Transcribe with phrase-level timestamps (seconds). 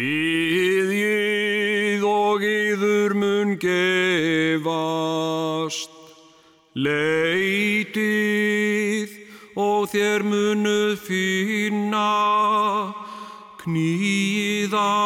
[0.00, 5.92] Býðið og yður mun gefast,
[6.72, 8.08] leitið
[9.60, 12.16] og þér munuð finna,
[13.60, 15.04] knýð á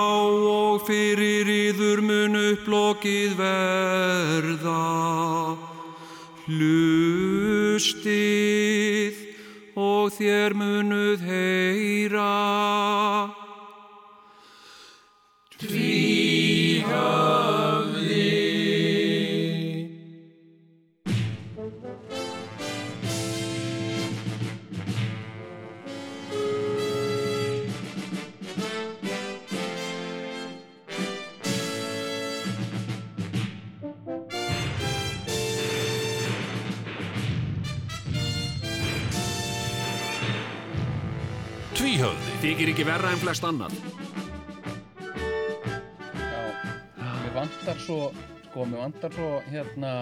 [0.54, 4.78] og fyrir yður mun upplokið verða.
[6.46, 8.14] Hlustið
[9.74, 12.30] og þér munuð heyra.
[42.84, 43.74] Ekki verra en flest annað.
[46.20, 48.10] Já, mér vantar svo
[48.44, 49.92] sko, mér vantar svo hérna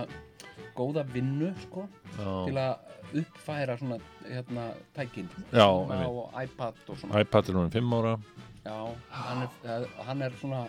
[0.75, 1.85] góða vinnu sko
[2.17, 4.65] til að uppfæra svona hérna
[4.97, 5.29] tækin.
[5.53, 7.21] Já, og iPad og svona.
[7.23, 8.17] iPad er núna 5 ára.
[8.65, 10.67] Já, hann er, eh, hann er svona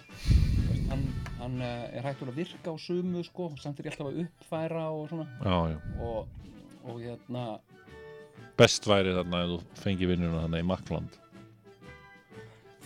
[0.89, 1.03] hann,
[1.39, 4.85] hann eh, er hægt að virka á sumu sko, samt er ég alltaf að uppfæra
[4.91, 5.27] og svona.
[5.41, 5.79] Já, já.
[5.99, 6.27] Og,
[6.85, 7.59] og hérna
[8.57, 11.22] Best væri þarna ef þú fengi vinnuna þarna í Makland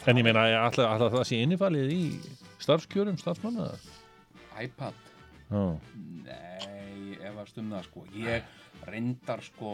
[0.06, 2.04] En ég meina, alltaf, alltaf það sé innifalið í
[2.62, 3.72] starfskjörum starfsmanna?
[4.62, 4.96] iPad?
[5.48, 5.64] Já,
[6.28, 8.06] Nei, ef að stum það sko.
[8.18, 8.54] Ég
[8.88, 9.74] reyndar sko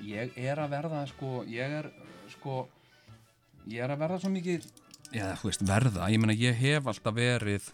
[0.00, 1.88] ég er að verða sko ég er
[2.32, 2.66] sko
[3.68, 4.66] ég er að verða svo mikið
[5.12, 7.68] já, þú veist, verða, ég meina ég hef alltaf verið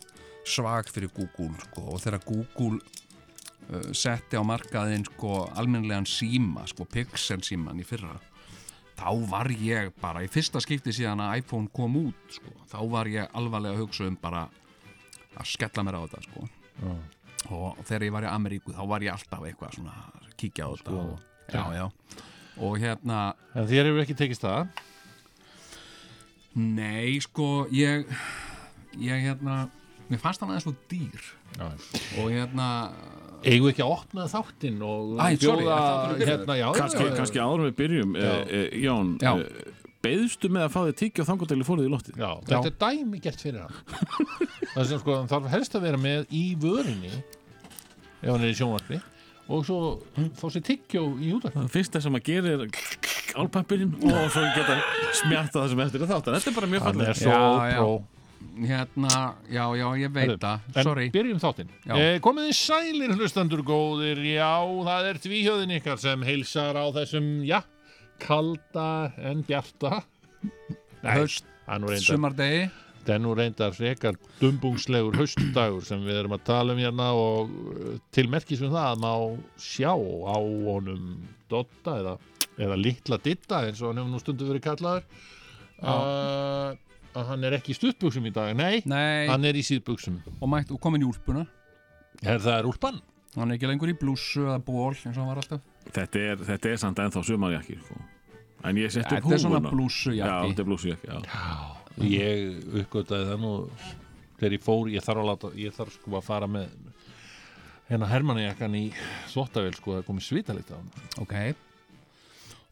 [0.48, 6.88] svag fyrir Google sko og þegar Google uh, setti á markaðinn sko almennilegan síma, sko
[6.88, 8.16] Pixel síman í fyrra
[8.98, 13.10] þá var ég bara í fyrsta skipti síðan að iPhone kom út sko, þá var
[13.12, 14.46] ég alvarlega að hugsa um bara
[15.38, 16.48] að skella mér á þetta sko.
[17.54, 20.70] Og þegar ég var í Ameríku þá var ég alltaf eitthvað svona að kíkja á
[20.74, 21.14] þetta og,
[21.54, 21.86] já, já.
[22.66, 23.18] og hérna
[23.54, 24.84] En þér hefur ekki tekist það?
[26.58, 28.08] Nei, sko, ég
[28.98, 29.68] ég hérna
[30.08, 31.24] mér fannst hann aðeins svo dýr.
[31.58, 31.66] Já.
[32.18, 32.68] og hérna
[33.38, 35.74] Eigum við ekki að opna þáttinn og Æ, bjóða
[36.18, 37.10] hérna, já, já.
[37.14, 38.30] kannski áður en við byrjum Já.
[38.32, 39.30] uh, uh, Jón, Já.
[39.38, 43.20] uh, beðstu með að fá þig tyggja og þangotegli fóruð í Já, þetta er dæmi
[43.22, 43.78] gert fyrir hann.
[44.74, 49.00] Það sem sko, þarf helst að vera með í vörinni ef hann er í sjónvarpi
[49.48, 49.78] og svo
[50.36, 52.66] fá sér tyggjó í útvarpi Það fyrsta sem að gera er
[53.38, 54.80] álpappirinn og svo geta
[55.22, 56.38] smjarta það sem eftir er þáttan.
[56.38, 57.42] Þetta er bara mjög Hann fallið er svo
[57.78, 58.17] pró
[58.66, 60.66] hérna, já, já, ég veit það.
[60.74, 61.70] En sorry, byrjum þáttinn.
[61.94, 64.20] Eh, Komið þið sælir hlustandur góðir.
[64.26, 64.50] Já,
[64.88, 67.60] það er tvíhjöðin ykkar sem heilsar á þessum, já
[68.18, 70.02] kalda en bjarta.
[71.06, 71.44] Haust-
[72.02, 72.68] sumardegi.
[72.98, 77.48] Þetta er nú reyndar frekar dumbungslegur haustdagur sem við erum að tala um hérna og
[77.48, 79.12] uh, til merkis um það að má
[79.56, 81.14] sjá á honum
[81.48, 82.16] Dotta eða,
[82.60, 85.06] eða litla Ditta eins og hann hefur nú stundu verið kallaður.
[85.78, 86.74] Uh,
[87.16, 90.20] að hann er ekki í stuttbuxum í dag, nei, nei, hann er í síðbuxum.
[90.38, 91.46] Og mætt og komin í úlpuna.
[92.22, 93.00] Er það er úlpan?
[93.36, 95.64] hann er ekki lengur í blússu eða ból eins og hann var alltaf.
[95.88, 98.00] Þetta er, þetta er samt ennþá sumarjakki sko.
[98.66, 101.18] En ég sett upp þetta er svona húfuna blússu Já, þetta er blúsjakki já.
[102.08, 103.52] Ég uppgötaði það nú
[104.38, 106.74] þegar ég fór, ég þarf að láta ég þarf sko að fara með
[107.88, 108.84] hérna Hermannijakkan í
[109.32, 110.90] þvottavél sko það komið svitalikt á hann.
[111.22, 111.36] Ok.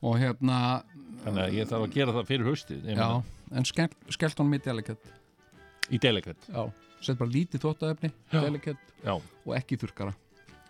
[0.07, 0.59] Og hérna,
[1.25, 3.07] þannig að ég þarf að gera það fyrir haustið ég já.
[3.07, 5.11] meina, en skell, skellt honum í delikett.
[5.93, 6.49] Í delikett?
[6.51, 6.63] Já,
[7.05, 8.39] sett bara lítið þvóttaefni Já.
[8.41, 10.15] delikett já, og ekki þurrkara.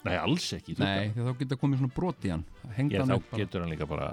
[0.06, 2.44] Nei alls ekki þú nei, þá geta komið svona brot í hann.
[2.76, 3.38] Hann þá bara.
[3.40, 4.10] getur hann líka bara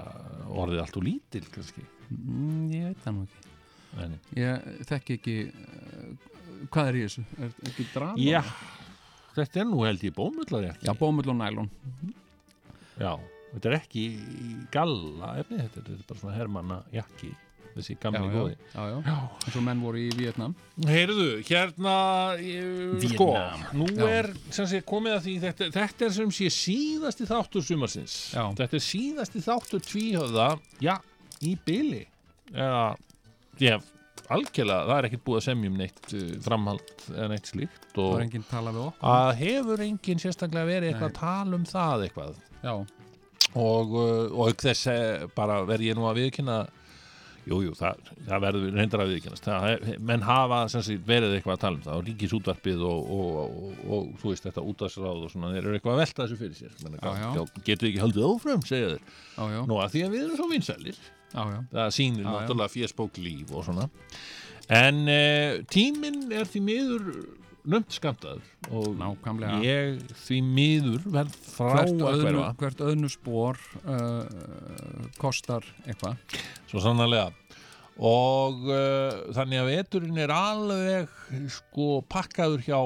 [0.50, 1.84] orðið allt og lítil kannski.
[2.08, 3.52] Mm, ég veit það nú ekki.
[3.94, 6.32] Nei, ég þekki ekki uh,
[6.72, 8.16] hvað er í þessu, er ekki drama?
[8.18, 8.40] Já,
[9.36, 11.70] þetta er nú held ég bómullar já, bómull og nælon.
[12.98, 13.12] Já,
[13.52, 14.04] þetta er ekki
[14.74, 17.30] galla efni, þetta þetta er bara svona Hermanna jakki
[17.78, 19.14] þessi gamli góði já, já, já.
[19.46, 20.54] eins og menn voru í Vietnam
[20.88, 21.94] Heyrðu, hérna
[22.42, 23.64] ég, sko, Vietnam.
[23.80, 24.04] nú Já.
[24.18, 28.44] er sem sé komið að því, þetta, þetta er sem sé síðasti þáttur sumarsins Já.
[28.60, 30.48] þetta er síðasti þáttur tvíhöfða
[30.84, 30.94] já,
[31.44, 32.02] í byli
[32.54, 32.84] eða,
[33.62, 33.76] já,
[34.32, 38.20] algjörlega það er ekkert búið að semja um neitt uh, framhald eða neitt slíkt og
[39.04, 41.14] að hefur enginn sérstaklega verið eitthvað Nei.
[41.14, 42.74] að tala um það eitthvað já,
[43.54, 46.56] og, uh, og þess eh, bara verð ég nú að viðkynna
[47.44, 49.48] Jú, jú, það, það verður reyndar að viðkynast
[50.08, 54.06] menn hafa sagt, verið eitthvað að tala um það og ríkisútvarpið og, og, og, og
[54.22, 56.78] þú veist þetta útvarsráð og svona, þeir eru eitthvað að velta þessu fyrir sér.
[56.86, 57.44] Menna, Já, já.
[57.68, 59.12] getur ekki haldið áfram, segja þeir.
[59.36, 61.02] Já, já, nú að því að við erum svo vinsælir.
[61.34, 61.60] Já, já.
[61.74, 63.88] það sýnir náttúrulega fésbók líf og svona.
[64.72, 67.08] En uh, tíminn er því miður
[67.64, 69.60] nömt skamtaður og Nákvæmlega.
[69.64, 76.36] ég því miður verð frá hvert, að öðnu, hverfa hvert öðnu spór uh, kostar eitthvað
[76.68, 77.30] svo sannarlega
[77.94, 81.10] og uh, þannig að veturinn er alveg
[81.54, 82.80] sko pakkaður hjá,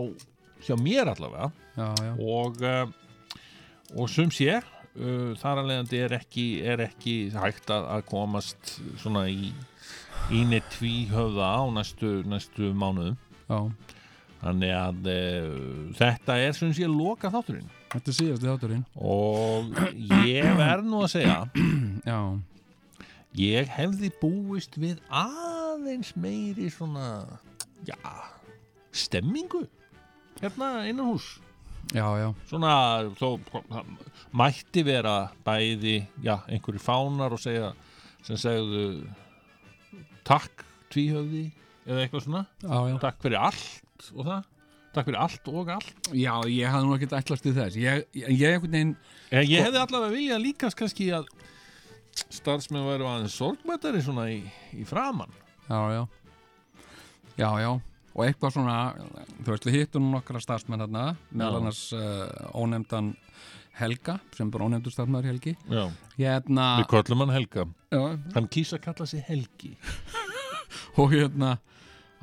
[0.67, 2.13] hjá mér allavega já, já.
[2.39, 7.89] og, uh, og sum sé uh, þar að leiðandi er ekki, er ekki hægt að,
[7.97, 9.51] að komast svona í
[10.35, 13.17] íni tvíhöfða á næstu, næstu mánuðum
[13.49, 13.61] já.
[14.43, 15.51] Þannig að uh,
[15.99, 18.85] þetta er sem sé loka þátturinn þetta er síðasti þátturinn.
[19.01, 19.73] Og
[20.29, 21.39] ég verð nú að segja
[22.11, 22.21] já,
[23.39, 27.09] ég hefði búist við aðeins meiri svona
[27.89, 27.99] já,
[28.93, 29.65] stemmingu
[30.43, 31.39] hérna innan hús
[31.95, 32.73] já, já, svona
[33.19, 33.39] þó
[34.37, 37.73] mætti vera bæði já, einhverju fánar og segja
[38.27, 39.07] sem segðu
[40.29, 41.49] takk tvíhöfði
[41.89, 42.41] eða eitthvað svona.
[42.61, 42.97] Já, já.
[43.01, 44.47] takk fyrir allt og það.
[44.95, 46.09] Takk fyrir allt og allt.
[46.17, 47.77] Já ég hafði nú ekkert ætlast til þess.
[47.79, 48.95] Ég, ég, ég einhvern veginn
[49.31, 51.29] en ég hefði allavega viljað líkast kannski að
[52.35, 54.41] starfsmenn væru aðeins sorgmættari svona í,
[54.75, 55.31] í framann
[55.69, 56.03] já, já.
[57.39, 57.71] Já, já,
[58.17, 58.79] og eitthvað svona
[59.45, 62.27] þú veist, við hittum nokkra starfsmenn þarna meðal annars uh,
[62.59, 63.13] ónefndan
[63.79, 65.53] Helga, sem bara ónefndur starfsmæður Helgi.
[65.71, 65.85] Já.
[66.17, 67.65] hérna, við köllum hann Helga.
[67.95, 68.01] Já,
[68.35, 69.77] hann kýsa að kalla sig Helgi.
[70.99, 71.53] Og hérna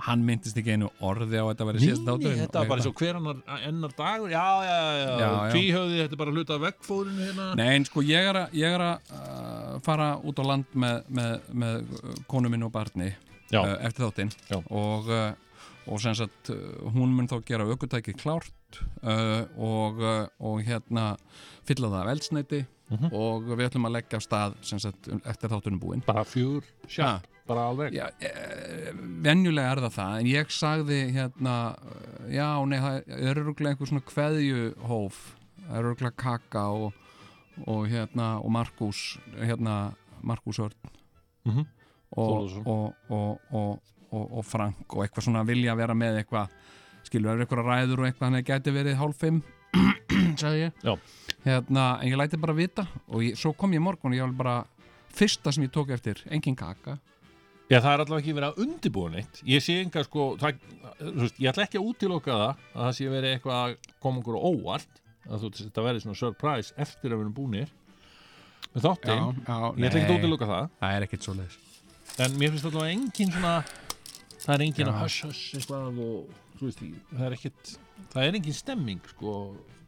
[0.05, 2.41] hann myndist ekki einu orði á þetta að vera síðast Nei, þátturinn.
[2.43, 3.37] þetta var bara eins og hver annar,
[3.69, 4.29] ennar dagur.
[4.33, 7.47] Já, já, já, Já, tvíhöfði þetta er bara hluta af veggfóðinu hérna.
[7.59, 10.99] Nei, en sko ég er að, ég er að uh, fara út á land með,
[11.19, 13.09] með, með uh, konu minn og barni
[13.53, 13.61] Já.
[13.63, 14.35] uh, eftir þáttinn.
[14.69, 15.33] Og, uh,
[15.89, 16.61] og sem sagt uh,
[16.93, 21.11] hún mun þá gera aukutæki klárt uh, og, uh, og hérna
[21.65, 23.07] fylla það af eldsneiti Mhm.
[23.17, 26.03] og við ætlum að leggja af stað sem sagt eftir þáttunum búinn.
[26.05, 27.15] Bara fjúr, sjá,
[27.47, 27.95] bara alveg?
[27.95, 28.91] Já, e,
[29.25, 31.55] venjulega er það það en ég sagði hérna
[32.31, 35.19] já, nei, það er öruglega einhver svona kveðjuhóf
[35.65, 37.01] það er öruglega Kaka og,
[37.65, 39.03] og hérna, og Markus
[39.39, 39.75] hérna,
[40.25, 40.93] Markus Örn.
[41.45, 41.65] Og,
[42.15, 42.65] Þórðarson.
[42.65, 46.53] og, og, og, og, og Frank og eitthvað svona vilja vera með eitthvað
[47.05, 49.41] skilur, er eitthvað ræður og eitthvað hann gæti verið hálf fimm
[50.41, 50.79] sagði ég.
[50.85, 50.95] Já.
[51.45, 54.37] hérna, en ég læti bara vita og ég, svo kom ég morgun og ég var
[54.39, 54.55] bara
[55.15, 56.97] fyrsta sem ég tók eftir, engin Kaka
[57.65, 59.41] Já, það er allavega ekki verið að undirbúa neitt.
[59.49, 60.59] Ég sé enga sko það,
[61.17, 64.37] veist, Ég ætla ekki að útiloka það að það sé verið eitthvað að koma okkur
[64.37, 67.71] óvart að þú þetta verið svona surprise eftir að við erum búnir.
[68.75, 69.23] Með þáttinn.
[69.45, 70.69] Ég ætla ekki að útiloka það.
[70.83, 71.61] Það er ekkert svo leiðis
[72.21, 73.53] En mér finnst allavega engin svona
[74.45, 74.91] það er engin Já.
[74.91, 77.71] að hush hush eitthvað og þú veist, það er ekkit
[78.13, 79.33] það er engin stemming sko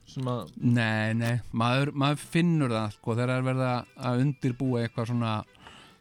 [0.07, 5.09] sem að, Nei, nei, maður, maður finnur það sko, þegar er verið að undirbúa eitthvað
[5.12, 5.31] svona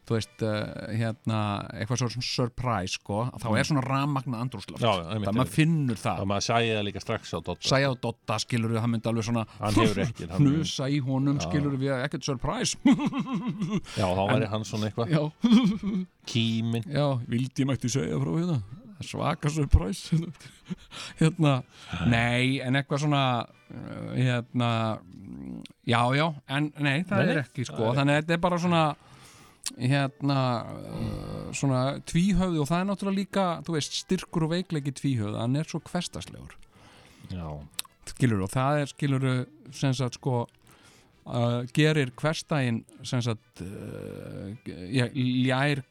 [0.06, 1.38] þú veist, uh, hérna
[1.74, 5.98] eitthvað svona surprise, sko þá er svona rammagna andrúsloft Já, já, einmitt, það maður finnur
[6.02, 6.20] það.
[6.22, 9.10] Að maður sæði það líka strax á Dotta Sæja á Dotta, skilur við, hann myndi
[9.10, 9.44] alveg svona
[10.06, 12.78] ekki, hann- hnusa í honum, skilur við, ekkert surprise.
[13.96, 15.10] Já, þá væri hann svona eitthvað.
[15.10, 15.22] Já,
[16.26, 18.60] Kímin já, vildi ég mætti segja frá hérna.
[19.04, 20.16] Svaka surprise.
[21.20, 21.58] Hérna,
[22.08, 24.70] nei, en eitthvað svona uh, hérna
[25.86, 28.80] já, já, en nei, það Nei, er ekki sko, þannig að þetta er bara svona
[29.74, 30.40] hérna
[30.70, 35.58] uh, svona tvíhöfði og það er náttúrulega líka þú veist, styrkur og veikleiki tvíhöfði hann
[35.58, 36.54] er svo hverstaslegur
[37.32, 37.48] Já,
[38.12, 39.26] skilur og það er skilur
[39.74, 40.44] sem sagt sko
[41.26, 44.54] uh, gerir hverstægin sem sagt uh,
[45.16, 45.82] ljær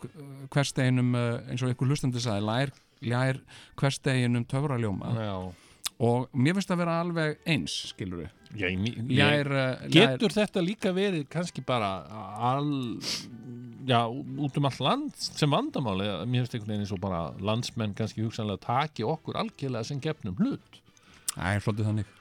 [0.54, 2.74] hverstæginum uh, eins og einhver hlustandi sagði lær,
[3.06, 3.42] ljær
[3.80, 5.14] hverstæginum töfraljóma.
[5.20, 5.36] Já,
[6.06, 11.64] og mér finnst það vera alveg eins skilur ljær, uh, Getur þetta líka verið kannski
[11.66, 11.98] bara
[12.54, 13.00] all,
[13.86, 17.94] já, út um all land sem vandamáli, mér finnst einhvern veginn eins og bara landsmenn
[17.98, 20.82] kannski hugsanlega taki okkur algjörlega sem gefnum hlut
[21.36, 22.12] það er svolítið þannig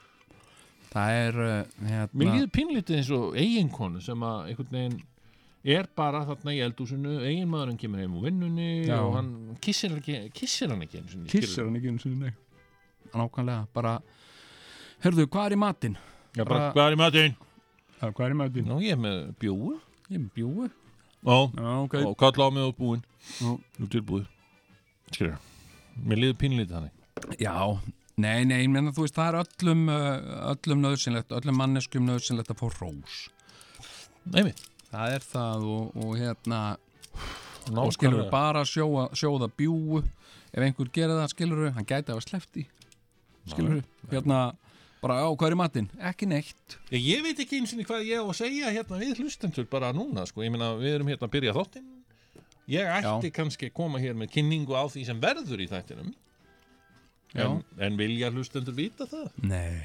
[0.95, 4.97] það er Mér hérna líður pínlítið eins og eiginkonu sem að einhvern veginn
[5.75, 8.99] er bara þarna í eldúsinu, eiginmaðurinn kemur heim úr vinnunni Já.
[9.01, 9.31] og hann
[9.65, 12.33] kissir, ekki, kissir hann ekki einu sinni, kissir hann ekki eins og nei
[13.15, 13.95] nákvæmlega, bara
[15.01, 15.97] herðu, hvað er í matinn?
[16.35, 17.35] Já, bara, bara- hvað er í matinn?
[17.95, 18.69] Ja, hvað er í matinn?
[18.69, 20.84] Nú, ég er með bjóu Ég er bjúi Já,
[21.25, 21.95] Já, ok.
[22.05, 23.03] Og kalla á mig og búinn.
[23.41, 23.51] Já.
[23.79, 24.27] Nú tilbúið.
[25.11, 25.37] Skilur,
[26.05, 27.39] mér líður pínlítið þannig.
[27.41, 27.55] Já,
[28.21, 29.83] nei, nei, ég menna þú veist, það er öllum,
[30.53, 33.19] öllum nöðsynlegt, öllum manneskum nöðsynlegt að fá rós.
[34.33, 34.63] Nei, við
[34.95, 36.59] Það er það og, og hérna,
[37.15, 37.95] og Nákvæmlega.
[37.97, 40.03] skilur við bara sjóa, sjóða bjúu,
[40.53, 42.63] ef einhver gerir það, skilur við, hann gæti að sleppt í,
[43.51, 44.37] skilur við, hérna,
[45.05, 45.89] bara, á, hvað er í matinn?
[46.11, 46.77] Ekki neitt.
[46.89, 49.93] Ég, ég veit ekki eins og hvað ég á að segja hérna við hlustendur bara
[49.95, 50.43] núna sko.
[50.45, 51.91] Ég meina við erum hérna að byrja þáttinn
[52.71, 56.13] ég ætti kannski að koma hér með kynningu á því sem verður í þættinum
[57.35, 59.29] en, en vilja hlustendur vita það?
[59.45, 59.83] Nei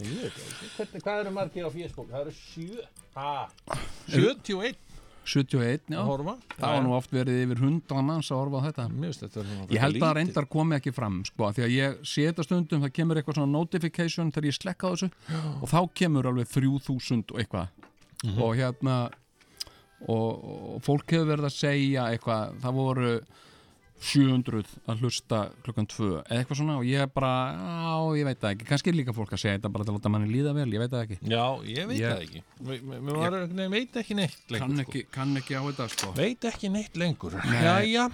[0.00, 0.68] Ég veit ekki.
[0.72, 2.06] Hvernig, hvað eru margir á Facebook?
[2.08, 3.32] Það eru sjö ha,
[4.08, 4.78] 71
[5.24, 6.00] 71, já
[6.58, 8.86] Það var nú oft verið yfir 100 manns að horfa á þetta
[9.46, 10.14] svona Ég held að lítið.
[10.18, 13.52] reyndar komi ekki fram sko, því að ég sé þetta stundum, það kemur eitthvað svona
[13.58, 15.10] notification þegar ég slekka þessu
[15.62, 17.68] og þá kemur alveg 3000 og eitthvað
[18.22, 18.38] Mhm.
[18.42, 18.96] og hérna
[20.08, 23.12] og, og fólk hefur verið að segja eitthvað, það voru
[24.02, 28.54] 700 að hlusta klukkan 2 eða eitthvað svona og ég bara, á, ég veit það
[28.56, 28.68] ekki.
[28.68, 30.82] Kannski er líka fólk að segja þetta bara til að láta manni líða vel, ég
[30.82, 31.18] veit það ekki.
[31.30, 32.42] Já, ég veit það ekki.
[32.82, 34.86] Mér var, nei, veit ekki neitt lengur kann sko.
[34.86, 36.12] ekki, kann ekki á þetta sko.
[36.18, 37.38] Veit ekki neitt lengur.
[37.62, 38.06] Jæja,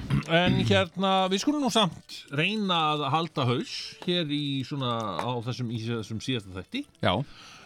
[0.42, 5.72] en hérna við skulum nú samt reyna að halda haus hér í svona á þessum,
[5.72, 6.84] í þessum síðasta þætti.
[7.00, 7.14] Já,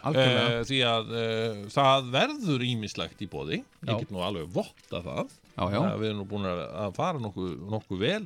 [0.06, 0.48] algjörlega.
[0.48, 5.38] Uh, því að uh, það verður ímislegt í bóði ég get nú alveg votta það
[5.52, 5.80] Já, já.
[6.00, 8.22] við erum nú búin að að fara nokkuð nokku vel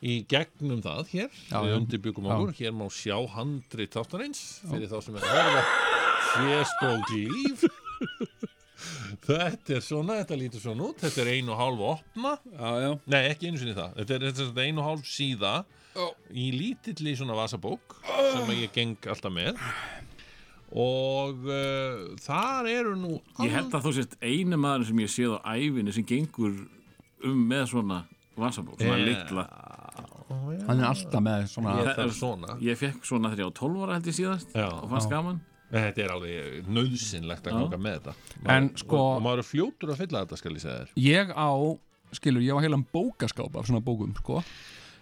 [0.00, 1.40] í gegnum það hér.
[1.50, 5.64] Já, við undirbyggum okkur, hér má sjá handri þáttarins fyrir þá sem er að horfa
[6.30, 7.66] fésbók líf.
[9.20, 11.02] Þetta er svona, þetta lítur svona út.
[11.02, 12.30] Þetta er einu og hálf opna.
[12.54, 15.52] Já, já, nei, ekki einu sinni það, þetta er, þetta er einu og hálf síða
[16.30, 19.58] í lítilli svona vasabók sem ég geng alltaf með
[20.70, 25.36] og uh, þar eru nú Ég held að þú sést einu maður sem ég séð
[25.42, 26.54] á ævinni sem gengur
[27.26, 28.04] um með svona
[28.40, 29.44] vasabók, svona litla.
[30.68, 32.54] Hann er alltaf með svona ég þarf svona.
[32.62, 34.68] Ég fekk svona þegar ég á 12 ára held ég síðast Já.
[34.70, 35.40] og fannst gaman.
[35.70, 37.58] Þetta er alveg nöðsynlegt að Já.
[37.60, 38.14] ganga með þetta.
[38.40, 40.94] En Maður- sko- og, maður er fljótur að fylla þetta skal ég segja þér.
[41.04, 41.50] Ég á,
[42.18, 44.40] skilur, ég á heilan bókaskáp af svona bókum, sko.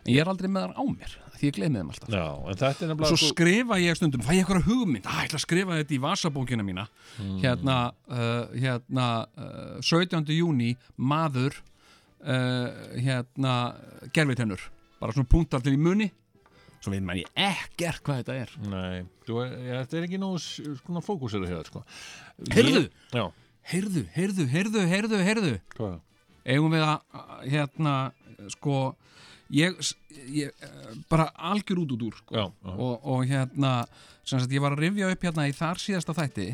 [0.05, 2.59] En ég er aldrei með þar á mér, því ég gleymi þeim alltaf Já, en
[2.61, 5.79] þetta er svo skrifa ég stundum, fæ ég eitthvað hugmynd að ég ætla að skrifa
[5.81, 6.87] þetta í vasabókina mína
[7.43, 7.77] hérna,
[8.11, 10.29] uh, hérna uh, 17.
[10.37, 12.69] júni maður uh,
[12.99, 13.57] hérna
[14.15, 14.63] gerfitennur,
[15.01, 16.11] bara svona punktar til í muni
[16.79, 20.39] svo veit maður ég ekkert hvað þetta er Nei, þú, ja, þetta er ekki nógu
[20.39, 21.83] s- svona fókusir að hefða sko.
[22.55, 22.85] Heyrðu!
[23.69, 25.97] Heyrðu, heyrðu, heyrðu, heyrðu, heyrðu hvað?
[26.49, 27.95] eigum við að hérna,
[28.55, 28.77] sko
[29.55, 29.79] ég,
[30.35, 32.35] ég eh, bara algjör út út úr sko.
[32.35, 32.73] Já, já.
[32.75, 33.73] og, og hérna
[34.25, 36.49] sem sagt, ég var að rifja upp hérna í þar síðasta þætti.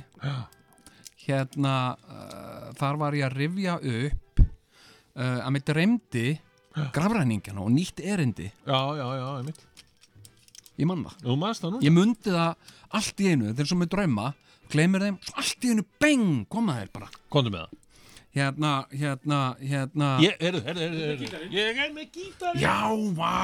[1.24, 6.26] Hérna uh, þar var ég að rifja upp uh, að mig dreymdi
[6.94, 8.50] grafræningjana og nýtt erindi.
[8.66, 9.54] Já, já, já,
[10.80, 11.80] ég mann það, Þú maður það nú?
[11.84, 14.26] ég mundi það allt í einu, þetta er svo með drauma
[14.72, 17.83] gleymir þeim, allt í einu, beng koma þeir bara, Komdu með það
[18.34, 20.08] hérna, hérna, hérna.
[20.24, 21.50] Ég, heyrðu, heyrðu, heyrðu, heyrðu.
[21.54, 22.74] Ég er með gítar já,
[23.14, 23.34] vá.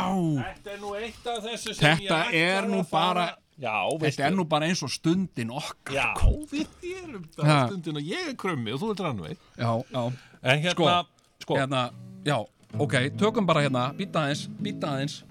[0.41, 3.77] Þetta er nú eitt af þessu sem Þetta ég er að nú fara- bara- Já,
[3.93, 4.23] veistu.
[4.23, 6.15] þetta er nú bara eins og stundin okkar Já,
[6.49, 6.67] við
[6.97, 7.45] erum það.
[7.45, 7.59] Ha.
[7.69, 11.05] stundin og ég er krummi og þú er rannveit já, já, En hérna,
[11.43, 11.83] sko, hérna,
[12.25, 12.39] já,
[12.79, 15.23] ok, tökum bara hérna, býta aðeins, býta aðeins.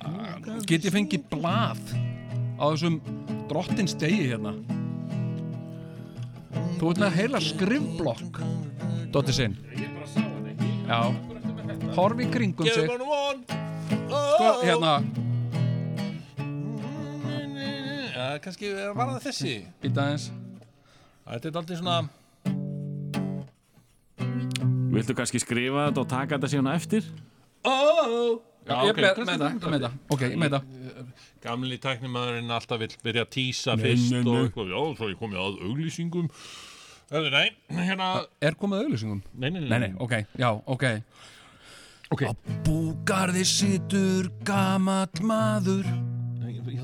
[0.00, 1.80] Ah, Get ég fengið blað
[2.60, 3.00] á þessum
[3.48, 4.54] drottins degi hérna
[6.78, 8.40] Þú ert með heila skrifblokk
[9.14, 9.56] Dotti sinn
[10.84, 11.00] Já.
[11.94, 12.88] Horfi í kringum sig.
[12.90, 14.98] Sko, hérna,
[18.14, 19.54] Já, kannski var það þessi?
[19.82, 20.26] Býta aðeins.
[21.24, 21.96] Þetta er aldrei svona
[24.94, 27.08] Viltu kannski skrifa þetta og taka þetta síðan eftir?
[27.64, 29.96] Oh Já, Ég ok, með það, með það.
[30.14, 30.62] Ok, með það
[31.44, 35.58] Gamli tæknimaðurinn alltaf vill byrja að Nei, fyrst og eitthvað, já, svo ég komið að
[35.68, 36.30] auglýsingum.
[37.12, 37.50] Hörðu, nei,
[37.84, 38.08] hérna
[38.40, 39.20] Er komið auðlýsingum?
[39.36, 40.86] Nei, nei, Nei, nei, ok, já, ok.
[42.14, 42.24] Ok.
[42.24, 42.32] Á
[42.64, 45.84] búgarði situr gamall maður.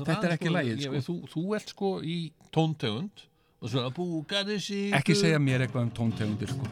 [0.01, 1.01] Þetta er ekki lagið, sko.
[1.07, 2.17] Þú, þú ert sko í
[2.53, 3.25] tóntegund
[3.61, 6.69] og svo að búkaði sig Ekki segja mér eitthvað um tóntegundir sko.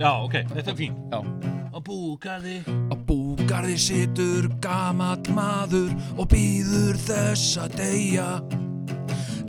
[0.00, 1.18] Já, ok, þetta er fín Já.
[1.74, 2.94] Að búkaði Á
[3.54, 8.24] búgarði situr gamall maður og býður þess að deyja.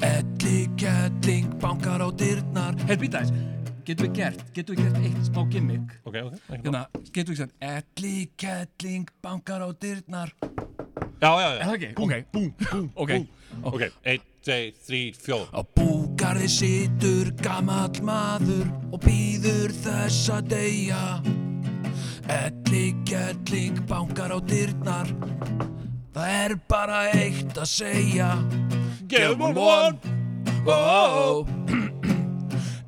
[0.06, 2.78] Elli kettling bankar á dyrnar.
[2.86, 3.34] Hei, býta þess
[3.86, 5.96] Getum við gert, getum við gert eitt smá gimmick?
[6.06, 6.84] Ok, ok, ekki Hérna,
[7.16, 10.36] getum við gert Elli kettling bankar á dyrnar.
[10.38, 11.58] Já, já, já.
[11.58, 11.90] Er það ekki?
[12.06, 13.16] Ok, búm, búm, ok.
[13.72, 21.02] Ok, einn, tvei, þrý, fjóð Á búgarði situr gamall maður og býður þess að deyja
[22.28, 25.10] Elli kettling bankar á dyrnar.
[26.16, 28.30] Það er bara eitt að segja.
[29.08, 29.54] Give one.
[29.54, 30.00] one.
[30.66, 31.46] Oh,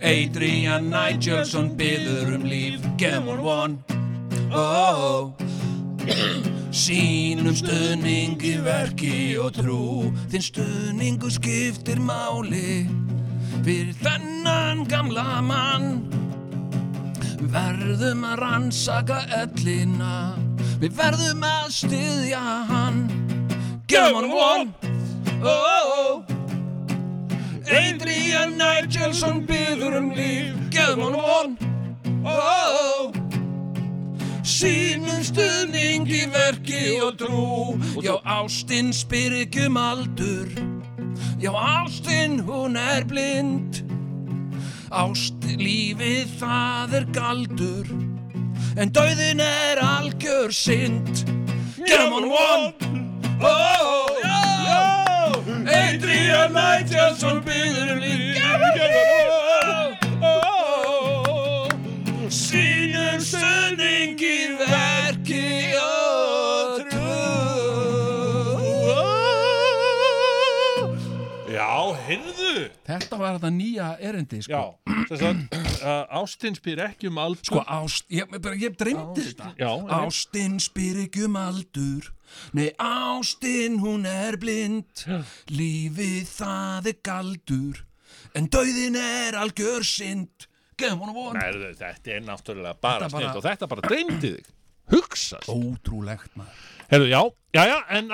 [0.01, 2.81] Adrian Nigelson byður um líf.
[2.97, 3.77] Give one one.
[4.51, 5.35] Oh,
[6.77, 10.13] Sýnum stuðning í verki og trú.
[10.31, 12.87] Þinn stuðningu skiptir máli.
[13.61, 16.26] Fyrir þennan gamla mann
[17.37, 20.13] Við verðum að rannsaka ellina.
[20.81, 23.03] Við verðum að styðja hann.
[23.87, 24.73] Gefum hann von
[25.45, 26.23] oh, oh.
[27.69, 30.57] Adrian Nigelson byður um líf.
[30.73, 31.55] Gefum hann von
[32.25, 33.13] oh, oh.
[34.41, 37.77] Sýnum stuðning í verki og trú.
[38.01, 40.49] Já, ástin spyr ekki um aldur.
[41.37, 43.86] Já, ástin hún er blind
[44.87, 47.87] Ást lífið það er galdur.
[48.79, 51.25] En dauðin er algjör synd.
[51.83, 52.73] Gefum hann von
[53.43, 54.31] oh, oh,
[54.71, 55.35] oh.
[55.67, 58.39] Adrian Nigelson byður um líf.
[58.39, 60.47] Gefum hann von
[62.31, 64.37] Sýnum stuðning í
[72.87, 74.59] Þetta var þetta nýja erindi sko.
[74.87, 75.41] Já, þess að
[75.83, 77.49] uh, ástin spyr ekki um aldur.
[77.49, 79.49] Sko ást, ég, ég dreymdi þetta.
[79.59, 79.95] Já, einmitt.
[79.97, 82.07] Ástin spyr ekki um aldur.
[82.55, 85.03] Nei, ástin hún er blind.
[85.51, 87.83] Lífið það er galdur.
[88.37, 90.47] En dauðin er algjör synd.
[90.77, 91.39] Gefum hann von.
[91.41, 94.51] Heyrðu, þetta er náttúrulega bara Þetta bara- og þetta bara dreymdi þig.
[94.93, 95.51] Hugsa sér.
[95.51, 96.59] Ótrúlegt maður.
[96.87, 97.21] Heyrðu, já,
[97.57, 98.11] já, já, en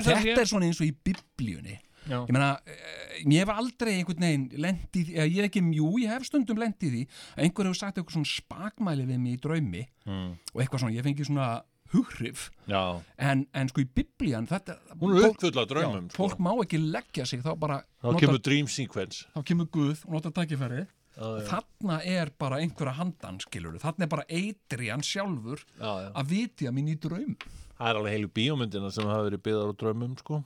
[0.00, 1.74] sem þetta er svona eins og í biblíunni
[2.06, 2.20] Já.
[2.26, 6.08] Ég meina, eh, ég hef aldrei einhvern veginn lendið, eða ég hef ekki, jú, ég
[6.14, 7.00] hef stundum lendið því
[7.36, 10.36] að einhver hefur sagt eitthvað svona spakmæli við mig í draumi Mm.
[10.54, 15.16] og eitthvað svona, ég fengi svona hughrif Já, en, en sko í biblían þetta, hún
[15.18, 16.16] er uppfull af draumum sko.
[16.28, 20.12] fólk má ekki leggja sig þá bara Þá kemur dream sequence þá kemur Guð og
[20.18, 20.86] nota tækifæri
[21.16, 26.10] þarna er bara einhverja handan skilur þarna er bara Adrian sjálfur Já, já.
[26.12, 27.36] að vitja mín í draum
[27.76, 30.38] Það er alveg heilu bíómyndina sem hafa verið byggðar á draumum sko.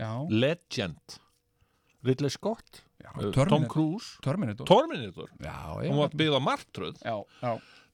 [0.00, 1.18] Já, Legend.
[2.04, 2.82] Ridley Scott.
[3.00, 4.18] Já uh, Tom Cruise.
[4.22, 4.66] Terminator.
[4.68, 5.30] Terminator.
[5.40, 5.56] Já,
[5.88, 7.02] hún var byggð á martröð.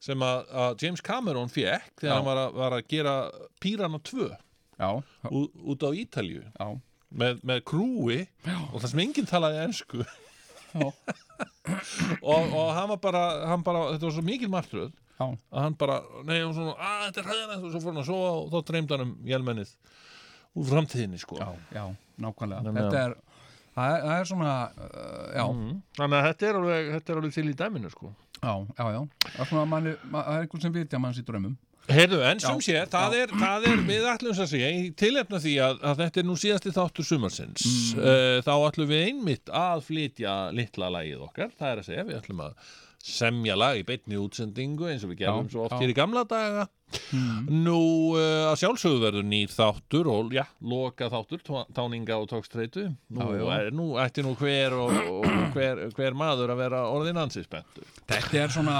[0.01, 3.13] Sem að, James Cameron fekk þegar hann var var að gera
[3.61, 6.41] Pírana 2 já, já, út, á Ítalju
[7.13, 8.23] með, með krúi.
[8.71, 10.01] Og það sem enginn talaði ensku.
[10.73, 10.89] Já.
[12.31, 15.99] og, og hann var bara, hann bara þetta var svo mikil martröð að hann bara,
[16.25, 18.69] nei, og svona, að þetta er hæðanægt og svo fór hann að sofa og þá
[18.69, 19.73] dreymd hann um hjálmennið
[20.55, 21.37] úr framtíðinni, sko.
[21.39, 21.85] Já, já,
[22.19, 22.61] nákvæmlega.
[22.67, 23.15] Þannig að- þetta er,
[23.77, 25.81] það er, það er svona uh, já, Mm.
[25.97, 28.13] Þannig að þetta er alveg, þetta er alveg til í dæminu, sko.
[28.41, 29.01] Já, já, já.
[29.25, 31.57] Það er svona að manni, ma- það er einhvern sem vitja manns í draumum.
[31.91, 35.39] Heyrðu, en sem Já, sé, það er, það er við ætlum sem sé, í tilefna
[35.41, 37.63] því að, að þetta er nú síðasti þáttur sumarsins.
[37.97, 38.43] Mm.
[38.45, 42.43] þá ætlum við einmitt að flytja litla lagið okkar, það er að segja við ætlum
[42.45, 42.53] að
[43.01, 45.79] semja lag í beinni útsendingu eins og við gerðum Já, svo oft já.
[45.81, 46.67] hér í gamla daga
[47.51, 47.79] nú
[48.15, 51.43] uh, að sjálfsögðu verður nýr þáttur og já, loka þáttur
[51.75, 56.63] táninga og tókstreitu nú, er, nú ætti nú hver og, og hver, hver maður að
[56.63, 57.89] vera orðin ansið spenntur.
[58.11, 58.77] Þetta er svona,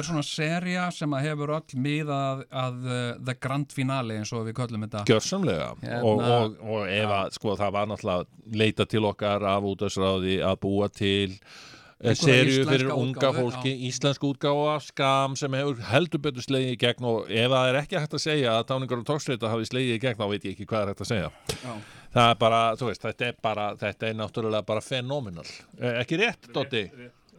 [0.00, 4.58] svona serja sem að hefur öll miðað að uh, the grand finale eins og við
[4.60, 5.04] köllum þetta.
[5.10, 5.72] Gjörsamlega.
[5.84, 10.40] Hérna- og, og, og ef að sko það var náttúrulega leita til okkar af útastráði
[10.44, 11.69] að búa til eh,
[12.00, 17.28] serju fyrir unga fólki, íslensk útgáfa skam sem hefur heldur betur slegið í gegn og
[17.28, 20.20] ef það er ekki hægt að segja að táningar og tókstreita hafi slegið í gegn
[20.20, 21.30] þá veit ég ekki hvað er hægt að segja.
[21.60, 21.72] Já.
[22.16, 26.20] það er bara, þú veist, þetta er bara þetta er náttúrulega bara fenomenal eh, ekki
[26.22, 26.84] rétt, Dotti?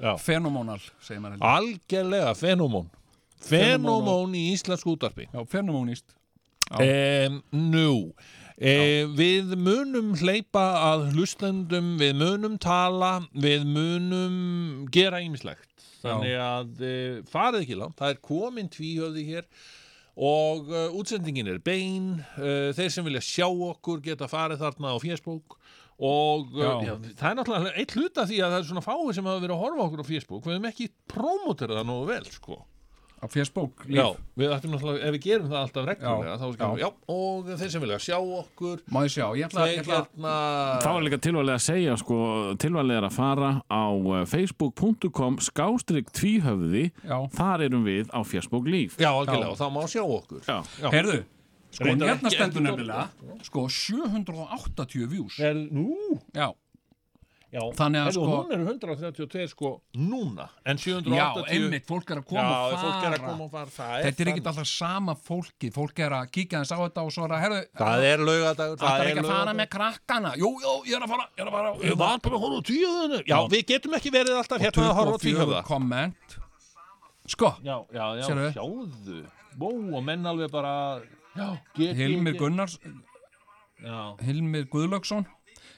[0.02, 0.16] Já.
[0.22, 2.90] Fenomenal, segir maður algjörlega fenómón.
[3.42, 5.28] Fenómón í íslensk útvarpi.
[5.34, 6.14] Já, fenomenist
[6.80, 8.14] Um, nú,
[8.62, 15.70] e, við munum hleypa að hlustendum, við munum tala, við munum gera ýmislegt.
[16.02, 16.96] Þannig að e,
[17.30, 19.48] farið ekki langt, það er komin tvíhöfði hér
[20.22, 24.98] og uh, útsendingin er bein, uh, þeir sem vilja sjá okkur geta farið þarna á
[25.00, 25.56] Facebook
[26.02, 26.72] og Já.
[26.82, 29.56] já, það er náttúrulega eitt hluta því að það er svona fáið sem hafa verið
[29.56, 32.58] að horfa á okkur á Facebook, við hefum ekki promotera það nógu vel, sko.
[33.22, 34.06] Á Facebook líf Já,
[34.42, 36.70] við ættum náttúrulega, ef við gerum það alltaf reglulega, þá já.
[36.72, 40.32] við, já, og þeir sem vilja sjá okkur, Má ég sjá, ég ætla, ætla hérna,
[40.82, 42.18] Það var líka tilvælega að segja sko,
[42.64, 48.66] tilvælega er að fara á eh, facebook.com skástrík tvíhöfði Já, þar erum við á Facebook
[48.72, 49.54] líf já, algjörlega, Já.
[49.54, 50.42] og þá má sjá okkur.
[50.48, 50.58] Já.
[50.82, 50.90] Já.
[50.98, 51.22] heyrðu
[51.72, 53.06] Sko, hérna stendur nefnilega
[53.48, 55.94] Sko, 780 views Er, nú,
[56.36, 56.50] Já,
[57.52, 62.22] já, Þannig að sko- hún er 132 sko núna, en já, 780, einmitt, fólk er
[62.22, 63.32] að koma já, og fara.
[63.34, 64.48] og fara, það er, Þetta er ekki þannig.
[64.52, 67.62] alltaf sama fólki Fólk er að kíkja þess á þetta og svo er að herðu
[67.82, 70.32] það er laugadagur, Það er ekki að fara með krakkana?
[70.40, 71.74] Jú, jú, ég er að fara, ég er að fara.
[71.92, 74.96] Ég var bara að horfa á tíuðinu, já, við getum ekki verið alltaf hérna að
[75.02, 75.64] horfa á 24 tíuðða.
[75.68, 76.38] komment.
[77.28, 81.02] Sko, Já, já, já, sjáðu, bó, og menn alveg bara,
[81.38, 82.80] já, Hilmir Gunnars
[83.82, 85.26] Já, Hilmir Guðlöksson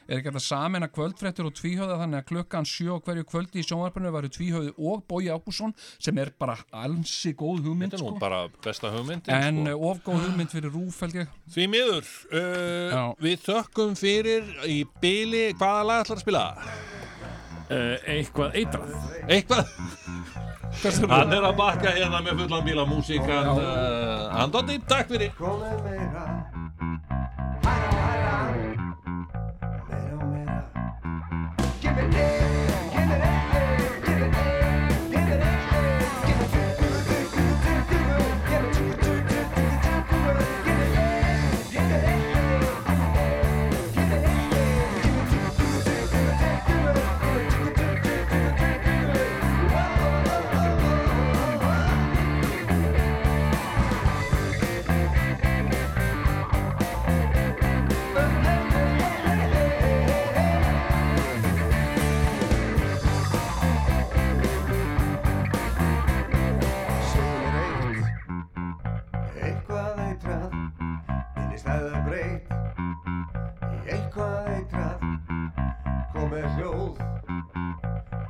[0.07, 3.65] er ekki hægt að samena kvöldfréttur og tvíhöða þannig að klukkan og hverju kvöldi í
[3.67, 8.11] sjónvarpinu varu tvíhöði og Bói Ágússon sem er bara alnsi góð hugmynd Þetta er nú
[8.11, 8.19] sko.
[8.19, 9.77] bara besta hugmyndin en sko.
[9.77, 9.91] sko.
[9.91, 15.45] of góð hugmynd fyrir rúf held ég Því miður, uh, við þökkum fyrir í byli,
[15.59, 16.45] hvaða lag ætlar að spila?
[17.63, 18.91] Uh, eitthvað eitrað
[19.31, 19.65] Eitthvað
[20.83, 25.31] Hann er að bakka hérna með fullan bíla músíkan uh, Andótti, takk fyrir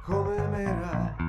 [0.05, 1.22] come mera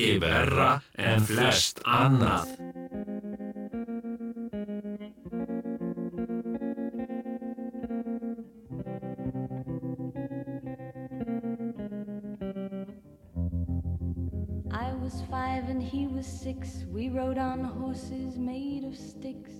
[0.00, 2.48] ekki verra en flest annað.
[14.72, 16.86] I was five and he was six.
[16.88, 19.59] We rode on horses made of sticks.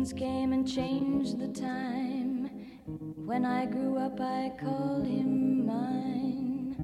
[0.00, 2.48] Seasons came and changed the time.
[3.26, 6.74] When I grew up, I called him mine.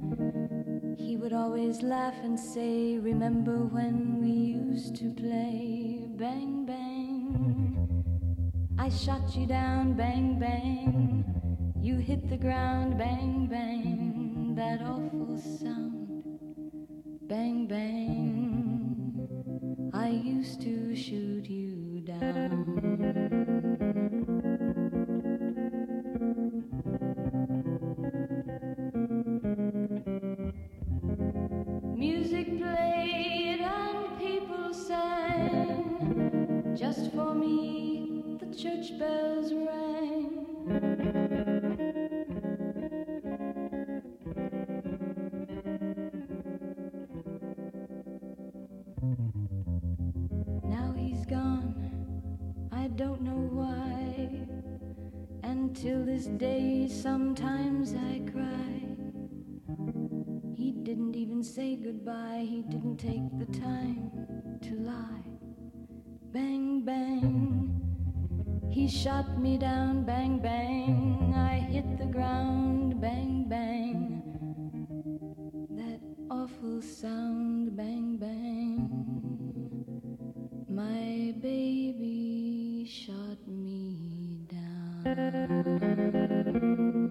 [0.99, 6.05] He would always laugh and say, Remember when we used to play?
[6.17, 8.05] Bang, bang.
[8.79, 11.25] I shot you down, bang, bang.
[11.81, 14.55] You hit the ground, bang, bang.
[14.57, 16.23] That awful sound,
[17.23, 19.17] bang, bang.
[19.95, 22.86] I used to shoot you down.
[60.55, 64.11] He didn't even say goodbye, he didn't take the time
[64.63, 65.25] to lie.
[66.33, 67.81] Bang, bang.
[68.71, 71.33] He shot me down, bang, bang.
[71.35, 74.23] I hit the ground, bang, bang.
[75.71, 76.01] That
[76.31, 78.91] awful sound, bang, bang.
[80.69, 84.07] My baby shot me
[85.07, 87.06] Komdu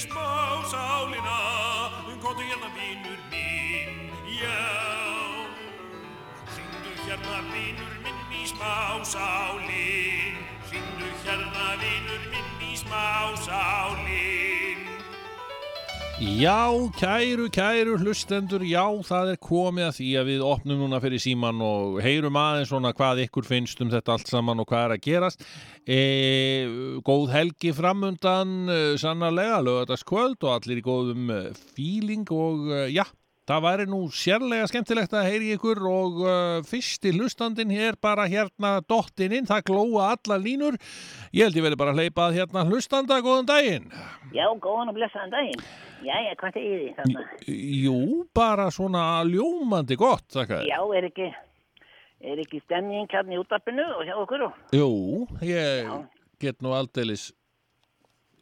[0.00, 1.40] hér í smásálina
[2.20, 4.10] Komdu hérna vinur minn,
[4.40, 4.62] já.
[6.56, 10.36] Ringdu hérna vinur minn í smásálin
[10.70, 14.29] Ringdu hérna vinur minn í smásálin
[16.20, 16.68] Já,
[17.00, 21.62] kæru, kæru hlustendur, já, það er komið að því að við opnum núna fyrir síman
[21.64, 25.06] og heyrum aðeins svona hvað ykkur finnst um þetta allt saman og hvað er að
[25.06, 25.46] gerast.
[25.88, 26.00] E,
[27.08, 31.40] góð helgi framundan, e, sannarlega, lögataskvöld og allir í góðum e,
[31.72, 33.06] feeling og e, já,
[33.48, 38.82] það væri nú sérlega skemmtilegt að heyri ykkur og e, fyrsti hlustandinn hér bara hérna
[38.84, 40.76] dottinn inn, það glóa alla línur.
[41.32, 43.88] Ég held ég verði bara að hleypa að hérna hlustanda, góðan daginn.
[44.36, 45.88] Já, góðan og blessaðan daginn.
[46.00, 47.22] Jæja, hvað segir þið þarna?
[47.84, 47.96] Jú,
[48.36, 50.68] bara svona ljómandi gott, þakka þér.
[50.70, 51.26] Já, er ekki,
[52.32, 54.88] er ekki stemning hérna í útarpinu og hjá okkur og Jú,
[55.44, 55.90] ég
[56.40, 57.26] get nú aldeilis,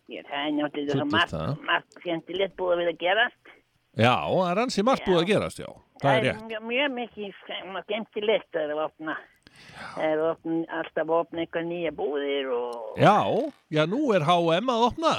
[0.09, 1.57] ég, það er náttúrulega svo margt, það.
[1.67, 3.51] margt skemmtilegt búið að vera að gerast.
[3.99, 5.71] já, það er ansi margt búið að gerast, já,
[6.03, 6.45] það er rétt.
[6.53, 7.41] mjög, mjög mikið
[7.89, 9.17] skemmtilegt að það er að opna,
[9.97, 13.17] það er að opna, alltaf opna eitthvað nýja búðir og Já,
[13.75, 15.13] já, nú er H&M að opna.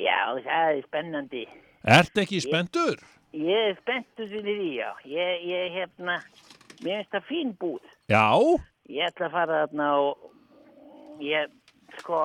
[0.00, 1.44] já, það er spennandi.
[1.84, 3.00] Ert ekki spenntur?
[3.34, 4.90] Ég er spenntur fyrir því, já.
[5.08, 6.18] Ég, ég hérna,
[6.84, 7.82] mér finnst það fín búð.
[8.12, 8.26] Já,
[8.92, 11.52] Ég ætla að fara þarna og ég,
[12.02, 12.24] sko,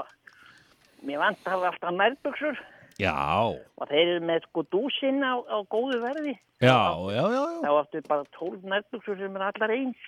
[1.06, 2.58] mér vantar alltaf nærbuksur
[2.98, 6.34] já, og þeir eru með sko dúsinn á, á góðu verði.
[6.60, 6.74] já,
[7.14, 10.02] já, já, já, Þá áttu bara tólf nærbuksur sem er allar eins.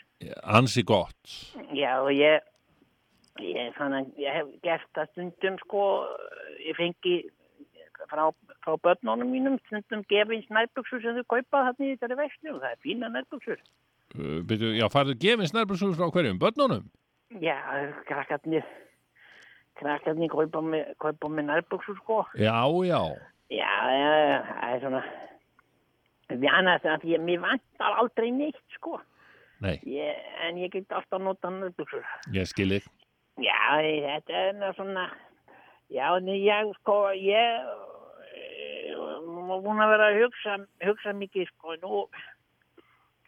[0.44, 1.36] ansi gott.
[1.78, 2.42] Já, og ég,
[3.40, 5.84] ég, þannig, að ég hef gert það stundum, sko,
[6.66, 7.16] ég fengi
[8.10, 8.26] frá,
[8.70, 12.72] frá börnunum mínum stundum gefins nærbuksur sem þau kaupa þarna í þessari verslu og það
[12.76, 13.60] er fína nærbuksur.
[14.16, 16.40] Uh, byrju, já, farðu gefins nærbjörnsús frá hverjum?
[16.42, 16.86] Börnunum?
[17.42, 17.58] Já,
[18.10, 18.64] krakkarnir,
[19.78, 20.96] krakkarnir kaupa með,
[21.30, 22.24] með nærbuksur, sko.
[22.40, 22.56] Já,
[22.88, 23.02] já,
[23.50, 23.66] Já,
[24.46, 25.00] það er svona,
[26.30, 29.00] við annars að ég, mér vantar aldrei neitt, sko.
[29.62, 32.06] nei, Ég, en ég get alltaf nota nærbuksur.
[32.34, 32.86] ég skilið.
[33.42, 35.08] Já, þetta er svona,
[35.90, 37.70] já, en ég, sko, ég
[38.98, 42.04] var búin að vera að hugsa, hugsa mikið, sko, nú,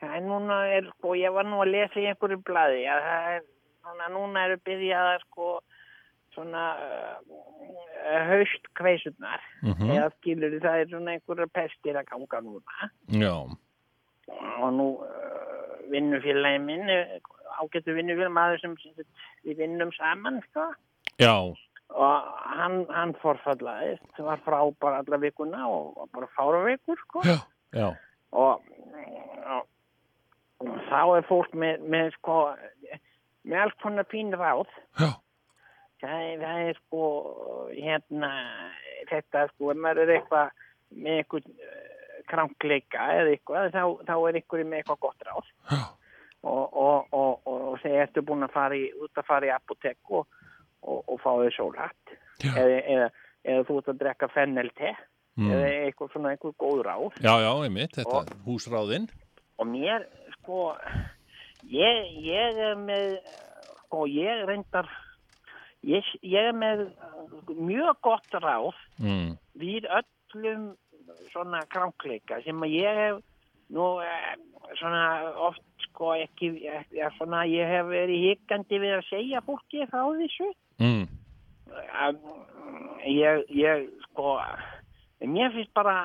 [0.01, 3.43] er núna, er, sko, ég var nú að lesa í einhverju blaði, að það er,
[3.81, 5.49] svona, núna eru byrjaðar, sko,
[6.31, 9.89] svona uh, haustkveisurnar, Mhm.
[9.97, 12.89] eða skilur það er svona einhverja pestir að ganga núna.
[13.11, 13.35] Já,
[14.61, 17.19] og nú uh, vinnufélagi minn, eh,
[17.59, 18.75] ágættu vinnufélagi maður sem
[19.45, 20.71] við vinnum saman, sko,
[21.19, 21.35] já,
[21.91, 27.37] og hann, hann forfallaðist, það var frábær alla vikuna og bara fára vikur, sko, já,
[27.75, 27.89] já,
[28.31, 28.63] og,
[29.55, 29.65] og,
[30.63, 32.37] og þá er fólk með, með sko,
[33.43, 35.19] með alls konar pín ráð, það
[36.01, 37.07] það er sko,
[37.75, 38.31] hérna,
[39.09, 40.53] þetta, sko, ef maður er eitthvað
[40.91, 45.51] með einhvern uh, krankleika eða eitthvað, þá, þá er einhverju með eitthvað gott ráð.
[46.41, 49.53] og, og, og, og, og þegar ertu búin að fara í, út að fara í
[49.53, 50.40] apotek og,
[50.83, 52.53] og, og fá sólhatt Já.
[52.57, 53.09] eða, eða,
[53.45, 54.95] eða þú ert að drekka fennelte
[55.39, 55.47] Mm.
[55.47, 59.05] eða eitthvað svona einhver góð ráð já, já, einmitt, þetta Og- húsráðinn.
[59.57, 60.75] og mér sko
[61.63, 63.15] ég, ég er með
[63.85, 64.89] sko ég reyndar
[65.87, 66.83] ég, ég er með
[67.47, 69.37] mjög gott ráð Mm.
[69.57, 70.75] við öllum
[71.31, 73.23] svona krankleika sem að ég hef
[73.71, 74.35] nú eh,
[74.79, 76.51] svona oft sko ekki,
[76.91, 81.07] ja, svona ég hef verið hikandi við að segja fólki frá þessu Mm.
[82.01, 82.17] að
[83.05, 84.37] ég, ég sko
[85.21, 85.95] mér finnst bara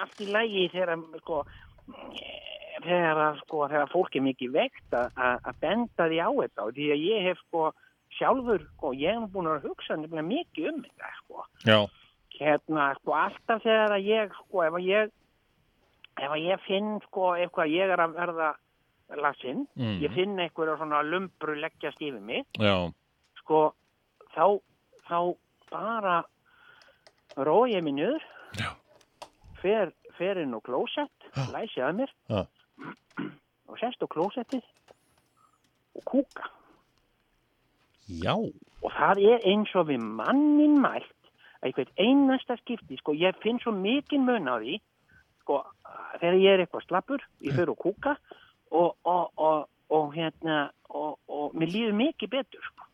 [0.00, 1.42] allt í lægi þegar sko
[2.82, 7.04] þegar sko þegar fólk er mikið veikt að- benda því á þetta og því að
[7.06, 7.72] ég hef sko
[8.18, 11.78] sjálfur sko ég hef búin að hugsa nefnilega mikið um þetta sko Já,
[12.40, 15.10] hérna sko alltaf þegar að ég sko ef að ég
[16.22, 18.54] ef að ég finn sko eitthvað ég er að verða
[19.12, 20.00] lasinn, Mhm.
[20.00, 22.90] ég finn eitthvað svona lumbru leggjast yfir mig já,
[23.36, 23.74] sko
[24.34, 24.46] þá
[25.08, 25.18] þá
[25.72, 26.16] bara
[27.36, 28.22] rói ég niður
[28.58, 28.72] Já.
[29.62, 32.42] fer, fer inn á klósett læsi að mér Já.
[33.68, 34.64] og sest á klósettið
[35.96, 36.48] og kúka.
[38.08, 38.34] Já.
[38.82, 41.10] Og það er eins og við mannin mælt
[41.62, 44.78] að einhvern einasta skipti, sko, ég finn svo mikinn mun á því,
[45.44, 45.60] sko,
[46.18, 48.16] þegar ég er eitthvað slappur, ég fyrir að kúka
[48.72, 52.88] og, og, og, og hérna, og, og mér líður mikið betur, sko.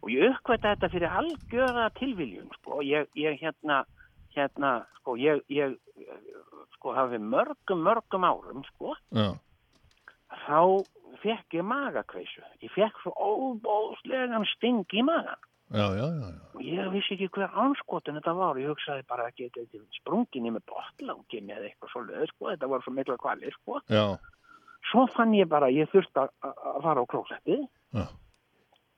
[0.00, 3.82] Og ég uppkvæta þetta fyrir algjöra tilviljun, sko, ég, ég hérna,
[4.36, 5.76] hérna, sko, ég, ég,
[6.76, 9.34] sko, hafi mörgum, mörgum árum, sko, Já.
[10.46, 10.60] þá
[11.20, 12.42] fekk ég magakveisu.
[12.64, 15.40] Ég fekk svo óbóðslegan sting í magan.
[15.70, 16.62] Já, já, já, já.
[16.66, 18.58] Ég vissi ekki hver anskotin þetta var.
[18.58, 22.48] Ég hugsaði bara að þetta sprungin í með botlangi með eitthvað svo löð, sko.
[22.50, 23.78] Þetta var svo mikla kvalir, sko.
[23.92, 24.16] Já.
[24.90, 27.68] Svo fann ég bara, ég þurfti að að fara á klósettið.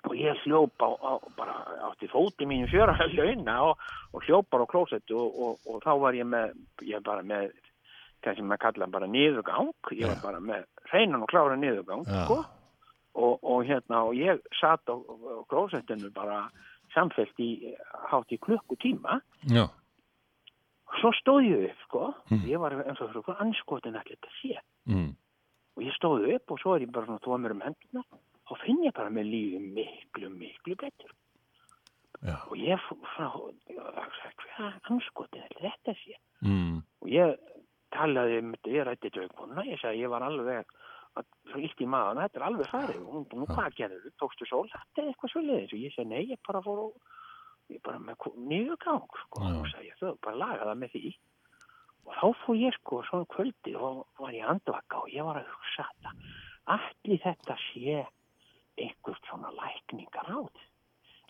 [0.02, 1.54] Og ég hljópa á, á bara
[1.88, 6.18] átti fóti mínu fjöra launa og, og hljópar á klósettu og, og, og þá var
[6.18, 6.56] ég með,
[6.88, 7.52] ég bara með,
[8.24, 9.70] það sem maður kalla bara niðurgang.
[9.94, 12.40] Ég var bara með hreinan og klára niðurgang, sko.
[13.12, 14.96] Og, og hérna, og ég satt á,
[15.52, 16.46] klósettinu bara
[16.96, 17.52] samfellt í
[18.10, 19.20] hátt í klukkutíma.
[19.52, 19.68] Já.
[20.98, 22.04] Svo stóð ég upp, sko.
[22.32, 22.42] Mm.
[22.50, 24.58] Ég var eins og fyrir anskotin allir þetta sé.
[24.90, 25.12] Mm.
[25.78, 28.02] Og ég stóð upp og svo er ég bara svona tóða mér um hendurna
[28.50, 31.12] og finn ég bara með lífi miklu, miklu betur.
[32.22, 32.36] Já.
[32.50, 33.28] Og ég frá,
[33.72, 36.18] hvað anskotin allir þetta sé.
[36.46, 36.82] Mm.
[37.02, 37.36] Og ég
[37.94, 40.62] talaði um þetta, ég rætti draugmónuna, ég sagði ég var alveg
[41.16, 43.00] að- svo illt í maðan, þetta er alveg farið.
[43.02, 44.12] Og hún, nú hvað gerður þú?
[44.22, 44.68] Tókstu sól?
[44.72, 45.72] Þetta er eitthvað svolítið.
[45.72, 46.94] Og ég sagði nei, ég bara fór og,
[47.70, 49.42] ég bara með niðurgang, sko.
[49.42, 51.14] Og sagði ég, þau bara laga það með því.
[52.06, 55.50] Og þá fór ég sko svona kvöldi og var ég andvaka og ég var að
[55.52, 56.10] hugsa þetta.
[56.66, 58.06] Allir þetta sé
[58.82, 60.62] einhvert svona lækningar átt.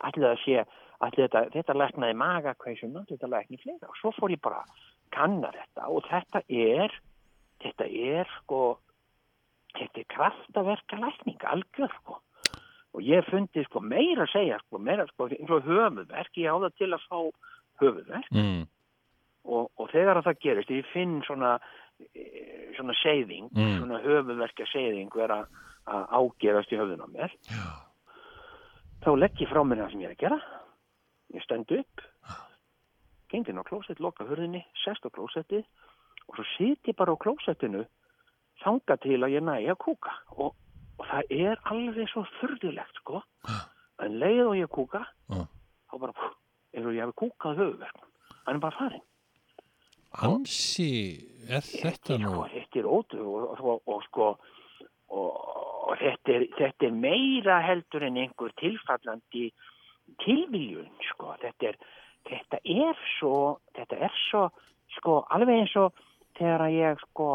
[0.03, 0.65] Allir það sé,
[1.05, 3.89] allir þetta, þetta læknaði magakveisuna, þetta lækni fleira.
[3.91, 4.83] Og svo fór ég bara að
[5.15, 6.97] kanna þetta og þetta er,
[7.63, 8.63] þetta er sko,
[9.79, 12.19] þetta er kraftaverka lækning, algjör sko.
[12.93, 16.57] Og ég fundi sko meira að segja sko, meira sko, eins og höfuðverk, ég á
[16.61, 17.19] það til að fá
[17.81, 18.67] höfuðverk Mm.
[19.45, 21.59] og, og þegar að það gerist, ég finn svona,
[22.15, 23.79] eh, svona seyðing, Mm.
[23.81, 25.47] svona höfuverkja seyðing vera
[25.91, 27.65] að ágerast í höfðun á mér, Já.
[29.05, 30.41] þá legg ég frá mér það sem ég er að gera,
[31.35, 32.05] ég stend upp,
[33.33, 35.65] gengin á klósett, loka hurðinni, sest á klósettið
[36.29, 37.87] og svo sit ég bara á klósettinu
[38.63, 40.53] þanga til að ég næja að kúka og,
[41.01, 43.23] og það er alveg svo furðulegt sko,
[44.03, 45.47] en leið og ég kúka, Já.
[45.91, 46.35] þá bara, pú,
[46.83, 48.13] og ég hef kúkað höfuverknum,
[48.45, 49.09] hann er bara farinn.
[50.13, 50.91] Ansi,
[51.49, 52.35] er þetta nú?
[52.35, 54.27] sko, þetta er ótrú og, og, og sko
[55.13, 55.31] og,
[55.83, 59.49] og þetta, er, þetta er meira heldur en einhver tilfallandi
[60.23, 61.79] tilviljun sko þetta er,
[62.29, 63.35] þetta er svo
[63.77, 64.45] þetta er svo
[64.99, 65.97] sko alveg eins og
[66.39, 67.31] þegar ég sko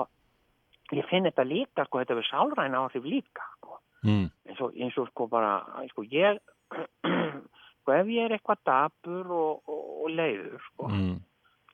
[0.95, 4.27] ég finn þetta líka sko þetta við sálræna áhrif líka sko Mm.
[4.45, 5.55] eins og, eins og sko bara
[5.89, 6.37] sko ég
[7.81, 11.15] sko ef ég er eitthvað dapur og, og, og leiður sko Mm.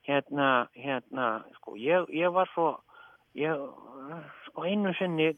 [0.08, 1.26] hérna, hérna,
[1.58, 2.78] sko, ég, ég var svo,
[3.36, 3.60] ég,
[4.54, 5.30] sko, einu sinni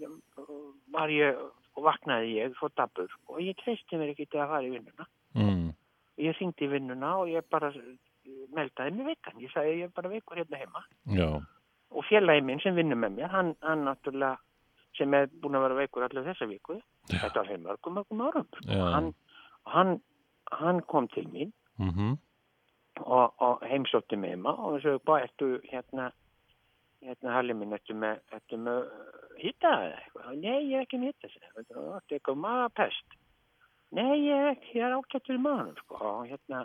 [0.92, 1.36] var ég,
[1.76, 5.08] og vaknaði ég svo dabur og ég treysti mér ekki til að fara í vinnuna.
[5.36, 5.70] Mm.
[6.20, 7.72] Ég ringdi í vinnuna og ég bara
[8.56, 9.40] meldaði mig veikan.
[9.40, 10.84] Ég sagði ég er bara veikur hérna heima.
[11.12, 11.28] Já.
[11.92, 14.40] Og félagi minn sem vinnur með mér, hann, hann náttúrulega,
[14.96, 16.78] sem er búin að vera veikur allir þessa viku,
[17.10, 18.46] þetta var fyrir mörgum, mörgum árum.
[18.64, 18.84] Já.
[18.96, 19.10] Hann,
[19.72, 19.98] hann,
[20.52, 22.16] hann kom til mín Mm
[23.00, 26.10] og, og heimsótti mig heima og þessu bara ertu hérna
[27.04, 28.80] hérna hallið minn, ertu með, ertu með
[29.42, 30.30] hitta eða eitthvað?
[30.40, 33.16] Nei, ég er ekki með hitta sér, þetta er eitthvað magapest.
[33.96, 36.62] Nei, ég er ekki, ég er ágættur í maðanum, sko, og hérna,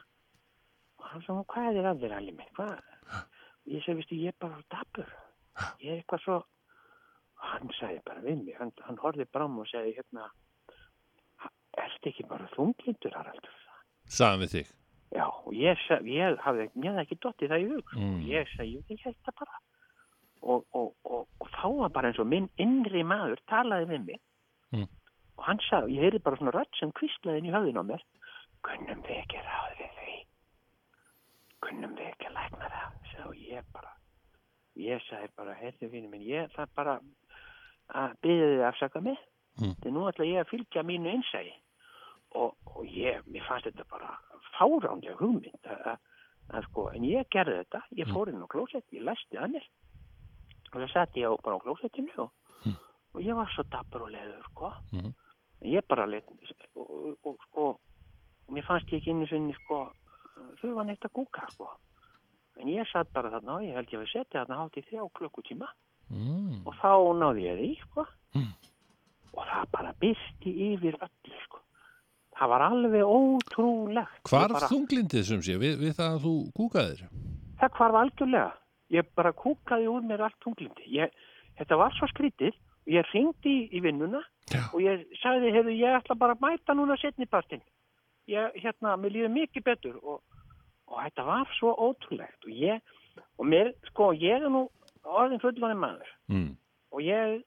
[1.01, 2.79] og hann svo, hvað er að þér hallið minn, hvað?
[3.71, 5.11] Ég segi, vistu, ég er bara dapur,
[5.83, 6.37] ég er eitthvað svo,
[7.51, 10.29] hann sagði bara við mig, hann, hann horfði bram og segi, hérna,
[11.81, 13.57] ertu ekki bara þunglindur, Haraldur?
[14.11, 14.71] Saðan við þig.
[15.11, 17.99] Já, og ég, sa- ég hafði, mér hafði ekki dottið það í hug, sko.
[17.99, 18.19] Mm.
[18.31, 19.59] ég segi, ég það bara.
[20.41, 24.19] Og, og, og, og þá var bara eins og minn innri maður talaði við mig.
[24.71, 24.87] Mm.
[25.37, 28.03] og hann sagði, ég heyri bara svona rödd sem kvíslaði inn í höfðin á mér,
[28.65, 30.15] kunnum við ekki ráð við því,
[31.65, 33.91] kunnum við ekki lækna það, sagði ég bara.
[34.81, 36.95] Ég sagði bara, heyrðu fínum minn, ég það bara
[38.01, 39.19] að byggja þið afsaka mig,
[39.59, 39.73] Mm.
[39.83, 41.51] þegar nú ætla ég að fylgja mínu innsægi
[42.39, 44.13] og, og ég, mér fannst þetta bara
[44.55, 45.97] fáránlega hugmynd að, að,
[46.55, 49.65] að sko, en ég gerði þetta, ég fór inn á klósett, ég læsti mér
[50.73, 52.31] og það satt ég á, bara á klósettinu og,
[53.13, 55.13] og ég var svo dapur og leður, sko, en
[55.67, 56.25] ég bara let,
[56.75, 57.67] og, og, sko,
[58.51, 59.83] mér fannst ég ekki einu sinni, sko,
[60.61, 61.67] þau var neitt að kúka, sko,
[62.61, 65.07] en ég satt bara þarna og ég held ég að setja þarna hátt í þrjá
[65.19, 65.67] klukkutíma
[66.11, 66.65] Mm.
[66.67, 68.03] og þá náði ég því sko.
[69.31, 71.59] og það bara byrsti yfir öllu sko.
[72.35, 77.05] það var alveg ótrúlegt Hvar bara, þunglindið sem sé við, við það að þú kúkaðir?
[77.61, 78.51] það hvarf algjörlega
[78.91, 81.13] ég bara kúkaði úr mér allt tunglindi ég,
[81.59, 82.57] þetta var svo skrítið.
[82.89, 84.63] Ég ringdi í, í vinnuna Já.
[84.73, 87.61] og ég sagði, hefur ég ætla bara að mæta núna setnipartin
[88.31, 89.99] ég, hérna, mér líður mikið betur.
[90.01, 90.21] Og,
[90.89, 92.47] og þetta var svo ótrúlegt.
[92.47, 92.81] Og ég,
[93.37, 94.65] og mér, sko, ég er nú
[95.05, 96.11] orðin fullonið maður.
[96.31, 96.51] Mm.
[96.91, 97.41] og ég,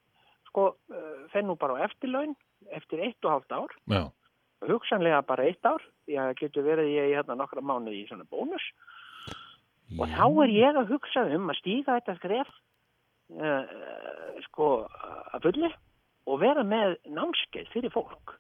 [0.48, 2.36] sko, uh, fenn nú bara á eftirlaun
[2.72, 3.74] eftir eitt og hálft ár.
[3.90, 4.04] Já.
[4.64, 8.64] hugsanlega bara eitt ár það getur verið ég í hérna nokkra mánuði í svona bónus
[9.98, 12.54] og þá er ég að hugsa um að stíga þetta skref
[13.38, 13.74] uh,
[14.48, 14.70] sko
[15.34, 15.70] að fulli
[16.24, 18.36] og vera með námskeið fyrir fólk.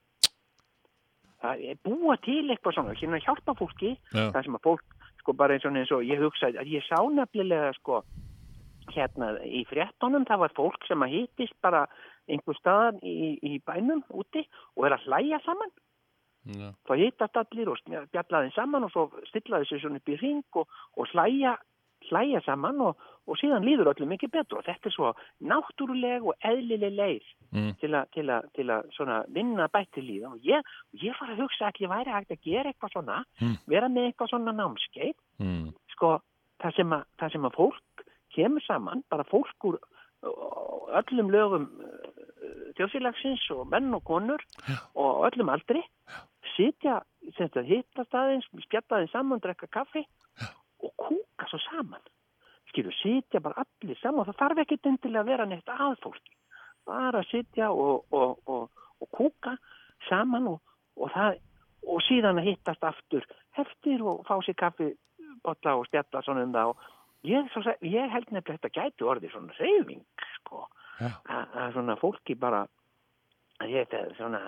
[1.44, 4.30] Er búa til eitthvað svona, hérna að hjálpa fólki Já.
[4.32, 6.96] það sem að fólk, sko bara eins og, eins og ég hugsaði að ég sá
[7.12, 8.00] nefnilega sko
[8.94, 11.84] hérna í fréttonum það var fólk sem að hittist bara
[12.28, 14.44] einhver staðan í, í bænum úti
[14.76, 15.72] og er að hlæja saman
[16.44, 16.72] Já.
[16.84, 17.78] þá hittast allir og
[18.12, 21.54] bjallaði saman og svo stillaði sér svona upp í ring og, og hlæja,
[22.10, 26.34] hlæja saman og, og síðan líður öllum mikið betur og þetta er svo náttúruleg og
[26.44, 27.70] eðlileg leið Mm.
[27.78, 30.60] til, að vinna bætti líða og ég,
[30.98, 33.56] ég var að hugsa að ég væri hægt að gera eitthvað svona, Mm.
[33.70, 35.68] vera með eitthvað svona námskeið Mm.
[35.94, 36.20] sko,
[36.60, 39.78] það sem, að, það sem að fólk kemur saman, bara fólk úr
[40.98, 41.68] öllum lögum
[42.76, 44.42] þjóðfélagsins og menn og konur
[44.96, 45.82] og öllum aldri
[46.56, 47.00] sitja,
[47.34, 50.04] sem þetta hittast aðeins spjalla aðeins saman, drekka kaffi
[50.84, 52.02] og kúka svo saman.
[52.70, 56.36] Skilur, sitja bara allir saman og það þarf ekki endilega að vera neitt að fólki.
[56.84, 59.56] Bara sitja og, og, og, og kúka
[60.08, 60.60] saman og,
[61.00, 61.40] og það
[61.84, 63.24] og síðan að hittast aftur
[63.60, 64.90] eftir og fá sér kaffi
[65.44, 66.86] bolla og stjalla svona um það og
[67.28, 70.04] ég, svo, ég held nefnilega þetta gæti orðið svona reyfing
[70.38, 70.64] sko.
[71.04, 72.64] Að svona fólki bara
[73.62, 74.42] að ég þetta svona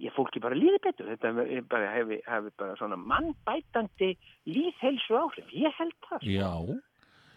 [0.00, 1.32] ég fólki bara líði betur þetta
[1.68, 4.14] bara, hefur hef bara svona mannbætandi
[4.48, 6.78] líðhelsu áhrif ég held það sko.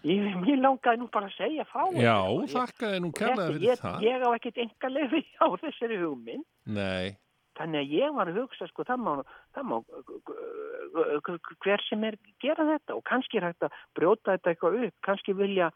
[0.06, 2.16] Ég, ég langaði nú bara að segja frá Já.
[2.30, 4.02] Ég- þakka þér nú kærlega fyrir ég, það.
[4.06, 6.46] ég á ekkert enga lefi á þessari hugmynd
[6.78, 7.16] Nei.
[7.58, 9.12] þannig að ég var að hugsa sko það má,
[9.56, 9.78] það má
[11.64, 15.36] hver sem er gera þetta og kannski er hægt að brjóta þetta eitthvað upp kannski
[15.38, 15.70] vilja,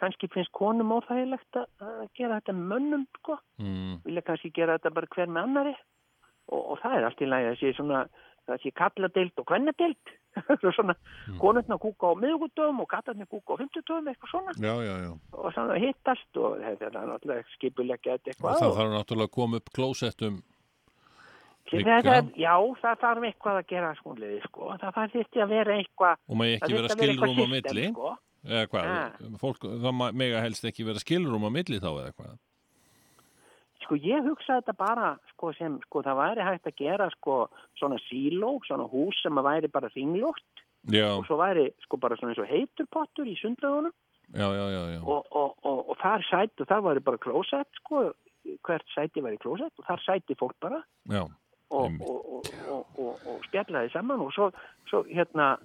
[0.00, 4.02] kannski finnst konum óþægilegt að gera þetta mönnum sko, Mm.
[4.04, 5.76] vilja kannski gera þetta bara hver með annari
[6.52, 8.06] og, og það er allt í lagi að sé svona
[8.46, 10.12] það sé kalladeild og kvennadeild
[10.76, 11.38] svona mm.
[11.40, 15.12] konurna kúka á miðugudöfum og kallarnir kúka á fymtudöfum eitthvað svona Já, já, já.
[15.32, 19.36] og svona hittast og þetta er náttúrulega skipulegja þetta Og eitthvað það þarf náttúrulega að
[19.38, 20.44] koma upp klósettum
[21.66, 21.96] Til líka.
[21.98, 24.68] þess að, já, það þarf eitthvað að gera skóliði, sko.
[24.78, 26.20] Það þarf þurfti að vera eitthvað...
[26.22, 27.86] og maður það ekki vera að skilrúm á eitthvað milli.
[27.90, 28.12] Sko.
[28.46, 28.90] Eða hvað?
[28.92, 29.24] Ah.
[29.42, 32.36] Fólk, það mega helst ekki vera skilrúm á milli þá eða hvað?
[33.86, 37.38] Sko, ég hugsaði þetta bara, sko, sem, sko, það væri hægt að gera, sko,
[37.78, 42.18] svona síló, svona hús sem að væri bara ringlótt Já, og svo væri, sko, bara
[42.18, 43.36] svona eins og heiturpottur í
[44.90, 45.00] já.
[45.06, 48.08] og, og, og, og þar sæti, og þar væri bara klósett, sko,
[48.66, 51.22] hvert sæti væri klósett og þar sæti fólk bara já.
[51.70, 52.08] og, Einmitt.
[52.08, 54.50] og, og, og, og, og spjallaði saman og svo,
[54.90, 55.56] svo hérna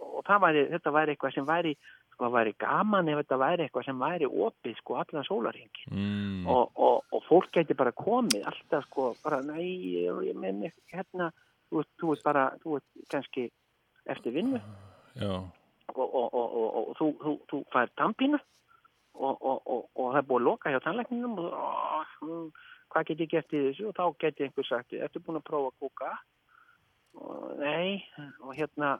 [0.00, 1.76] og væri, þetta væri eitthvað sem væri
[2.14, 6.46] sko væri gaman ef þetta væri eitthvað sem væri opið sko allan sólaringi Mm.
[6.48, 11.28] og, og, og fólk geti bara komið alltaf sko bara næ, ég, ég menn hérna,
[11.70, 13.50] þú, þú ert bara þú ert kannski
[14.06, 14.60] eftir vinnu.
[15.94, 18.38] Og, og, og, og, og þú, þú, þú fær tampínu
[19.14, 22.46] og, og, og, og það er búið að loka hjá tannlækninum og mm,
[22.90, 23.90] hvað get ég gert í þessu?
[23.90, 26.10] Og þá geti einhver sagt, ertu búin að prófa að kúka
[27.14, 28.02] og nei
[28.40, 28.96] og hérna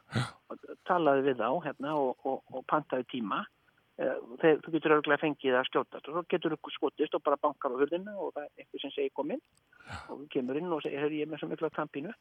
[0.87, 3.43] talaði við þá hérna og, og, og pantaði tíma.
[3.95, 7.39] Eh, þegar þú getur örgulega fengið að skjótast og svo getur þú skotist og bara
[7.39, 9.43] bankar á hurðina og það er einhver sem segir kom inn
[10.09, 12.11] og þú kemur inn og segir, hörru ég með svo miklu tampínu.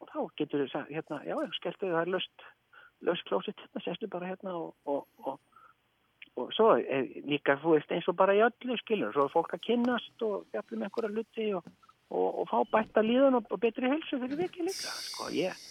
[0.00, 2.46] Og þá getur þú sagt, hérna, já, skelltu það er löst
[3.00, 5.40] löst klósitt, hérna, sestu bara hérna og, og, og,
[6.36, 9.54] og svo er líka, þú veist, eins og bara í öllu skilur, svo er fólk
[9.56, 11.66] að kynnast og jafnum einhverja luti og,
[12.10, 15.66] og, og fá bætta líðan og, og betri helsu fyrir viki líka, sko, ég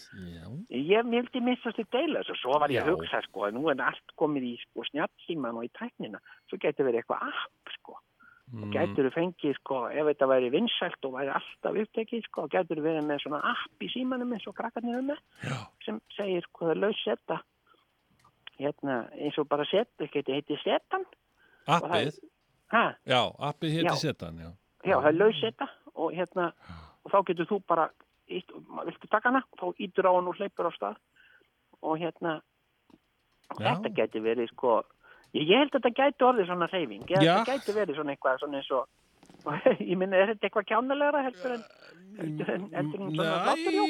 [0.74, 3.82] ég vildi missa til deila þessu, svo var ég að hugsa, sko, að nú er
[3.86, 8.00] allt komið í, sko, snjallsíman og í tæknina, svo getur verið eitthvað app, sko,
[8.50, 8.72] Mm.
[8.74, 13.04] getur þú fengið, sko, ef þetta væri vinsælt og væri alltaf upptekið, sko, getur verið
[13.06, 15.12] með svona app í símanum eins og krakkarnir um
[15.46, 15.60] Já.
[15.86, 17.38] sem segir, það er laus setta,
[18.58, 21.06] hérna, eins og bara setta, geti heitið setan,
[21.70, 22.18] Appið?
[23.06, 23.94] Já, appið Já.
[24.02, 24.50] setan, já.
[24.82, 26.52] já, það er laus setta og hérna,
[27.04, 27.90] og þá getur þú bara,
[28.30, 28.54] ítt,
[28.86, 31.02] viltu taka hana, og þá ítur á hann og hleypur á stað.
[31.80, 32.40] Og hérna,
[33.50, 34.82] og þetta getur verið, sko,
[35.38, 37.04] Ég, held að þetta gæti orðið svona reyfing.
[37.06, 38.88] Ég held að þetta gæti verið svona eitthvað svona eins og,
[39.92, 41.64] ég minna, er þetta eitthvað kjánulegra heldur en,
[42.20, 43.28] heldur en, heldur en svona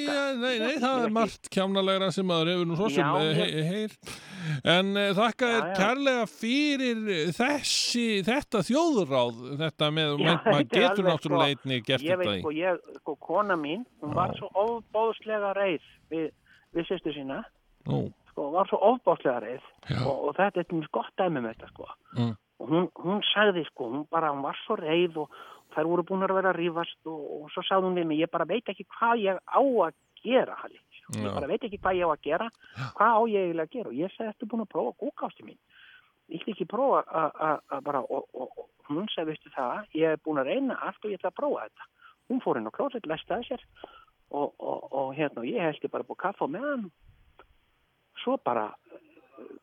[0.03, 3.47] ja, nei, nei, það er margt kjánalegra sem maður hefur nú svo sem Já, he
[3.47, 3.95] ég- heyr
[4.75, 7.01] en uh, þakka þér kærlega fyrir
[7.37, 12.21] þessi, þetta þjóðuráð þetta með, Já, maður maður getur náttúrulega sko, einni gert Ég þetta
[12.23, 12.43] veit, í.
[12.43, 16.29] sko, ég, sko, kona mín, hún var svo ofbóðslega reið við,
[16.77, 17.41] við sýstu sína,
[17.89, 21.71] Nú, sko, var svo ofbóðslega reið og, og þetta er mjög gott dæmi með þetta,
[21.73, 21.89] sko.
[22.19, 22.33] Mm.
[22.59, 25.31] Og hún, hún sagði, sko, hún bara, hún var svo reið og
[25.75, 28.31] þær voru búin að vera að rífast og, og svo sagði hún við mig, ég
[28.33, 29.93] bara veit ekki hvað ég á að
[30.23, 30.79] gera, Halli.
[31.15, 31.33] Ég Já.
[31.33, 32.47] bara veit ekki hvað ég á að gera,
[32.97, 35.57] hvað á ég eiginlega að gera og ég sagði, ertu búin að prófa kúkásti mín?
[36.29, 39.49] Ég ætla ekki að prófa að- að að bara, og, og, og hún sagði, veistu
[39.55, 41.87] það, ég er búin að reyna allt og ég ætla að prófa þetta.
[42.29, 43.63] Hún fór inn á klósett, lestaði sér
[44.29, 46.89] og, og, og hérna, og ég heldi bara búið kaffa á meðan.
[48.23, 48.67] Svo bara,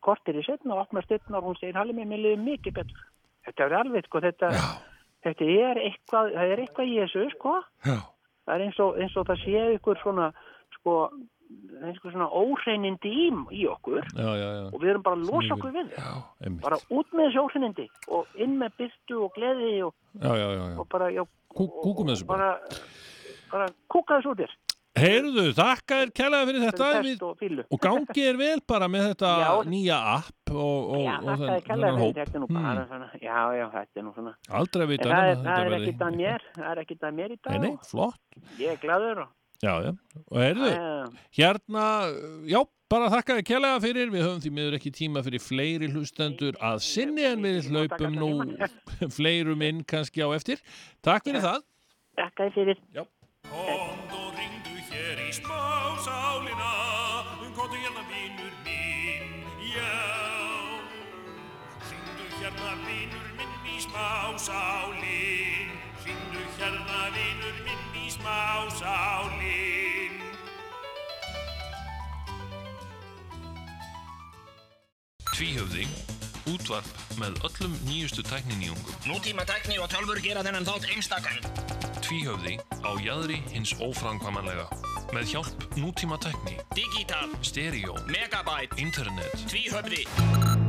[0.04, 3.06] kortir í setna og opnast einn og hún segir, Halli mér, mér liður mikið betur.
[3.46, 4.50] Þetta er alveg, sko, þetta,
[5.26, 7.56] þetta er eitthvað, það er eitthvað í þessu, sko.
[7.86, 7.96] já,
[8.46, 10.26] Það er eins og, eins og það sé ykkur svona,
[10.76, 10.92] sko,
[11.82, 13.24] einhver svona óhreinindi í,
[13.54, 14.62] í okkur já, já, já.
[14.70, 15.92] og við erum bara að losa okkur við.
[16.62, 21.10] Bara út með þessi óhreinindi og inn með byrtu og gleði og, og bara,
[21.56, 22.52] Kú, kúkum þessu bara.
[22.60, 22.80] bara,
[23.52, 24.54] bara kúka þessu út þér.
[24.96, 29.32] Heyrðu, þakka þér kærlega fyrir þetta við, og og gangi er vel bara með þetta
[29.42, 29.50] Já.
[29.68, 32.04] nýja app og, og, Já, og þakka þér hóp.
[32.06, 34.32] fyrir þetta nú bara svona, já, já, þetta er nú svona.
[34.60, 37.34] Aldrei að En vita það er, er ekkit að mér, það er ekkit að mér
[37.34, 37.58] í dag.
[37.58, 38.40] Nei, nei, flott.
[38.62, 39.92] Ég er gladur og, Já, já.
[40.28, 40.70] Og heyrðu,
[41.38, 41.84] hérna,
[42.48, 42.58] já,
[42.92, 44.10] bara þakka þér kærlega fyrir.
[44.12, 48.30] Við höfum því miður ekki tíma fyrir fleiri hlustendur að sinni en við hlaupum nú
[49.16, 50.60] fleirum inn kannski á eftir.
[51.04, 51.64] Takk fyrir það.
[52.20, 52.84] þakka þér fyrir.
[52.96, 53.06] Já.
[53.46, 54.55] Komd
[55.36, 56.72] í smásálina
[57.56, 59.96] Komdu hérna vinur minn, já.
[61.88, 65.70] Ringdu hérna vinur minn í smásálin
[66.04, 70.14] Ringdu hérna vinur minn í smásálin
[75.36, 75.84] Tvíhöfði,
[76.52, 78.98] útvarp með öllum nýjustu tækniníungum.
[79.08, 81.40] Nútíma tækni og tölfur gera þennan þátt einstakann.
[82.06, 84.68] Tvíhöfði á jaðri hins óframkvæmanlega.
[85.14, 90.65] Með hjálp nútíma tækni, Digital, stereo, megabyte, internet, tvíhöfði.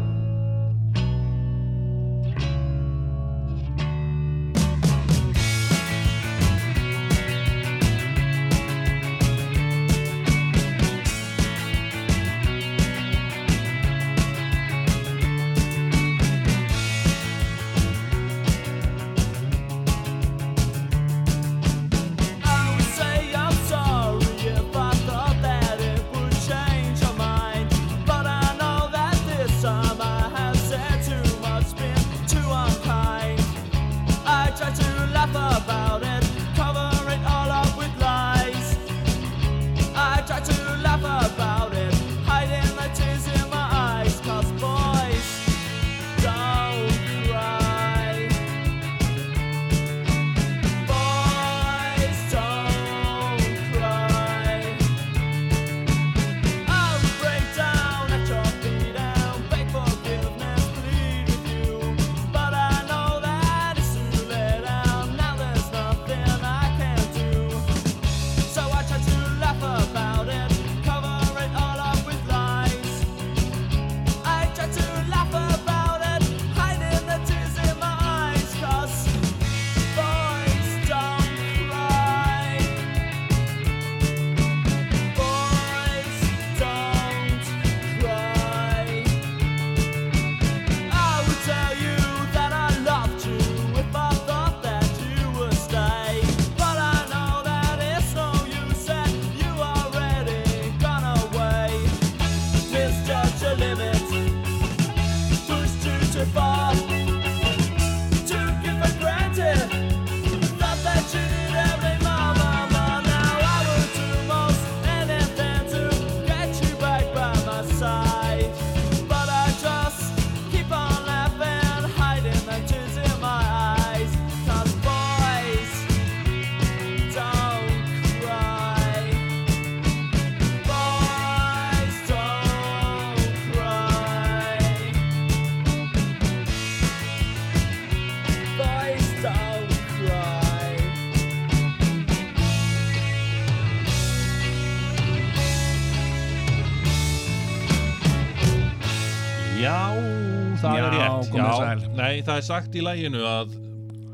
[151.98, 153.56] Nei, það er sagt í læginu að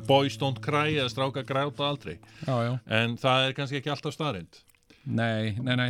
[0.07, 2.73] boys don't cry eða stráka gráta aldrei Já, já.
[2.99, 4.61] en það er kannski ekki alltaf staðrind
[5.03, 5.89] Nei, nei, nei.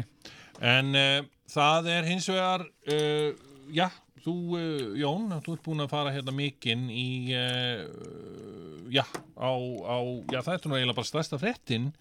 [0.66, 3.88] En uh, það er hins vegar, uh, já,
[4.24, 7.06] þú, uh, Jón, þú ert búin að fara hérna mikinn í,
[8.94, 9.04] já,
[9.38, 9.98] á, á,
[10.34, 11.92] já, það er nú eiginlega bara stærsta fréttin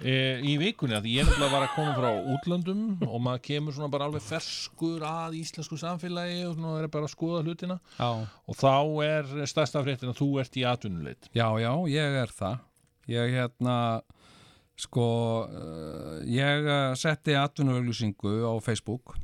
[0.00, 3.90] uh, í vikunni, að ég nefnilega var að koma frá útlöndum og maður kemur svona
[3.92, 8.10] bara alveg ferskur að íslensku samfélagi og svona er bara að skoða hlutina Já.
[8.26, 8.72] og þá
[9.06, 11.30] er stærsta fréttin að þú ert í atvinnuleit.
[11.36, 12.58] Já, já, ég er það.
[13.10, 13.76] Ég hérna,
[14.78, 15.06] sko,
[15.50, 19.16] uh, ég uh, setti atvinnuauglýsingu á Facebook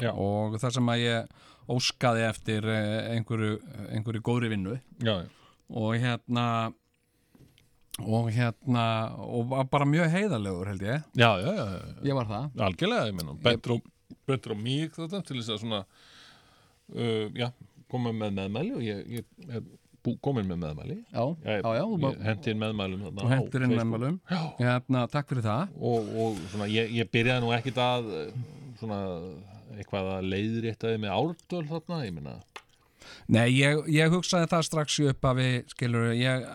[0.00, 0.12] Já.
[0.12, 1.40] og þar sem að ég
[1.72, 3.58] óskaði eftir uh, einhverju,
[3.92, 5.28] einhverju góðri vinnu Já, já.
[5.70, 6.46] og hérna
[8.06, 8.84] og hérna
[9.22, 11.82] og var bara mjög heiðarlegur held ég Já, já, já, já.
[12.08, 12.64] Ég var það.
[12.68, 13.92] Algjörlega, ég menna, betur og,
[14.28, 15.84] betur og mig þetta til þess að svona,
[16.96, 17.48] uh, já,
[17.92, 19.64] koma með meðmæli og ég, ég er
[20.24, 20.98] komin með meðmæli.
[21.12, 24.16] Já, ég, já, Ég hendi inn meðmælum á hendur inn meðmælum.
[24.26, 24.40] Já.
[24.58, 25.76] Hérna, takk fyrir það.
[25.78, 29.02] Og, og svona, ég, ég byrjaði nú ekkit að, uh, svona,
[29.78, 32.34] eitthvað að leiðréttaði með árdöl þarna, ég menna.
[33.30, 36.46] Nei, ég, ég hugsaði það strax upp að við, skilur, ég,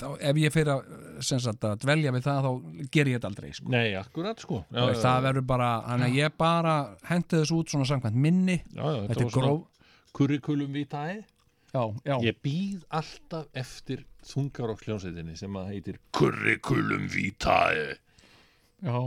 [0.00, 0.90] þá, ef ég fyrir að,
[1.22, 3.70] sagt, að dvelja við það, þá ger ég þetta aldrei, sko.
[3.74, 4.60] Nei, akkurat, sko.
[4.72, 5.24] Já, það já.
[5.28, 6.74] verður bara, þannig að ég bara
[7.08, 8.58] hendi þessu út svona samkvæmt minni.
[8.74, 9.66] Já, já, þetta er gróf.
[11.68, 12.14] Já, já.
[12.24, 17.98] Ég býð alltaf eftir þungarokkljónsveitinni sem að heitir Curriculum vitae.
[18.80, 19.00] Já.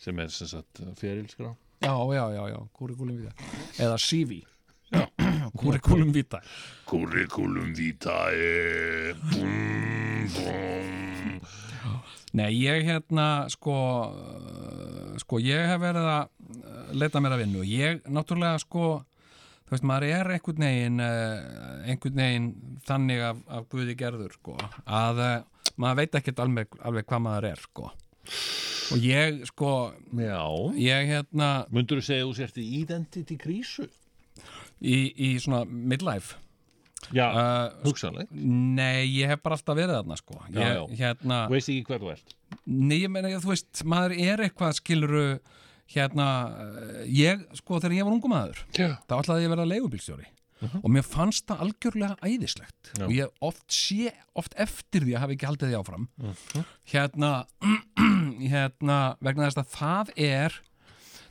[0.00, 1.54] Sem er sem sagt ferilskrá.
[1.84, 3.48] Já, já, já, já, curriculum vitae.
[3.80, 4.42] Eða CV.
[5.52, 6.40] Curriculum vitae.
[6.88, 9.14] Curriculum vitae.
[9.30, 11.40] Bum, bum.
[12.34, 13.74] Nei, ég hérna, sko,
[14.10, 17.62] uh, sko, ég hef verið að uh, leita mér að vinnu.
[17.68, 18.88] Ég, náttúrulega, sko,
[19.68, 22.48] þú veist, maður er einhvern veginn, einhvern veginn
[22.88, 25.22] þannig af, af Guði gerður, sko, að
[25.80, 27.92] maður veit ekkert alveg, alveg hvað maður er, sko.
[28.92, 29.70] Og ég, sko,
[30.18, 30.42] Já.
[30.76, 31.52] ég, hérna...
[31.72, 33.86] Mundur þú segja þú sért í identity krísu?
[34.82, 36.36] Í, í svona midlife?
[37.12, 38.30] Já, uh, hugsanleg.
[38.32, 40.38] Nei, ég hef bara alltaf verið þarna, sko.
[40.48, 40.84] Ég, Já, já.
[41.02, 41.42] Hérna...
[41.52, 42.34] Veist ekki hver þú ert?
[42.64, 45.24] Nei, ég meina, þú veist, maður er eitthvað skiluru,
[45.94, 46.28] hérna,
[46.64, 48.94] eh, ég, sko, þegar ég var ungu maður, Já.
[49.04, 50.30] þá ætlaði ég að vera leigubílstjóri
[50.64, 53.02] og mér fannst það algjörlega æðislegt Já.
[53.04, 56.62] og ég oft sé, oft eftir því að hafa ekki haldið því áfram Mhm.
[56.88, 57.32] hérna,
[58.54, 60.56] hérna, vegna þess að það er,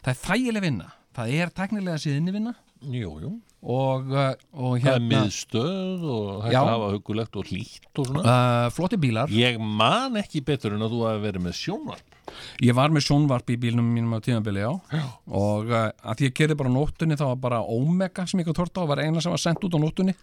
[0.04, 2.54] það er þægileg vinna, það er teknilega síðinni vinna
[2.92, 3.32] Jú, jú.
[3.64, 8.10] og, uh, og Það er hérna, miðstöð og hægt að hafa hugulegt og hlýtt og
[8.10, 8.24] svona.
[8.24, 9.32] uh, flotti bílar.
[9.32, 12.18] Ég man ekki betur en að þú hafi verið með sjónvarp.
[12.64, 14.72] Ég var með sjónvarp í bílnum mínum á tímabili, já.
[14.92, 15.04] já.
[15.28, 18.64] Og uh, að því ég kerði bara nóttunni, þá var bara Omega sem ég gæti
[18.64, 20.16] hort á, var eina sem var sendt út á nóttunni.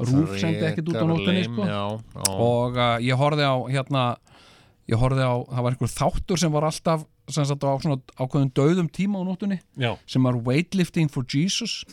[0.00, 1.66] Rúf sendi ekkert út á nóttunni, sko.
[1.68, 2.30] já, já.
[2.34, 4.04] Og uh, ég horfði á, hérna,
[4.90, 8.52] ég horfði á, það var einhver þáttur sem var alltaf, sem sagt á svona ákveðum
[8.56, 9.94] döðum tíma á nóttunni, Já.
[10.06, 11.84] sem var Weightlifting for Jesus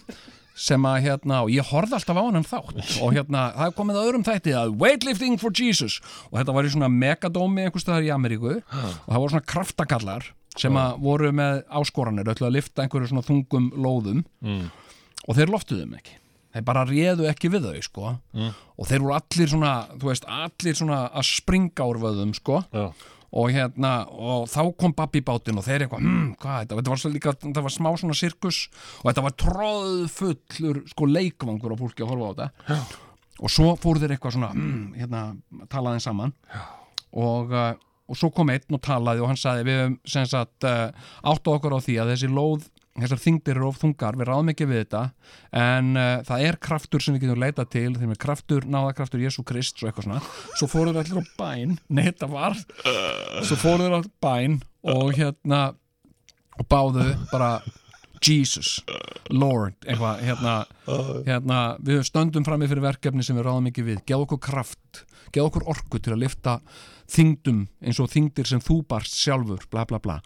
[0.62, 2.82] sem að hérna, og ég horfði alltaf á hann þátt.
[3.02, 5.98] Og hérna, það komið að öðrum þætti að Weightlifting for Jesus.
[6.30, 8.58] Og þetta var í svona megadómi einhvers staðar í Ameríku.
[8.60, 10.28] Og það voru svona kraftakallar
[10.60, 14.26] sem að voru með áskoranir, öllu að lifta einhverju svona þungum lóðum.
[14.44, 14.68] Mm.
[15.28, 16.18] og þeir loftuðu þeim ekki.
[16.52, 18.14] Þeir bara réðu ekki við þau sko.
[18.36, 18.52] Mm.
[18.76, 22.64] og þeir voru allir svona, þú veist, allir svona að springa úr vöðum sko.
[22.76, 22.90] Já.
[23.32, 26.94] Og hérna, og þá kom babbi í bátinn og þeir eitthvað, hm, hvað þetta, þetta
[26.94, 28.60] var, svo líka, þetta var smá svona sirkus
[29.02, 32.82] og þetta var tróðfullur sko leikvangur á fólki að horfa á þetta Já.
[33.40, 35.24] og svo fóru þeir eitthvað svona hm, hérna,
[35.72, 36.66] talaði saman Já.
[37.24, 37.72] og uh,
[38.12, 40.92] og svo kom einn og talaði og hann sagði við höfum sem sagt uh,
[41.32, 42.68] áttu okkur á því að þessi lóð
[43.00, 45.04] þessar þingdir eru of þungar, við ráðum ekki við þetta
[45.62, 49.46] en uh, það er kraftur sem við getum leita til, þeim er kraftur, náðakraftur Jésu
[49.48, 50.24] Krist og eitthvað svona,
[50.60, 52.58] svo fóruður allir á bæn, nei þetta var
[53.48, 54.60] svo fóruður allir á bæn
[54.92, 55.62] og hérna
[56.60, 57.54] og báðu bara
[58.22, 58.82] Jesus,
[59.34, 60.56] Lord eitthvað, hérna,
[61.26, 65.48] hérna við stöndum frammi fyrir verkefni sem við ráðum ekki við, geð okkur kraft geð
[65.48, 66.60] okkur orku til að lifta
[67.12, 70.20] þingdum eins og þingdir sem þú barst sjálfur, bla bla bla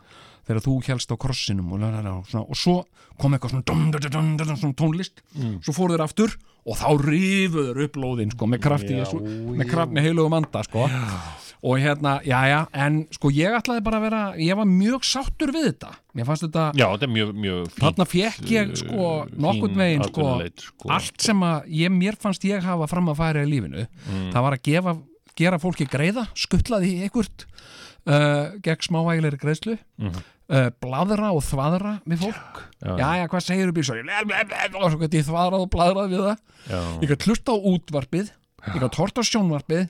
[0.48, 2.76] þegar þú helst á krossinum og, lalala, svona, og svo
[3.18, 5.60] kom eitthvað svona, dum, dum, dum, svona tónlist Mm.
[5.64, 6.36] svo fóru þeir aftur
[6.66, 9.20] og þá rifuður upp lóðin sko, með krafti, Já, já.
[9.60, 10.90] með kraft með heilugum anda sko.
[11.66, 15.52] og hérna, já já en sko ég ætlaði bara að vera ég var mjög sáttur
[15.54, 17.72] við þetta mér fannst þetta Já, þetta mjög, mjög.
[17.80, 20.28] Þarna fekk ég sko nokkurn fín veginn sko,
[20.62, 20.90] sko.
[20.94, 24.32] allt sem að ég, mér fannst ég hafa fram að færa í lífinu Mm.
[24.32, 24.98] það var að gefa,
[25.36, 27.46] gera fólki greiða skuttlaði í einhvert
[28.08, 30.24] uh, gegn smávægilegri greiðslu Mhm.
[30.52, 32.94] Uh, bladra og þvaðra við fólk Já.
[33.00, 36.40] já, já, hvað segir þú bílsari og svo gæti ég þvaðrað og bladrað við það
[36.70, 36.82] Já.
[37.02, 38.34] ég gæti hlusta á útvarpið
[38.76, 39.86] ég gæti horta á sjónvarpið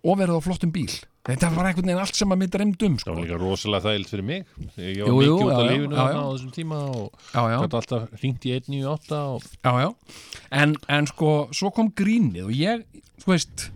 [0.00, 0.90] og verið á flottum bíl
[1.28, 3.12] þetta var einhvern veginn allt sem að mér dreymd um Það sko.
[3.12, 4.46] var líka rosalega þægilt fyrir mig
[4.80, 9.20] Ég var mikið út já, lífinu á þessum tíma og gæti alltaf hringt í 198
[9.20, 10.16] og.
[10.50, 12.86] En, en sko, svo kom grínið og ég,
[13.20, 13.66] þú veist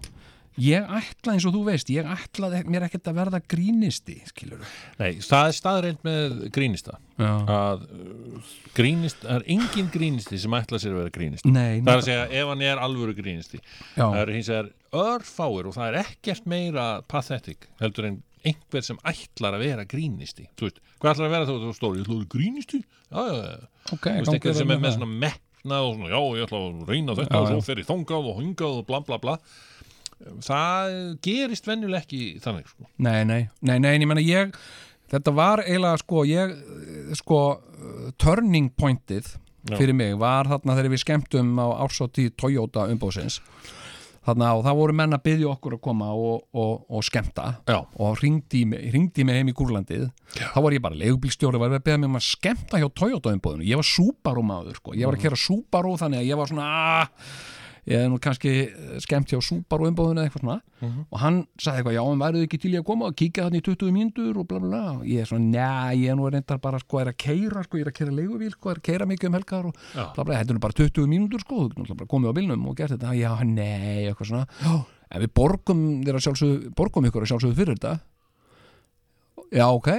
[0.60, 4.60] ég ætla eins og þú veist ég ætlaði mér ekkert að verða grínisti skilur
[5.00, 6.98] Nei, það er staðreind með grínista.
[7.18, 7.32] Já.
[7.46, 11.50] að uh, grínist, það er engin grínisti sem ætla sér að vera grínisti.
[11.54, 13.60] Nei, það er að segja ef hann er alvöru grínisti.
[13.94, 14.04] Já.
[14.04, 14.70] það er hins vegar
[15.04, 20.46] örfáir og það er ekkert meira pathetic heldur en einhver sem ætlar að vera grínisti.
[20.58, 22.80] Þú veist, hvað ætlar að vera þú stóri, ég ætla að vera grínisti?
[23.08, 26.20] Já, já, já, Ok, þú veist, einhver sem er með svona metnað og svona, já,
[26.38, 29.00] ég ætla að reyna þetta Já, og svo fer ég þongað og hingað og bla
[29.06, 29.38] bla bla
[30.44, 32.88] það gerist venjuleg ekki þannig sko.
[32.98, 34.52] Nei, nei, nei, nei, en ég menna ég
[35.12, 36.54] þetta var eiginlega sko ég,
[37.20, 37.40] sko,
[38.20, 39.34] turning pointið
[39.72, 43.40] fyrir mig var þarna þegar við skemmtum á ársóti Toyota umbóðsins
[44.24, 47.46] þarna og það voru menn að byggja okkur að koma og, og, og skemmta.
[47.68, 47.76] Já.
[47.84, 50.06] og ringdi, hringdi mig heim í Gúrlandið
[50.38, 53.68] þá var ég bara leigubílstjóri var að beða mig um að skemmta hjá Toyota umbóðinu
[53.68, 56.70] ég var Subaru maður sko, ég var að kera Subaru þannig að ég var svona
[56.72, 57.28] aah,
[57.90, 60.56] ég hef nú kannski eh, skemmt hjá Subaru umbóðinu eða eitthvað svona.
[61.10, 63.62] Og hann sagði eitthvað, já, en værið ekki til ég að koma og kíkja þannig
[63.62, 64.82] í 20 mínútur og bla bla bla?
[64.98, 65.68] Og ég er svona, njá,
[66.00, 68.54] ég er nú reyndar bara sko, er að keira, sko, ég er að keira leigubíl
[68.54, 70.04] sko, er að keira mikið um helgar og Já.
[70.16, 72.96] bla bla þetta er nú bara 20 mínútur, sko, þú komið á bílnum og gert
[72.96, 74.46] þetta, já, nei, eitthvað svona.
[74.64, 74.74] Já,
[75.14, 77.94] en við borgum þér að sjálfsögðu borgum ykkur að sjálfsögðu fyrir þetta.
[79.54, 79.90] Já, ok.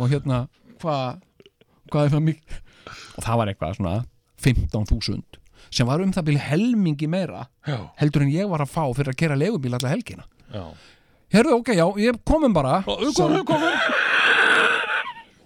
[0.00, 0.44] Og hérna,
[0.80, 1.20] hvað
[1.90, 2.06] hvað
[5.70, 7.46] það mikið og það var eitthvað svona 15.000 sem var um það bíl helmingi meira
[7.66, 7.78] Já.
[7.96, 10.24] heldur en ég var að fá fyrir að kera leigubíl alla helgina.
[10.50, 10.64] Já.
[11.30, 12.82] Herðu, ok, já, ég komum bara.
[12.82, 13.70] Komum, við komum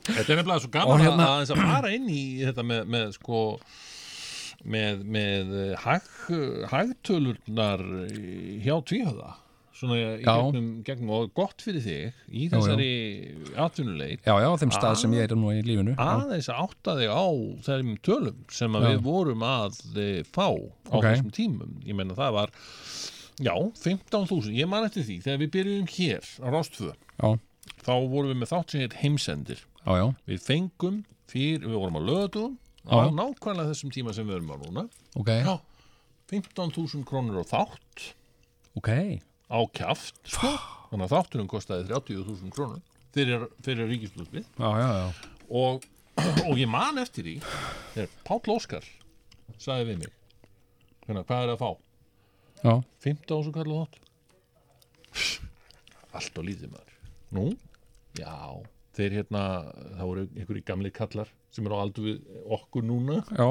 [0.05, 2.83] Þetta er nefnilega svo Og gaman hérna- að, að, að fara inn í þetta með,
[2.93, 3.61] með sko
[4.65, 6.09] með, með eh, hag,
[6.73, 7.85] hagtölurnar
[8.65, 9.44] hjá tvíhöða
[9.75, 12.91] svona í gegnum, gegnum og gott fyrir þig í þessari
[13.59, 14.21] atvinnuleit.
[14.27, 15.97] Já, já, á þeim stað sem ég er nú í lífinu.
[16.01, 17.27] Aðeins að átta þig á
[17.67, 21.05] þeim tölum sem að við vorum að eh, fá á Ok.
[21.09, 21.75] þessum tímum.
[21.87, 22.55] Ég menna það var
[23.43, 27.29] já, 15.000, ég man eftir því þegar við byrjum hér á Rástfö Já,
[27.83, 29.65] þá vorum við með þátt sem heit heimsendir.
[29.85, 31.01] Já, já, við fengum
[31.31, 32.55] fyrir, við vorum á löðum
[32.87, 34.87] á nákvæmlega þessum tíma sem við erum á núna.
[35.19, 35.31] Ok.
[35.43, 35.55] Já,
[36.31, 38.13] 15.000 krónur á þátt.
[38.79, 38.91] Ok,
[39.51, 40.51] á kjaft sko.
[40.91, 42.83] þannig að þáttunum kostaði 30.000 krónur
[43.15, 43.91] fyrir, fyrir
[44.59, 45.13] já
[45.49, 45.85] og,
[46.49, 47.39] og ég man eftir því
[47.95, 48.87] þegar Páll Óskar
[49.61, 50.13] sagði við mig
[51.09, 51.71] hérna, hvað er að fá?
[52.65, 52.75] Já,
[53.05, 53.99] 15.000 kall á þátt.
[56.17, 56.95] Allt og lítið maður.
[57.35, 57.45] Nú?
[58.17, 58.37] Já,
[58.97, 59.43] þeir hérna
[59.99, 63.21] það voru einhverjir gamli kallar sem eru á aldur við okkur núna.
[63.37, 63.49] Já,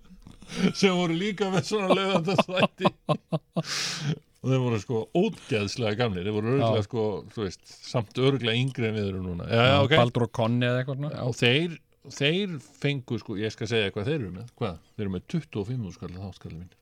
[0.78, 2.90] sem voru líka með svona lögandasvætti
[4.40, 6.26] og þeir voru sko ógeðslega gamlir.
[6.26, 6.86] Þeir voru örgulega Já.
[6.88, 7.04] sko,
[7.34, 9.46] þú veist samt örgulega yngri en við erum núna.
[9.48, 9.96] Já, já, ok.
[10.00, 11.78] Baldur og Konni eða eitthvað og þeir,
[12.18, 14.52] þeir fengu sko, ég skal segja hvað þeir eru með.
[14.60, 16.76] Hvað, þeir eru með 25 skall þátskallin mín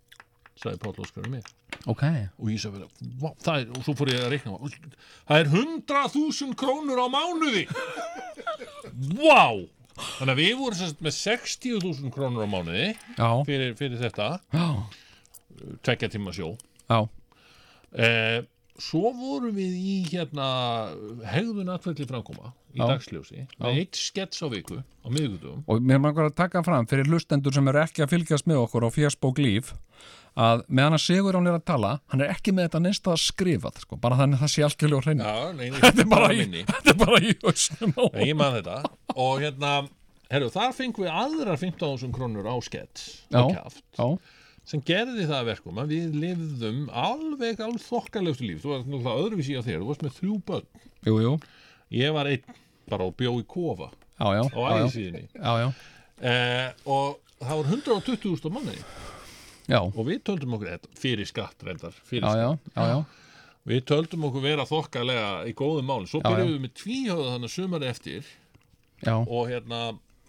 [0.58, 1.48] sagði Páll Óskar um mig.
[1.90, 2.04] Ok,
[2.38, 4.70] og ég sagði vera, vá, það er, og svo fór ég að reikna.
[5.28, 7.66] Það er 100.000 krónur á mánuði.
[9.18, 9.42] Vá!
[9.98, 14.28] Þannig að við vorum sagt með 60.000 krónur á mánuði já, fyrir, fyrir þetta.
[14.54, 14.66] Já,
[15.86, 16.52] tvekja tíma sjó.
[16.88, 17.00] Já
[17.96, 18.40] eh,
[18.78, 20.48] svo vorum við í hérna
[21.32, 22.86] hegðun atverðli framkoma í Já.
[22.92, 27.08] dagsljósi með eitt skets á viku á miðvikudum Og mér mangur að taka fram fyrir
[27.10, 29.74] hlustendur sem eru ekki að fylgjast með okkur á fjörsbók líf
[30.38, 33.80] að meðan að Sigur hann er að tala hann er ekki með þetta neinstað skrifað
[33.82, 35.06] sko, bara þannig að það sé algjörlega
[35.58, 36.64] nei, þetta er bara í,
[37.02, 38.76] bara í ég man þetta.
[39.18, 39.72] Og hérna,
[40.30, 43.82] herru, þar fengum við aðrar 15.000 krónur á skets á kjaft.
[43.98, 44.06] já,
[44.68, 48.62] sem gerði það að verkum að við lifðum alveg alveg þokkalegstu líf.
[48.62, 50.82] Þú varst náttúrulega öðruvísi á þér, þú varst með þrjú börn.
[51.08, 51.32] Jú, jú.
[51.96, 52.58] Ég var einn
[52.88, 55.28] bara og bjó í kofa Já, já, á ægisíðinni
[56.26, 58.76] eh, og það var 120.000 á manni.
[59.68, 62.98] Já, og við töldum okkur þetta, fyrir skatt reyndar fyrir skatt, já, já.
[63.68, 67.90] við töldum okkur vera þokkalega í góðum mál, svo byrjuðum við með tvíhöða þannig sumari
[67.92, 68.30] eftir
[69.04, 69.14] já.
[69.14, 69.82] og hérna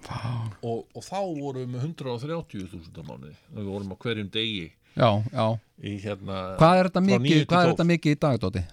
[0.08, 3.36] og, og þá vorum við með 130.000 á mánuði.
[3.54, 5.46] Og við vorum á hverjum degi já, já.
[5.84, 7.74] í hérna Hvað er þetta mikið, 9 til hvað er 12.
[7.74, 8.64] þetta mikið í dag, Dóti?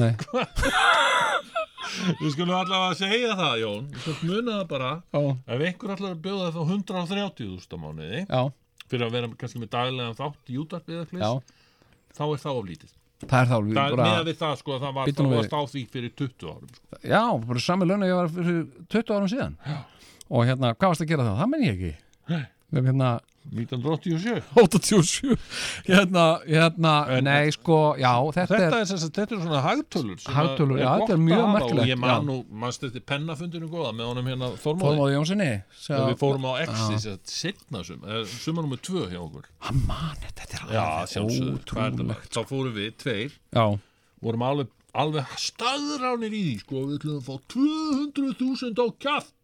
[0.00, 0.12] Nei,
[2.20, 3.86] Við skulum allavega að segja það, Jón.
[3.90, 4.90] Við skulum muna það bara.
[5.10, 8.42] Já, Ef einhver allavega að bjóða það 130.000 á mánuði já,
[8.90, 11.58] fyrir að vera kannski með daglegan þátt í útarpið eða já, flis
[12.16, 12.94] þá er það of lítið
[13.26, 15.56] það er þá Það er bara, með við það sko að það var, það varst
[15.56, 17.00] á því fyrir 20 árum sko.
[17.04, 18.62] já, bara sami laun að ég var fyrir
[18.94, 19.76] 20 árum síðan já.
[20.30, 21.32] og hérna, hvað varst að gera þá?
[21.42, 21.92] Það menn ég ekki
[22.30, 22.44] Nei.
[22.70, 23.18] Hérna,
[23.50, 25.38] 1987 87
[25.86, 30.78] hérna, hérna, nei sko já, þetta, Þetta er er, sagt, þetta er svona hagtölur Hagtölur,
[30.78, 34.30] já, þetta er mjög merkilegt, og ég man nú, mannst þetta pennafundinu góða með honum
[34.30, 35.14] hérna Þormóði?
[35.16, 35.48] Jónssoni
[35.80, 36.52] þegar við fórum á.
[36.66, 38.06] Exis setna sum,
[38.36, 39.48] suma nummer tvö hjá okkur.
[39.66, 41.80] Hann man þetta, þetta er alveg þetta?
[41.80, 43.66] ótrúlegt Þá fórum við, tveir, já,
[44.22, 49.34] vorum alveg, alveg staðránir í því, sko, við ætlum að fá 200.000 á kjaft.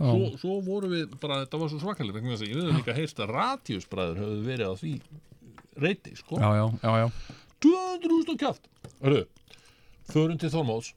[0.00, 4.20] Svo, svo vorum við bara, þetta var svo svakalega, ég við líka heyrt að Ratiusbræður
[4.22, 4.92] höfðu verið á því
[5.84, 6.38] reyti, sko.
[6.40, 7.08] já, já, já, já.
[7.60, 8.70] 200.000 á kjaft.
[9.02, 9.26] Hörru,
[10.08, 10.94] förum til Þormóðs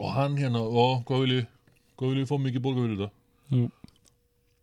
[0.00, 1.50] og hann hérna, ó, hvað vil ég,
[2.00, 3.10] hvað vil ég fá mikið borga fyrir þetta?
[3.52, 3.66] Jú.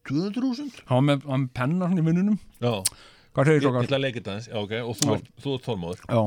[0.09, 0.81] 200.000?
[0.89, 3.85] hann með, með penna hann í vinnunum hvað segir ég, ég Rókar?
[3.85, 6.01] ætla að leika þetta eins, já, ok, og þú ert, þú ert Þormóður.
[6.09, 6.21] já,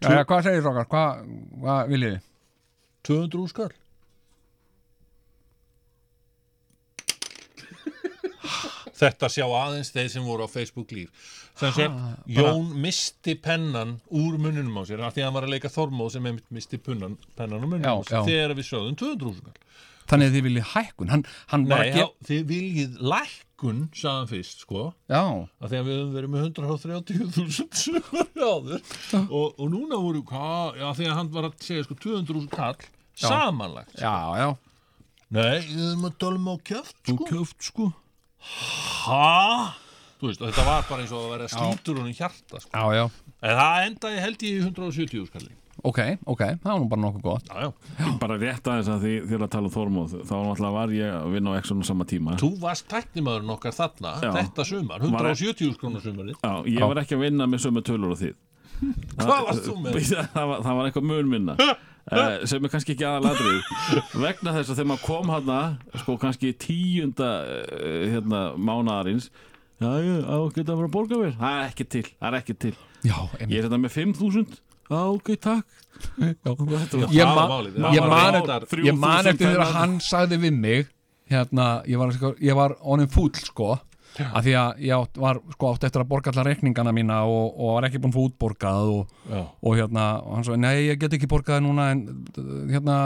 [0.00, 0.88] já, já, hvað segir Rókar?
[0.94, 1.28] hvað,
[1.60, 2.24] hvað viljið þið?
[3.08, 3.74] 200 skall
[8.98, 11.28] Þetta sjá aðeins þeir sem voru á Facebook líf
[11.58, 11.86] sem sé,
[12.34, 16.12] Jón misti pennan úr munnunum á sér af því að hann var að leika Þormóð
[16.16, 19.56] sem misti punnan, pennan úr munnunum á sér þegar við sögðum 200 skall
[20.08, 21.10] þannig að þið viljið hækkun.
[21.12, 24.84] Hann, hann Nei, að já, þið viljið lækkun sagðan fyrst, sko.
[25.10, 28.94] Já, af því að við höfum verið með 130.000 sumar áður.
[29.26, 32.88] Og, og núna voru, hvað, já, því að hann var að segja sko 200.000 kall
[33.18, 34.48] samanlagt já, já.
[35.34, 37.24] Nei, við höfum að tala um á kjöft, sko.
[37.28, 37.88] kjöft sko
[38.38, 39.78] Hæ?
[40.18, 42.70] Þú veist, þetta var bara eins og að vera slítur honum hjarta sko.
[42.74, 43.04] já, já,
[43.38, 45.52] En það endaði held ég í 170 skalli
[45.86, 47.48] ok, ok, það var nú bara nokkuð gott.
[47.48, 47.68] Já,
[47.98, 48.08] já.
[48.18, 50.34] Bara rétt aðeins að því þér að tala um Þormóð þá
[50.74, 52.36] var ég að vinna á Exxon á sama tíma.
[52.40, 54.30] Þú varst tæknimaðurinn okkar þarna Já.
[54.40, 56.40] þetta sumar, 170 skrónar sumarið.
[56.42, 58.34] Já, ég var ekki að vinna með sömu tölur og þið.
[59.18, 60.00] Hvað varst þú með?
[60.34, 61.56] það, var, það var eitthvað mun minna
[62.12, 63.72] uh, sem er kannski ekki aðaladrið
[64.24, 65.58] vegna þess að þegar maður kom hana
[66.02, 69.28] sko kannski tíunda uh, hérna mánaðarins
[69.78, 72.38] já, ég á geta að vera að borga mér það er ekki til, það er
[72.40, 72.74] ekki til.
[73.06, 75.66] Já, ég er þetta með 5.000 já, ok, takk.
[77.12, 77.26] Ég,
[78.06, 80.86] man, eftir, ég man 3000 eftir þegar hann sagði við mig
[81.28, 83.74] hérna, ég var, sko, ég var honum fúll sko
[84.18, 87.52] af því að ég átt, var sko átt eftir að borga allar reikningana mína og,
[87.54, 89.42] og var ekki búin að fá útborgað og, Já.
[89.46, 92.02] og hérna, og hann svo, nei ég get ekki borgað núna en
[92.72, 92.96] hérna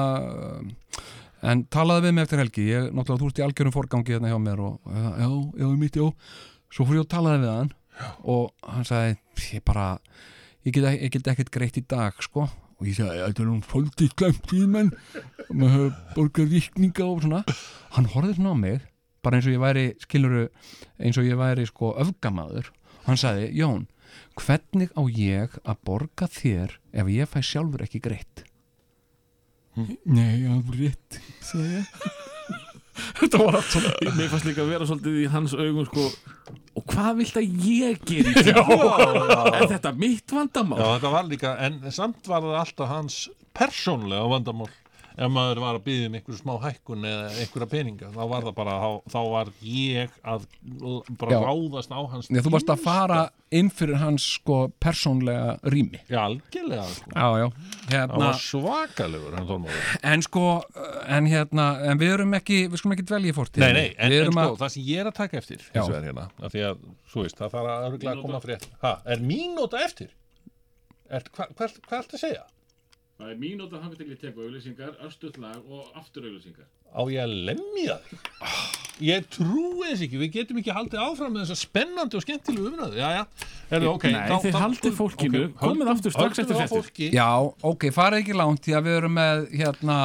[1.43, 2.65] en talaði við mig eftir helgi.
[2.71, 6.07] Ég, náttúrulega þú ert í algjörum forgangi hérna hjá mér og já, já, mitt, já.
[6.73, 7.73] Svo fór ég og talaði við hann
[8.25, 9.17] og hann sagði,
[9.53, 9.87] ég bara
[10.65, 12.47] ég get, ég get ekkert greitt í dag sko.
[12.81, 14.89] Og ég sagði, þetta er hún fólkið glemt í menn
[15.49, 17.43] og maður borgað ríkninga og svona.
[17.99, 18.81] Hann horfði svona á mig
[19.23, 20.47] bara eins og ég væri, skiluru
[21.03, 22.71] eins og ég væri sko öfgamaður.
[23.03, 23.87] Og hann sagði, Jón,
[24.39, 28.45] hvernig á ég að borga þér ef ég fæ sjálfur ekki greitt?
[29.77, 31.95] Nei, alveg rétt sagði ég.
[32.93, 36.03] Þetta var allt svona Mér fannst líka að vera svolítið í hans augum sko
[36.77, 38.53] Og hvað vilt að ég gera í því?
[38.53, 40.77] Er þetta mitt vandamál?
[40.83, 43.17] Já, þetta var líka, en samt var það alltaf hans
[43.57, 44.69] persónlega vandamál
[45.17, 48.57] ef maður var að byggja um einhverju smá hækkun eða einhverja peninga, þá var það
[48.59, 50.47] bara þá, þá var ég að
[51.21, 51.41] bara Já.
[51.47, 53.21] ráðast á hans Nei, þú varst að fara
[53.53, 57.13] inn fyrir hans sko persónlega rými Já, algjörlega sko.
[57.13, 57.49] Já, já,
[57.83, 59.37] Það hérna var svakalegur
[60.13, 60.47] En sko,
[61.07, 64.09] en hérna en við erum ekki, við skulum ekki dvelja í fórtíð Nei, nei, en,
[64.13, 65.69] við en erum sko, að, það sem ég er að taka eftir Já.
[65.77, 66.83] hins vegar hérna, af því að,
[67.13, 70.11] þú veist, það þarf að örgulega að koma frétt ha, Er mínúta eftir?
[71.13, 72.45] Er, hva, hvað, hvað er að segja?
[73.21, 77.35] Það er mínúta hann við tek auðlýsingar, örstuð lag og aftur auðlýsingar Á ég að
[77.49, 78.25] lemja þig?
[79.03, 82.99] Ég trúi þess ekki, við getum ekki haldið áfram með þessa spennandi og skemmtilegu umræðu.
[83.01, 87.09] Já, já, er ok Nei, þið haldið fólkinu, komið aftur strax eftir fólki.
[87.17, 87.25] já,
[87.71, 89.97] ok, farið ekki langt því að við erum með, hérna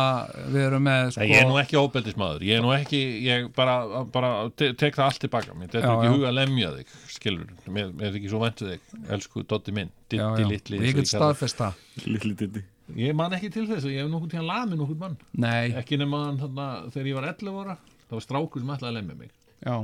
[0.56, 3.52] við erum með, sko Nei, ég er nú ekki óbeldismadur, ég er nú ekki, ég
[3.60, 3.76] bara,
[4.16, 6.16] bara te tek það allt tilbaka mér, þetta Já, er ekki já.
[6.16, 8.90] huga að lemja þig, skilur, mér, er ekki svo ventu þig,
[9.20, 12.66] elsku Dotti minn, já, Ditti já, litli.
[12.96, 16.00] Ég man ekki til þess að ég hef nokkuð tíðan lamið nokkuð mann, Nei, ekki
[16.00, 17.78] nema þarna, þegar ég var 11 ára,
[18.08, 19.32] það var strákur sem ætlaði að lemja mig.
[19.66, 19.76] Já,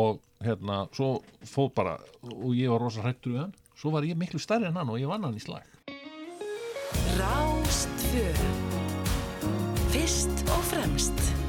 [0.00, 1.10] og hérna, svo
[1.46, 1.96] fóð bara,
[2.32, 5.00] og ég var rosa hrættur við hann, svo var ég miklu stærri en hann og
[5.00, 5.66] ég vann hann í slag.
[7.16, 8.28] Rástfö
[9.92, 11.45] Fyrst og fremst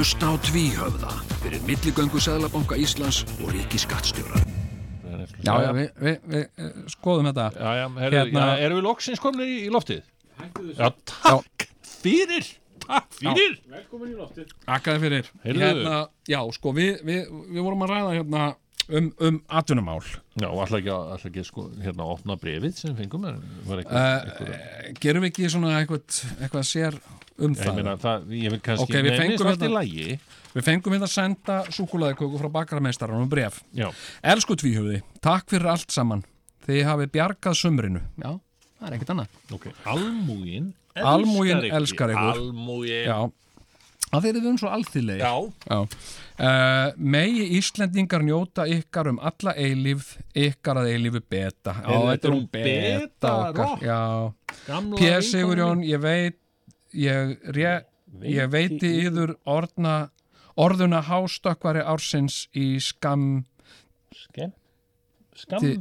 [0.00, 1.10] hlusta á tvíhöfða
[1.42, 4.38] fyrir milligöngu Sæðlabanka Íslands og Ríki Skattstjóra.
[5.44, 7.44] Já, já, við, við, við eh, skoðum þetta.
[7.52, 10.00] Já, já, herru, Hérna- já, erum við loksins komin í, í loftið?
[10.78, 12.48] Já, takk fyrir
[12.86, 13.60] Takk fyrir.
[13.74, 14.56] Velkomin í loftið.
[14.72, 15.30] Akkaði fyrir.
[15.44, 16.00] Hérna,
[16.32, 18.48] Já, sko, við, við, við vorum að ræða hérna
[18.88, 20.00] um, um atvinnumál.
[20.40, 24.00] Já, og alltaf ekki, alltaf ekki sko, hérna, opna brefið sem fengum en var ekki,
[24.00, 27.02] uh, Gerum við ekki svona eitthvað, eitthvað sér
[27.40, 27.74] um Ég það?
[27.80, 30.18] meina, það, ég vil kannski Ok, við fengum í hérna- lagi.
[30.54, 33.88] Við fengum hérna að senda súkulaðiköku frá bakarameistaranum um bref Já.
[34.22, 36.24] Elsku tvíhöfði, takk fyrir allt saman.
[36.66, 38.00] Þið hafið bjargað sumrinu.
[38.20, 38.32] Já,
[38.80, 39.28] það er ekkert annað.
[39.56, 42.34] Ok, almúgin Almúgin elskar ykkur.
[42.34, 43.30] Almúgin Já,
[44.10, 45.30] það þeir eru um svo alþýðlega
[45.70, 45.86] Já.
[46.40, 51.74] Uh, Megi Íslendingar njóta ykkar um alla eilíf Ykkar að eilífu beta.
[51.84, 53.54] Já, þetta er um beta okkar.
[53.60, 53.82] rock.
[53.84, 54.00] Já,
[54.66, 55.00] Gamla P.
[55.04, 56.38] vinkona Sigurjón, ég veit
[56.96, 57.84] Ég, ré,
[58.26, 60.10] ég veiti yður orðna
[60.60, 63.44] Orðuna hástökkvari ársins í skam
[64.10, 65.78] Skam, Ti-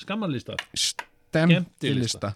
[0.00, 2.32] Skammalista Stemtilista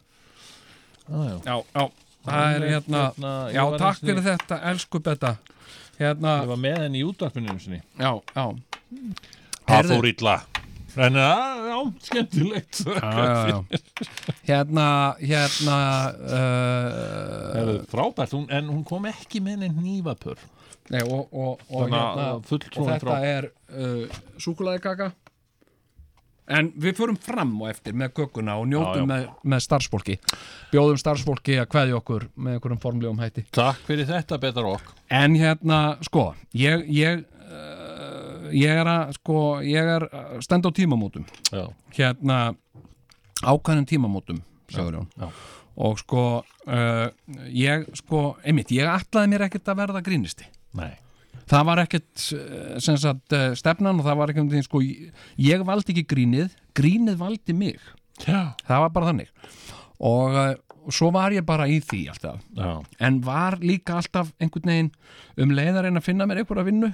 [1.07, 1.37] ah, já.
[1.47, 1.85] Já, já,
[2.27, 5.37] það er hérna Hérna, ég Já, takk fyrir þetta, elsku beta.
[5.97, 7.07] Hérna, Ég var með henni í
[7.62, 7.81] sinni.
[7.97, 8.47] Já, já.
[9.66, 10.37] Það fór illa
[10.97, 11.32] En já,
[11.68, 11.78] já,
[12.09, 13.59] skemmtilegt já, já.
[14.47, 14.86] Hérna,
[15.20, 15.78] hérna
[16.16, 20.40] uh, Frábært, hún, en hún kom ekki með henni nývapör
[20.88, 25.12] Nei, og, og, og, Þannig að hérna, og þetta frá- er uh, súkulæðikaka
[26.47, 29.03] En við förum fram og eftir með kökuna og já.
[29.07, 30.14] Með, með starfsfólki.
[30.70, 33.42] Bjóðum starfsfólki að kveðja okkur með einhverjum formlegum hætti.
[33.57, 34.92] Takk fyrir þetta, Betar Rock.
[35.11, 37.76] En hérna, sko, ég, ég, uh,
[38.55, 41.64] ég er að, sko, ég er að stenda á tímamótum Já.
[41.97, 42.40] Hérna,
[43.42, 44.42] ákvæðin tímamótum,
[44.74, 45.30] Jón Já.
[45.76, 47.09] Og sko, uh,
[47.53, 50.94] ég, sko, einmitt, ég ætlaði mér ekkert að verða grínisti Nei
[51.51, 56.07] það var ekkert eh, sagt eh, stefnan og það var ekkert sko, ég, valdi ekki
[56.11, 57.80] grínið grínið valdi mig
[58.24, 58.57] Já.
[58.66, 59.30] það var bara þannig
[59.97, 60.38] og,
[60.86, 62.70] og svo var ég bara í því alltaf Já.
[63.09, 64.92] en var líka alltaf einhvern veginn
[65.42, 66.92] um leiðarinn að finna mér einhverja vinnu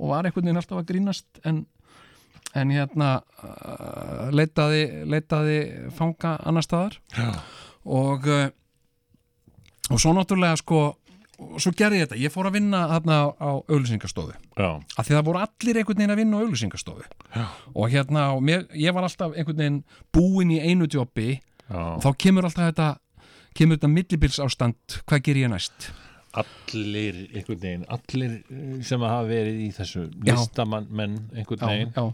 [0.00, 1.64] og var einhvern veginn alltaf að grínast en,
[2.56, 3.10] en hérna
[3.44, 5.58] uh, leitaði, leitaði
[5.96, 7.34] fanga annar staðar Já.
[7.84, 8.48] og uh,
[9.90, 10.80] og svo náttúrulega sko
[11.40, 14.70] og svo gerði ég þetta, ég fór að vinna þarna á, á auglýsingastofu Já.
[14.76, 17.44] af því það voru allir einhvern veginn að vinna á auglýsingastofu Já.
[17.74, 19.80] og hérna, og mér, ég var alltaf einhvern veginn
[20.12, 21.38] búinn í einu jobbi
[21.70, 22.90] þá kemur alltaf þetta
[23.56, 25.90] kemur þetta millibilс ástand hvað ger ég næst?
[26.30, 30.34] Allir, einhvern veginn, allir eh, sem hafa verið í þessu Já.
[30.36, 32.04] listamann menn einhvern Já, veginn já.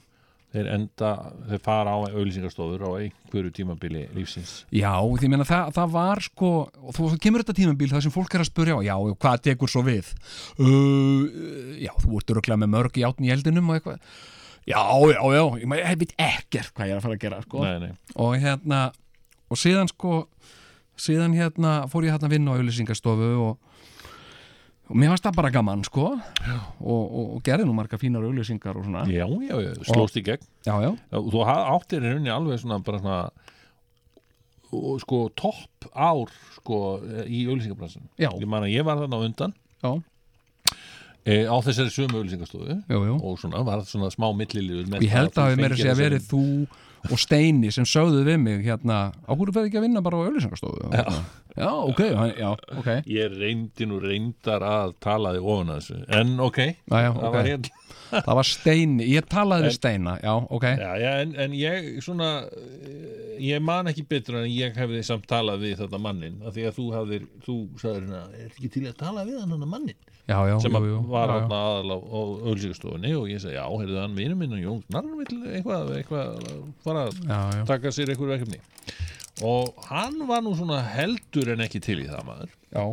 [0.57, 1.11] þeir enda,
[1.51, 6.53] þeir fara á auðlýsingastofur á einhverju tímabili lífsins Já, því meina það, það var sko
[6.65, 9.75] og þú kemur þetta tímabil það sem fólk er að spurja já, já, hvað tekur
[9.75, 10.09] svo við
[10.65, 14.01] uh, já, þú ert öruglega með mörg í átni í eldinum og eitthvað
[14.67, 14.81] já,
[15.13, 17.67] já, já, ég, veit ekkert hvað ég er að fara að gera sko.
[17.67, 17.93] Nei, nei.
[18.17, 18.81] og hérna
[19.53, 20.25] og síðan sko
[20.97, 23.75] síðan hérna fór ég hérna að vinna á auðlýsingastofu og,
[24.87, 26.13] og mér varst það bara gaman sko.
[26.15, 29.07] Og, og, og gerði nú marga fínar auðlýsingar og svona.
[29.11, 30.47] Já, já, já, slóst í gegn.
[30.67, 30.93] Já, já.
[31.19, 33.21] Og þú áttir rauninni alveg svona bara svona
[34.75, 36.81] og sko topp ár sko
[37.25, 38.31] í auðlýsingabransun Já.
[38.33, 39.55] ég man að ég var þarna undan.
[39.85, 39.93] Já.
[41.27, 43.15] e, á þessari sömu jú.
[43.21, 46.29] og svona var svona smá milliliður ég held að það hefur meira að segja verið
[46.31, 46.43] þú
[47.13, 50.25] og Steini sem sögðu við mig hérna, á hverju verði ekki að vinna bara á
[50.27, 51.05] auðlýsingastofu Já.
[51.57, 52.89] já, ok, hann- já, ok.
[53.09, 57.37] Ég reyndi nú reyndar að tala þig ofan þessu en ok, já, já, það ok.
[57.39, 57.71] var ég
[58.07, 60.67] það var Steini, ég talaði við En- Steina já, ok.
[60.79, 65.27] Já, já, en, en ég svona eh, ég man ekki betur en ég hefði samt
[65.31, 68.85] talað við þetta mannin af því að þú hafðir, þú sagðir hérna er ekki til
[68.91, 72.19] að tala við hann hann mannin Já, já, sem jú, jú, var aðal á, á
[72.51, 76.49] auðlýsingastofunni og ég segi, já, heyrðu hann vinur minn og Jón Snarr vill eitthvað, eitthvað
[76.83, 77.61] fara að Já, já.
[77.69, 78.59] taka sér eitthvað verkefni.
[79.47, 82.57] Og hann var nú svona heldur en ekki til í það maður.
[82.75, 82.85] Já.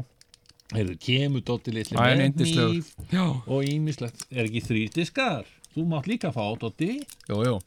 [0.73, 3.25] Heyrðu, kemur Dotti litli með Já.
[3.25, 5.49] og ímislegt, er ekki þrýr diskar?
[5.73, 7.57] Þú mátt líka fá Dotti Jú, jú.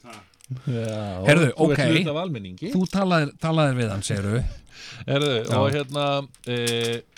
[0.70, 1.80] Já, Herðu, ok.
[2.70, 4.42] Þú talaðir, talaðir við hann, segirðu?
[5.08, 5.56] Herðu, Já.
[5.58, 6.04] og hérna
[6.46, 6.58] e,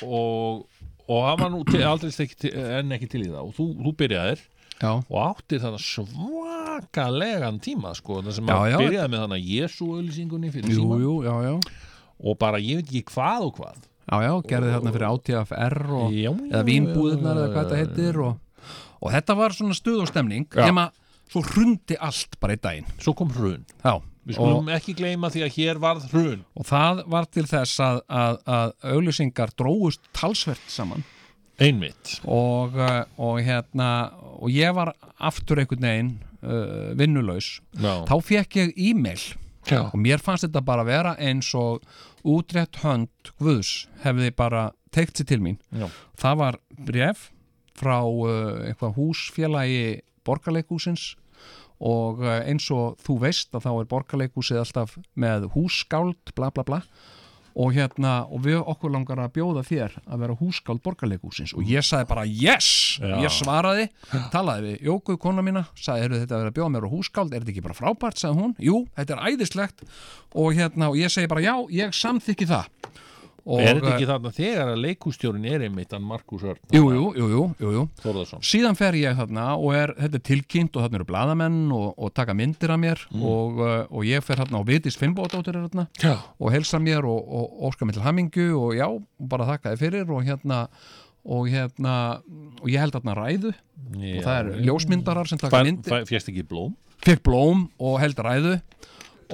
[0.06, 0.62] og,
[1.08, 3.42] og hann var nú til, aldrei til- enn ekki til í það.
[3.48, 4.42] Og þú, þú byrjaðir
[4.78, 4.90] Já.
[5.02, 10.52] og áttir þannig svakalegan tíma sko, það sem Já, að byrjaði með þannig Jésu auðlýsingunni
[10.54, 11.60] fyrir Jú, síma jú, já
[12.18, 13.82] og bara ég veit ekki hvað og hvað.
[14.08, 18.38] Já, já, gerði þarna fyrir ATFR og, Já, eða vínbúðunar eða hvað þetta heitir og,
[19.02, 20.88] og þetta var svona stuð og stemning nema
[21.28, 22.88] svo hrundi allt bara í daginn.
[23.04, 23.66] Svo kom hrun.
[23.84, 23.98] Já,
[24.28, 26.42] Við skulum ekki gleyma því að hér varð hrun.
[26.58, 31.04] Og það var til þess að, að, að auglýsingar dróust talsvert saman.
[31.58, 32.18] Einmitt.
[32.28, 33.90] Og, uh, og hérna
[34.38, 36.10] og ég var aftur einhvern veginn
[36.44, 37.56] uh, vinnulaus.
[37.74, 38.04] Já.
[38.06, 39.22] þá fekk ég e-mail.
[39.68, 39.82] Já.
[39.90, 41.82] og mér fannst þetta bara vera eins og
[42.24, 45.58] útrétt hönd Guðs hefði bara teikt sér til mín.
[45.72, 45.88] Já.
[46.16, 47.26] það var bref
[47.78, 49.82] frá uh, eitthvað húsfélagi
[50.24, 51.14] borgarleikúsins
[51.78, 56.66] og uh, eins og þú veist að þá er borgarleikúsið alltaf með hússkáld bla bla
[56.66, 56.82] bla.
[57.58, 61.82] Og hérna, og við okkur langar að bjóða þér að vera húskáld borgarleikúsins og ég
[61.82, 62.68] sagði bara yes,
[63.02, 63.16] Já.
[63.24, 63.88] ég svaraði
[64.30, 67.34] talaði við Jóku, kona mína sagði, eru þetta að vera að bjóða mér á húskáld.
[67.34, 69.82] Er þetta ekki bara frábært, sagði hún, jú, þetta er æðislegt.
[70.38, 72.70] Og hérna, og ég segi bara já, ég samþykki það
[73.48, 77.06] og, Er þetta ekki þarna þegar að leikústjórin er einmitt hann Markus Örn Jú, jú,
[77.16, 77.84] jú, jú,
[78.44, 82.12] Síðan fer ég þarna og er, þetta er tilkynnt og þarna eru bladamenn og, og
[82.16, 85.88] taka myndir af mér og, uh, og ég fer þarna og Vitis Finnbóðdóttir er þarna
[86.02, 86.14] Já.
[86.36, 88.88] og helsa mér og, og óska mér til hamingju og já,
[89.32, 90.64] bara þakka þið fyrir og hérna
[91.28, 91.94] og hérna,
[92.62, 93.50] og ég held þarna ræðu.
[93.98, 96.06] Og það er ljósmyndarar sem taka myndir.
[96.08, 96.72] Fjast ekki blóm?
[97.04, 98.54] Fekk blóm og held ræðu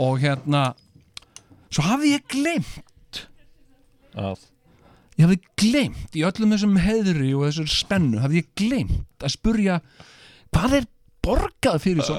[0.03, 0.65] og hérna
[1.71, 2.94] svo hafði ég glemt
[4.15, 4.43] að
[5.15, 9.79] ég hafði glemt í öllum þessum heðri og þessar spennu hafði ég glemt að spurja
[10.55, 10.91] hvað er
[11.25, 12.19] borgað fyrir svo?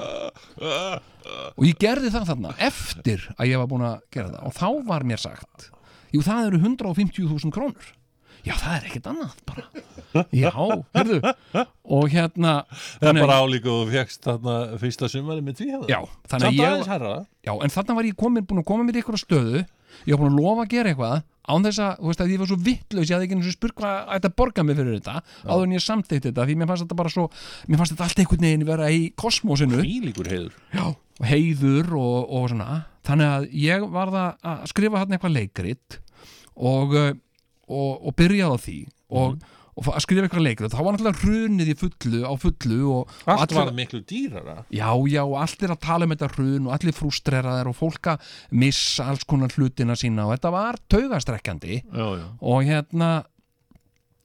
[1.56, 4.41] Og ég gerði það þarna eftir að ég var búin að gera það.
[4.48, 5.70] Og þá var mér sagt
[6.16, 7.93] jú það eru 150.000 krónur
[8.46, 9.68] já það er ekkert annað bara.
[10.32, 10.52] Já,
[10.96, 11.18] herðu
[11.91, 15.98] og hérna Það er bara álíka og fegst þarna fyrsta sumari með því Já,
[16.32, 18.86] þannig að Samt ég aðeins herra Já, en þarna var ég komin, búin að koma
[18.88, 19.64] mér í eitthvað stöðu.
[20.06, 22.41] Ég var búin að lofa að gera eitthvað án þess að, þú veist að ég
[22.41, 24.96] var svo vittlaus ég hafði ekki eins og spurt hvað ætti að borga mig fyrir
[24.96, 27.26] þetta áður en ég samþýtti þetta, því mér fannst þetta bara svo
[27.70, 30.56] mér fannst þetta allt einhvern veginn vera í kosmosinu Ílíkur heiður.
[30.74, 32.80] Já, og heiður og, og svona.
[33.06, 36.00] Þannig að ég var það að skrifa hann eitthvað leikrit
[36.56, 37.14] og, uh,
[37.68, 38.78] og, og byrjaði á því
[39.16, 39.37] og,
[39.75, 40.71] og að skrifa eitthvað leikrit.
[40.71, 44.58] Þá var náttúrulega hrunið í fullu á fullu og, og Allt allir- var miklu dýrara.
[44.71, 48.12] Já, já, og allt er að tala um þetta hrun og allir frústreraðir og fólk
[48.13, 48.29] að
[48.63, 51.82] missa alls konar hlutina sína og þetta var taugastrekkjandi.
[52.39, 53.13] Og hérna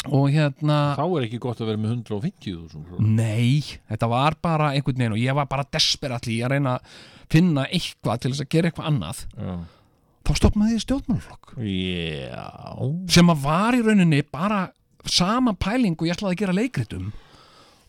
[0.08, 3.02] og hérna Þá er ekki gott að vera með 150.000 krónur.
[3.18, 3.60] Nei,
[3.90, 6.94] þetta var bara einhvern veginn og ég var bara desperatli að reyna að
[7.30, 9.20] finna eitthvað til þess að gera eitthvað annað.
[9.36, 9.58] Já.
[10.26, 11.56] Þá stopnaði ég stjórnmálaflokk.
[11.64, 12.46] Já.
[13.16, 14.66] Sem að var í rauninni bara
[15.08, 17.10] sama pæling og ég ætlaði að gera leikritum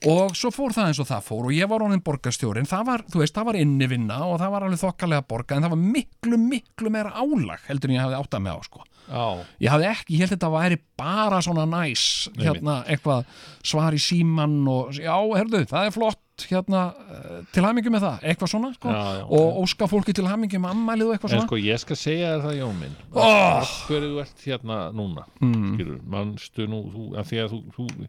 [0.10, 3.03] og svo fór það eins og það fór og ég var honin borgarstjórin, það var,
[3.12, 6.40] þú veist, það var innivinna og það var alveg þokkalega borga en það var miklu,
[6.41, 8.88] miklu meira álag heldur en ég hafði áttað með á, sko.
[9.12, 9.26] Já.
[9.62, 12.06] Ég hafði ekki, ég held þetta væri bara svona næs,
[12.40, 13.30] hérna eitthvað
[13.74, 16.82] svar í síman og já, herðu, það er flott hérna,
[17.12, 20.60] eh, til hamingju með það, eitthvað svona sko, Já, já, og óska fólki til hamingju
[20.64, 21.48] með ammælið og eitthvað En svona.
[21.50, 22.96] sko ég skal segja þér það Jón minn.
[23.14, 23.72] Oh!
[23.88, 25.76] Hverju þú ert hérna núna Mm.
[25.76, 28.08] Skilur, mannstu nú þú, að Því að þú, þú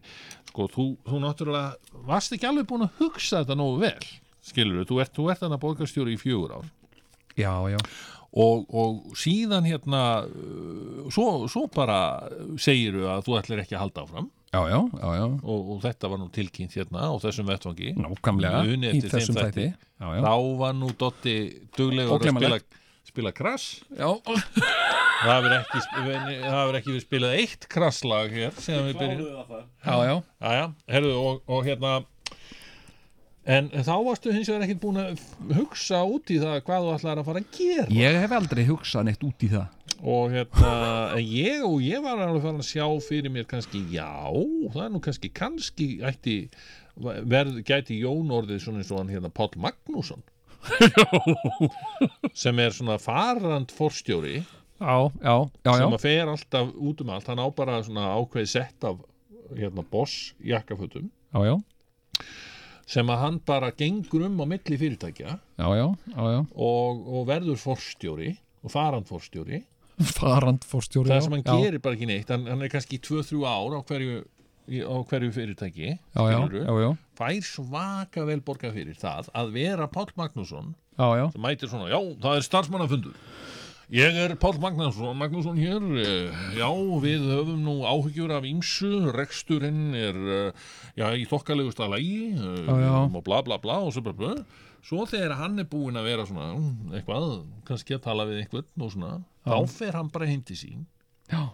[0.53, 1.75] Sko þú, þú náttúrulega
[2.07, 4.09] Varst ekki alveg búin að hugsa þetta nógu vel
[4.43, 6.65] Skilur, þú ert, ert þannig borgarstjóri í fjögur ár.
[7.39, 7.77] Já, já.
[8.33, 10.25] Og, og síðan hérna
[11.13, 12.27] svo, svo bara
[12.57, 15.25] segiru að þú ætlir ekki að halda áfram Já, já, já, já.
[15.25, 18.59] Og, og þetta var nú tilkynnt hérna á þessum vettvangi Nákvæmlega,
[18.93, 19.65] í þessum þætti.
[19.73, 20.21] Já, já.
[20.21, 21.33] Þá var nú Dotti
[21.73, 22.59] duglegur að spila,
[23.09, 23.65] spila krass
[23.97, 24.11] Já
[25.23, 25.81] Það hefur ekki,
[26.77, 30.15] ekki við spilað eitt krasslag hér síðan við byrjum Já, já.
[30.21, 30.65] já, já.
[30.91, 31.93] Herðu, og, og hérna
[33.43, 35.23] En þá varstu hins vegar ekkert búin að
[35.57, 37.87] hugsa út í það hvað þú ætlaðir að fara að gera.
[37.91, 39.89] Ég hef aldrei hugsað neitt út í það.
[40.03, 40.69] Og hérna
[41.43, 44.07] ég og ég var alveg farin að sjá fyrir mér kannski, já,
[44.71, 46.37] það er nú kannski kannski ætti
[46.95, 50.23] verð, gæti Jón orðið svona eins og hann hérna Páll Magnússon.
[52.43, 54.37] Sem er svona farand forstjóri.
[54.79, 55.75] Já, já, já, já.
[55.79, 57.27] sem að fer alltaf út um allt.
[57.27, 59.03] Hann á bara svona ákveð sett af
[59.53, 61.55] hérna boss jakkafötum Já, já,
[62.89, 66.41] sem að hann bara gengur um á milli fyrirtækja já, já, já, já.
[66.55, 68.33] og, og verður forstjóri
[68.63, 69.63] og farand forstjóri
[70.17, 73.75] Farand fórstjóri það sem hann gerir bara ekki neitt hann, hann er kannski 2-3 ár
[73.77, 74.23] á hverju,
[74.89, 76.89] á hverju fyrirtæki Já, já, skilurðu, já, já.
[77.19, 81.25] fær svaka vel borga fyrir það að vera Páll Magnússon Já, já.
[81.33, 83.21] sem mætir svona, já, það er starfsmannafundur
[83.93, 86.67] ég er Páll Magnússon Magnússon hér, eh, já,
[87.03, 89.11] við höfum nú áhyggjur af ýmsu.
[89.13, 90.51] Reksturinn er, eh,
[90.97, 92.93] já, í þokkalegust að lægi já.
[93.05, 94.35] og bla bla bla og svo bla bla.
[94.83, 98.81] Svo þegar hann er búinn að vera svona mm, eitthvað, kannski að tala við einhvern
[98.83, 99.11] og svona,
[99.45, 99.53] Já.
[99.53, 100.85] þá fer hann bara heim til sín.
[101.31, 101.49] Já.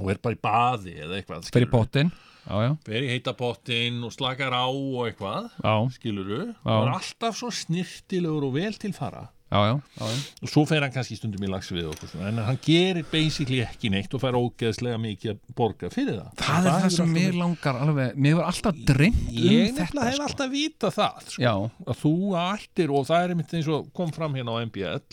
[0.00, 1.70] og er bara í baði eða eitthvað Fyrir skilurðu.
[1.70, 2.08] pottin
[2.44, 6.90] Já, já, fer í heita pottin og slakar á og eitthvað já, skiluru, og er
[6.96, 10.06] alltaf svo snirtilegur og vel til fara já, já, já,
[10.42, 13.90] og svo fer hann kannski stundum í lags við okkur en hann gerir basically ekki
[13.92, 17.36] neitt og fær ógeðslega mikið að borga fyrir það það er það hefur sem mér
[17.38, 20.26] langar alveg, mér hefur alltaf dreymt um Ég þetta nefnilega hef sko.
[20.30, 21.54] alltaf vita það sko, Já.
[21.92, 22.14] að þú
[22.46, 25.04] ættir og það er einmitt eins og kom fram hérna á MBL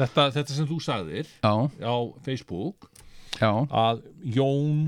[0.00, 1.54] þetta, þetta sem þú sagðir Já.
[1.84, 1.94] á
[2.26, 2.90] Facebook
[3.40, 3.52] Já.
[3.70, 4.02] að
[4.36, 4.82] Jón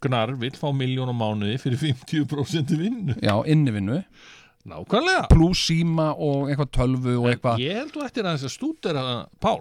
[0.00, 3.98] Gnar vill fá miljón á mánuði fyrir 50% vinnu já, innivinnu
[4.68, 5.28] Nákvæmlega.
[5.32, 7.62] Pluss síma og eitthvað tölvu og eitthvað.
[7.64, 9.04] Ég held þú ættir aðeins að stúdera
[9.40, 9.60] Pál.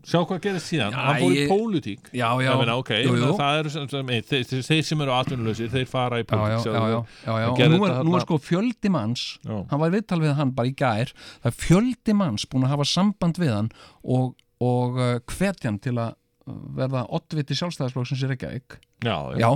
[0.00, 2.06] Sjá hvað gerist síðan, Já, hann fór í ég- pólitík.
[2.16, 2.54] Já, já.
[2.56, 3.36] Meina, ok, Jú, jú.
[3.36, 7.04] það eru sem, sem, þeir, þeir, sem eru atvinnuleysir, þeir fara í pólitík já, já,
[7.26, 7.48] já, já.
[7.50, 9.38] Og nú er, nú er sko fjöldi manns.
[9.44, 9.58] Já.
[9.68, 11.12] hann var viðtal við hann bara í gær.
[11.44, 13.68] Það er fjöldi manns búin að hafa samband við hann
[14.02, 14.32] og,
[14.64, 16.14] og uh, hvetjan til að
[16.48, 19.48] uh, verða oddviti sjálfstæðisflokksins í Reykjavík Já, já.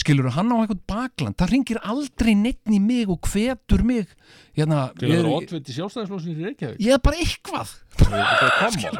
[0.00, 4.08] skilur hann á eitthvað bakland það ringir aldrei neitt í mig og hvetur mig
[4.58, 6.80] hérna, Til að oddviti sjálfstæðisflósin í Reykjavík?
[6.82, 8.98] Ég er bara eitthvað er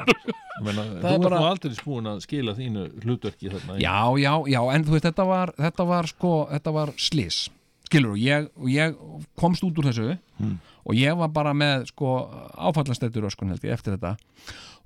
[0.58, 4.32] Meina, Þú er ert bara- nú aldrei spúin að skila þínu hlutverki þarna Já, já,
[4.50, 7.44] já, en þú veist, þetta var, þetta var sko, þetta var slis
[7.88, 8.96] skilur þú, ég, og ég
[9.38, 10.58] komst út úr þessu Hmm.
[10.86, 12.10] og ég var bara með sko
[12.54, 14.12] áfallastættur öskun held ég eftir þetta.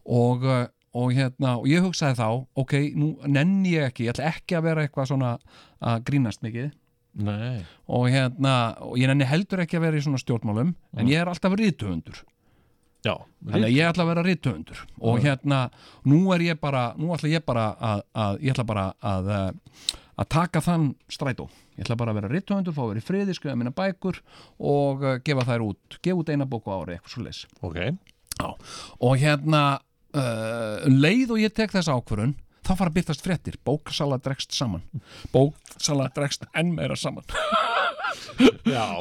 [0.09, 0.63] Og, uh,
[0.93, 2.27] og hérna, og ég hugsaði þá
[2.63, 5.33] ok, nú nenni ég ekki, ég ætla ekki að vera eitthvað svona
[5.81, 6.69] að grínast mikið.
[7.23, 7.63] Nei.
[7.93, 8.53] Og hérna,
[8.85, 12.23] og ég nenni heldur ekki að vera í svona stjórnmálum, en ég er alltaf rithöfundur.
[13.03, 14.85] Já, Þannig að ég ætla að vera rithöfundur.
[15.03, 15.25] Og Já.
[15.27, 15.65] hérna,
[16.07, 19.99] nú er ég bara nú ætla ég bara að, að ég ætla bara að, eh,
[20.23, 23.35] að taka þann strætó, ég ætla bara að vera rithöfundur fá að vera í friði,
[23.37, 24.21] skrifa minna bækur
[24.61, 27.81] og uh, gefa þær út, gefa út eina bók á ári eitthvað svo leis Ok
[29.01, 29.81] og hérna
[30.17, 34.85] uh, leið og ég tek þessa ákvörun þá fara að byrtast fréttir, bóksala dregst saman.
[35.33, 37.27] Bóksala dregst enn meira saman.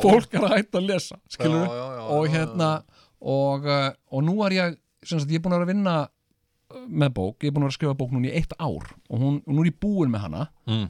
[0.02, 2.70] Fólk er að hætta að lesa Já, já, já, og hérna
[3.22, 6.82] og, uh, og nú er ég sagt, ég er búin að vera að vinna uh,
[6.88, 8.90] með bók, ég er búin að vera að skrifa bók núna í eitt ár.
[9.12, 10.48] Og, hún, og nú er ég búin með hana.
[10.70, 10.90] Mm.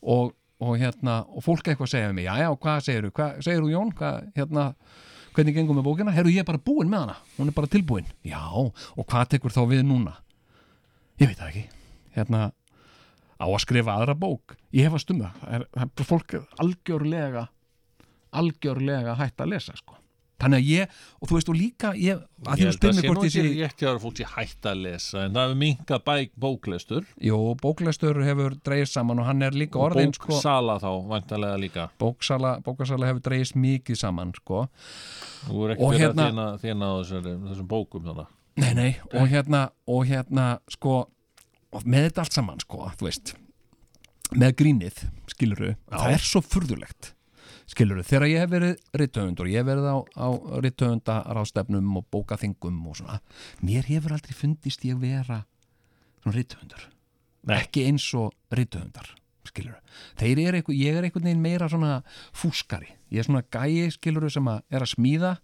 [0.00, 3.12] og, og hérna og fólk eitthvað að segja við mig, já já, hvað segir þú
[3.16, 4.64] hvað segir þú Jón, hvað, hérna
[5.34, 7.18] hvernig gengum með bókina, herru ég er bara búin með hana.
[7.36, 10.16] Hún er bara tilbúin, já og hvað tekur þá við núna?
[11.20, 11.64] Ég veit það ekki,
[12.16, 12.42] hérna
[13.40, 14.56] á að skrifa aðra bók?
[14.74, 15.04] Ég hef að
[15.60, 17.48] er fólk er algjörlega
[18.30, 19.99] algjörlega hætt að lesa sko
[20.40, 23.08] þannig að ég, og þú veist og líka ég, að þú held spyrir að mig
[23.10, 25.46] hvort nú ég sé ekki rétt hjá að fólk sé hætt að lesa en það
[25.46, 30.14] hefur minkað bæk bóklestur Jú, bóklestur hefur dreigð saman og hann er líka og orðin
[30.16, 31.86] sko, bóksala þá vantarlega líka.
[32.00, 34.64] Bóksala, bóksala hefur dreigist mikið saman sko.
[35.46, 38.90] Þú er ekki Og verið hérna- að þjána á þessum, þessum bókum þannig nei, nei,
[39.14, 40.96] og hérna og hérna, sko
[41.70, 43.34] og með þetta allt saman, sko, þú veist
[44.36, 44.98] með grínið,
[45.30, 47.12] skiluru það er svo furðulegt
[47.70, 50.28] skiluru, þegar ég hef verið rithöfundur ég hef verið á, á
[50.64, 53.20] rithöfundarástefnum og bókaþingum og svona
[53.62, 55.44] mér hefur aldrei fundist ég vera
[56.22, 56.88] svona rithöfundur.
[57.56, 59.12] Ekki eins og rithöfundar
[59.48, 59.78] skilur
[60.20, 62.00] þeir eru eitthvað, ég er einhvern veginn meira svona
[62.36, 65.36] fúskari, ég er svona gæi skilur sem að er að smíða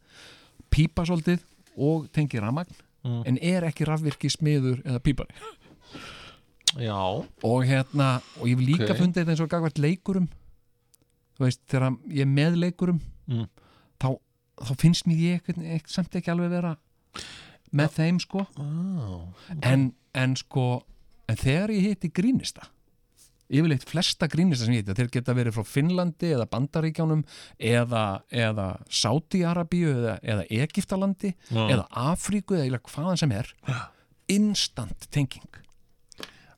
[0.70, 1.46] pípa svolítið
[1.76, 3.22] og tengi ramagn Mm.
[3.24, 5.30] en er ekki rafvirki smiður eða pípari.
[6.76, 6.96] Já.
[7.46, 8.98] Og hérna, og ég hef líka Ok.
[8.98, 10.28] fundið þetta eins og gagvært leikurum
[11.36, 13.48] þú veist, þegar ég er með leikurum Mm.
[13.98, 14.08] þá,
[14.62, 16.76] þá finnst mér ég eitthvað, eitthvað samt ekki alveg vera
[17.74, 18.44] með þeim sko.
[18.62, 19.24] Oh,
[19.66, 20.66] en, en sko
[21.28, 22.68] en þegar ég hitti grínista
[23.50, 27.24] yfirleitt flesta grínista sem ég hitti þeir geta verið frá Finnlandi eða Bandaríkjánum
[27.58, 31.62] eða, eða Sáti-Arabíu eða, eða Egiptalandi Já.
[31.66, 33.50] eða Afríku eða hvaðan sem er
[34.30, 35.46] instant tenging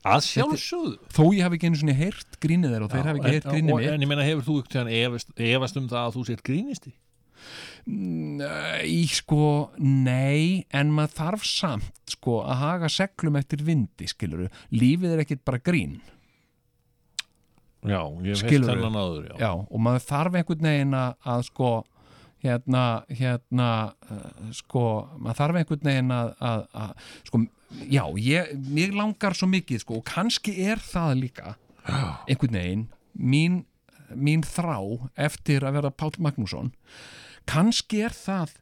[0.09, 3.35] Að sjálfsögðu þó ég hafi ekki einu svona heyrt grínið þeir og þeir hafi ekki
[3.37, 6.25] heyrt grínið mér En ég meina, hefur þú ekkert efast, efast um það að þú
[6.29, 6.95] sér grínisti?
[7.89, 9.43] Í sko,
[9.81, 14.49] nei, en maður þarf samt sko að haga seglum eftir vindi, skiluru.
[14.75, 16.01] Lífið er ekkit bara grín.
[17.87, 19.37] Já, ég hef heilt þennan áður, já.
[19.41, 21.71] Já, og maður þarf einhvern veginn að sko,
[22.45, 23.71] hérna, hérna,
[24.11, 24.83] uh, sko,
[25.19, 27.41] maður þarf einhvern veginn að, að, að sko,
[27.91, 31.57] já, ég, mér langar svo mikið, sko, og kannski er það líka
[32.29, 32.87] einhvern veginn,
[33.19, 33.61] mín,
[34.15, 34.79] mín þrá
[35.29, 36.73] eftir að vera Páll Magnússon,
[37.49, 38.57] kannski er það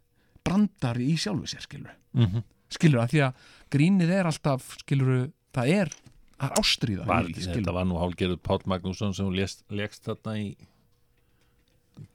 [0.46, 1.96] brandari í sjálfu sér, skilur.
[2.16, 2.44] Mhm.
[2.72, 5.92] Skilur, að því að grínið er alltaf, skilur, það er,
[6.38, 7.04] það er ástríða.
[7.06, 10.48] Var í þetta var nú hálgerður Páll Magnússon sem lekst þarna í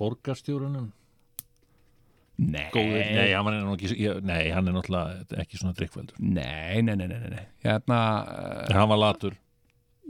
[0.01, 0.91] borgarstjórunum
[2.41, 2.67] Nei.
[2.73, 3.59] Góður, nei, hann er
[4.01, 4.15] ég,
[4.71, 6.17] er náttúrulega ekki svona drikkveldur.
[6.25, 7.43] Nei, nei, nei, nei, nei.
[7.65, 7.99] Hérna
[8.65, 9.35] En hann var latur.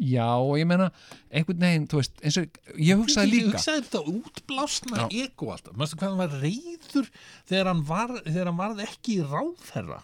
[0.02, 0.88] Já, og ég meina
[1.30, 3.52] einhvern veginn, þú veist, eins og ég hugsaði Ég líka.
[3.58, 5.76] hugsaði þetta útblásna ego alltaf.
[5.78, 7.12] Mástu hvað hann var reyður
[7.52, 10.00] þegar hann, var, þegar hann varð ekki ráðherra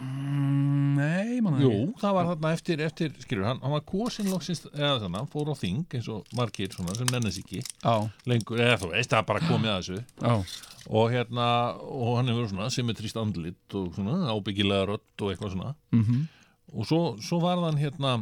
[0.00, 1.70] Nei, mann Jú,
[2.00, 5.50] það var þarna eftir, eftir skilur, hann, hann var kosin loksins eða þannig, hann fór
[5.50, 7.94] á þing eins og margir svona sem nennis ekki Já.
[8.30, 10.64] lengur, eða þú veist, það bara komið að þessu Já.
[10.88, 11.46] og hérna
[11.82, 16.26] og hann hefur svona symmetrist andlit og svona ábyggilega rödd og eitthvað svona Mhm.
[16.74, 18.16] og svo, svo var hann hérna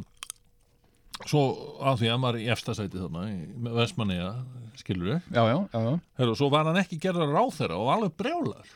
[1.26, 1.42] svo
[1.80, 3.22] að því að maður í efstasæti þarna
[3.78, 4.32] Vestmanniða,
[4.76, 6.00] skilur við Já, já, já, já.
[6.18, 8.66] Heru, svo var hann ekki gerðar ráþeira og alveg brjálar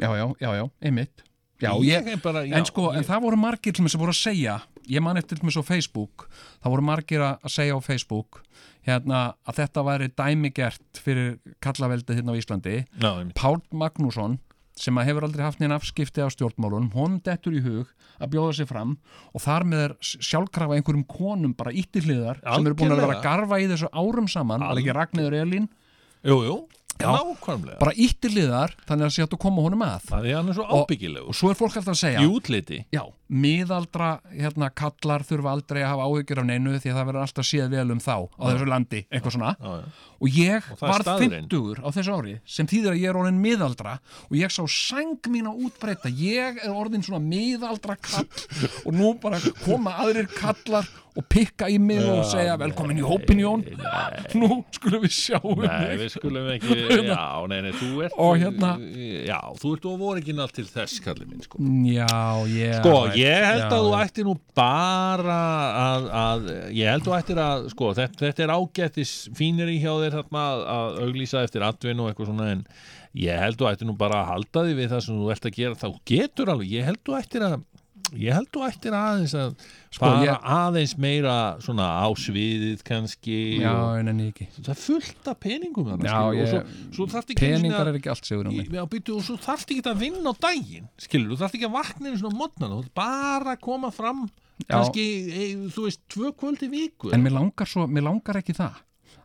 [0.00, 1.24] Já, já, já, já, einmitt
[1.60, 4.00] Já, Ég ég, bara- já, en sko, en ég- það voru margir til mig sem
[4.00, 6.28] voru að segja ég man eftir til mig svo Facebook
[6.64, 8.42] það voru margir að segja á Facebook
[8.86, 13.34] hérna að þetta væri dæmigert fyrir kallaveldið hérna á Íslandi einmitt.
[13.36, 14.38] Pál Magnússon
[14.80, 17.86] sem að hefur aldrei haft neina afskipti á stjórnmálunum honum dettur í hug
[18.20, 18.96] að bjóða sig fram
[19.34, 23.22] og þar með er sjálfkrafa einhverjum konum bara íttirliðar sem eru búin að vera að
[23.26, 25.68] garfa í þessu árum saman ekki Ragnhildur Elín
[26.24, 26.56] Jú, jú.
[27.06, 27.78] Nákvæmlega.
[27.80, 30.02] Bara íttirliðar þannig að sé hægt að koma honum að.
[30.10, 31.28] Það er hann svo Og- ábyggilegur.
[31.28, 32.84] og svo er fólk alltaf að segja Í útliti.
[32.92, 37.24] Já, miðaldra hérna, kallar þurfa aldrei að hafa áhyggjur af neinu því að það verður
[37.26, 39.52] alltaf séð vel um þá á þessu landi, eitthvað svona.
[39.60, 39.84] Já, já.
[40.20, 41.48] og ég Og það var staðreynd.
[41.48, 43.94] 50 á þessu ári sem þýðir að ég er orðin miðaldra
[44.28, 48.28] og ég sá sæng mín á útbreyta ég er orðin svona miðaldra kall
[48.84, 50.84] og nú bara koma aðrir kallar
[51.18, 53.64] og pikka í mig og segja velkomin í hópin Jón.
[54.40, 56.76] nú skulum við sjá um Nei, þig." við skulum ekki,
[57.10, 58.74] já, nei, nei, þú ert Og hérna-
[59.26, 61.62] Já, þú ert of original til þess, kallið minn, sko.
[61.90, 62.06] Já,
[62.54, 65.40] ég Sko, ég held já, að þú ættir nú bara
[65.80, 69.80] að, að ég held að þú ættir að, sko, þetta, þetta er ágættis fínir í
[69.82, 72.64] hjá þér þarna að, að auglýsa eftir atvinnu og eitthvað svona en
[73.18, 75.46] ég held að þú ættir nú bara að halda því við það sem þú ert
[75.48, 77.56] að gera, þá getur alveg ég held að þú ættir að
[78.18, 79.54] ég held þú ættir aðeins að
[79.90, 84.46] Sko, fara ég- aðeins meira svona á sviðið kannski Já, og, en enn ekki.
[84.58, 88.10] Það er fullt af peningum þannig Já, ég, og svo, svo peningar að- er ekki
[88.14, 91.34] allt sigur um mig Já, býtu, og svo þarftu ekki að vinna á daginn skilur,
[91.36, 94.28] þú þarftu ekki að vakna einu svona mótnan þarft bara koma fram
[94.68, 98.52] kannski, e, þú veist, tvö kvöld í viku En mér langar svo, mér langar ekki
[98.54, 98.74] það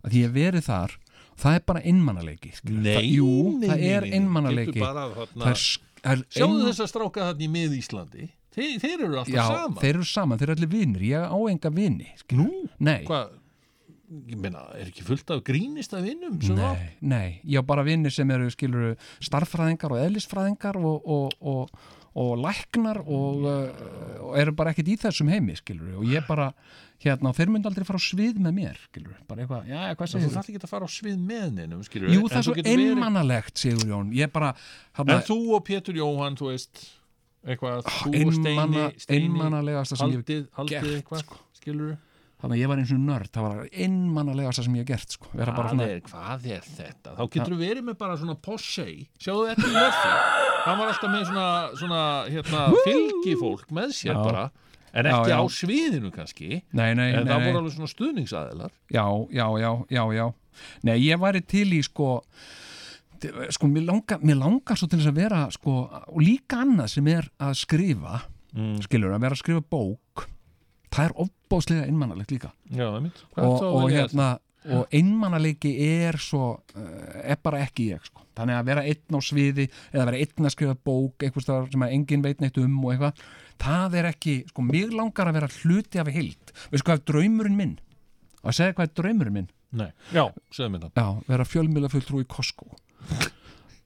[0.05, 0.91] að ég hef verið þar
[1.35, 2.79] það er bara innmannaleiki skilur.
[2.81, 4.05] Nei, það, Jú, nei, það er
[5.15, 9.33] þarna- Það er, Sjáðu þess að stráka þarna í mið Íslandi þeir, þeir eru alltaf
[9.35, 9.79] Já, saman.
[9.81, 11.07] þeir eru saman, þeir eru allir vinir.
[11.11, 11.71] Ég á enga
[12.21, 12.45] skilur.
[12.45, 13.33] Nú, Nei, hvað?
[14.29, 16.77] Ég meina, er ekki fullt af grínista vinnum sem það?
[16.77, 17.29] nei, nei.
[17.43, 21.71] Ég á bara vinir sem eru skilur starffræðingar og eðlisfræðingar og, og, og,
[22.13, 26.51] og læknar og, og eru bara ekkit í þessum heimi skilur og ég bara
[27.01, 30.13] hérna, þeir myndi aldrei fara á svið með mér skilur, bara eitthvað, já, hvað Þú
[30.13, 33.57] segir þarf ekki að fara á svið með neinum skilur, Jú, það er svo einmannalegt,
[33.59, 34.53] Sigur Jón Ég bara,
[35.01, 36.85] En þú og Pétur Jóhann, þú veist
[37.45, 41.39] eitthvað, þú og Steini, einmana, Steini einmanalegasta sem ég haldið, haldið eitthvað, sko.
[41.59, 41.95] skilur
[42.41, 45.29] þannig að ég var eins og nörd það var einmanalegasta sem ég hef gert sko.
[45.33, 47.13] Hvað, svona, er, hvað er þetta?
[47.15, 48.85] Þá getur þú verið með bara svona Porsche
[49.21, 50.11] Sjáðu þetta í Murphy
[50.65, 51.47] Hann var alltaf með svona,
[51.79, 52.03] svona
[52.33, 54.21] hérna, fylgifólk með sér Já.
[54.25, 54.45] bara
[54.95, 55.37] En Já, ekki já.
[55.37, 59.05] á sviðinu kannski nei, nei, En nei, það voru alveg svona stuðningsaðilar já,
[59.35, 60.25] já, já, já, já
[60.87, 62.11] nei, ég væri til í sko
[63.55, 67.07] sko, mér langar, mér langar svo til þess að vera sko, og líka annað sem
[67.13, 68.21] er að skrifa
[68.55, 68.79] Mm.
[68.85, 70.25] skilur, að vera að skrifa bók
[70.95, 72.53] það er ofbáslega einmannalegt líka.
[72.71, 73.09] Já, er
[73.43, 74.27] og, og hérna
[74.65, 76.85] og einmannaleiki er svo uh,
[77.21, 78.23] er bara ekki ég sko.
[78.35, 81.93] þannig að vera einn á sviði eða vera einn að skrifa bók staðar sem að
[81.97, 83.21] enginn veit neitt um og eitthvað
[83.61, 87.59] það er ekki, sko, mig langar að vera hluti af heild, veistu hvað er draumurinn
[87.59, 87.75] minn?
[88.41, 92.21] Að segja hvað er draumurinn minn Nei, já, segðu mér það já, vera fjölmjöla fulltrú
[92.23, 92.67] í Costco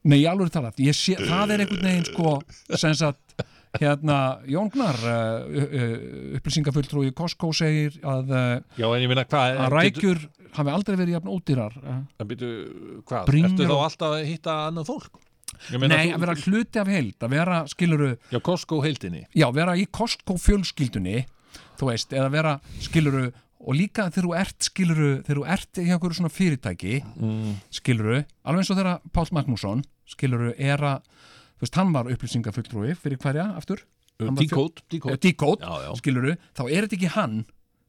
[0.02, 2.36] nei, ég alveg talað ég sé, það er einhvern veginn sko
[2.80, 3.46] sem sagt
[3.78, 4.18] hérna,
[4.50, 5.96] Jóngnar uh, uh,
[6.38, 10.22] upplýsingafulltrú í Costco segir að uh, Já, en ég minna hvað að rækjur
[10.56, 12.54] hafi aldrei verið jafn ódýrar En byrju,
[13.06, 13.34] hvað?
[13.40, 15.20] Ertu þá alltaf að hitta annað fólk?
[15.76, 19.86] Nei, að vera hluti af heild, að vera, skiluru Já, Costco heildinni Já, vera í
[19.92, 21.24] Costco fjölskyldunni
[21.80, 23.30] þú veist, eða vera, skiluru
[23.60, 27.54] og líka þegar þú ert, skiluru þegar þú ert í einhverju svona fyrirtæki mm.
[27.80, 31.02] skiluru, alveg eins og þegar Páll Magnússon, skiluru, er að
[31.60, 33.84] þú veist, hann var upplýsingafulltrúi fyrir hverja, aftur?
[34.20, 34.28] Eh,
[35.60, 35.90] Já, já.
[36.00, 37.36] skiluru, þá er þetta ekki hann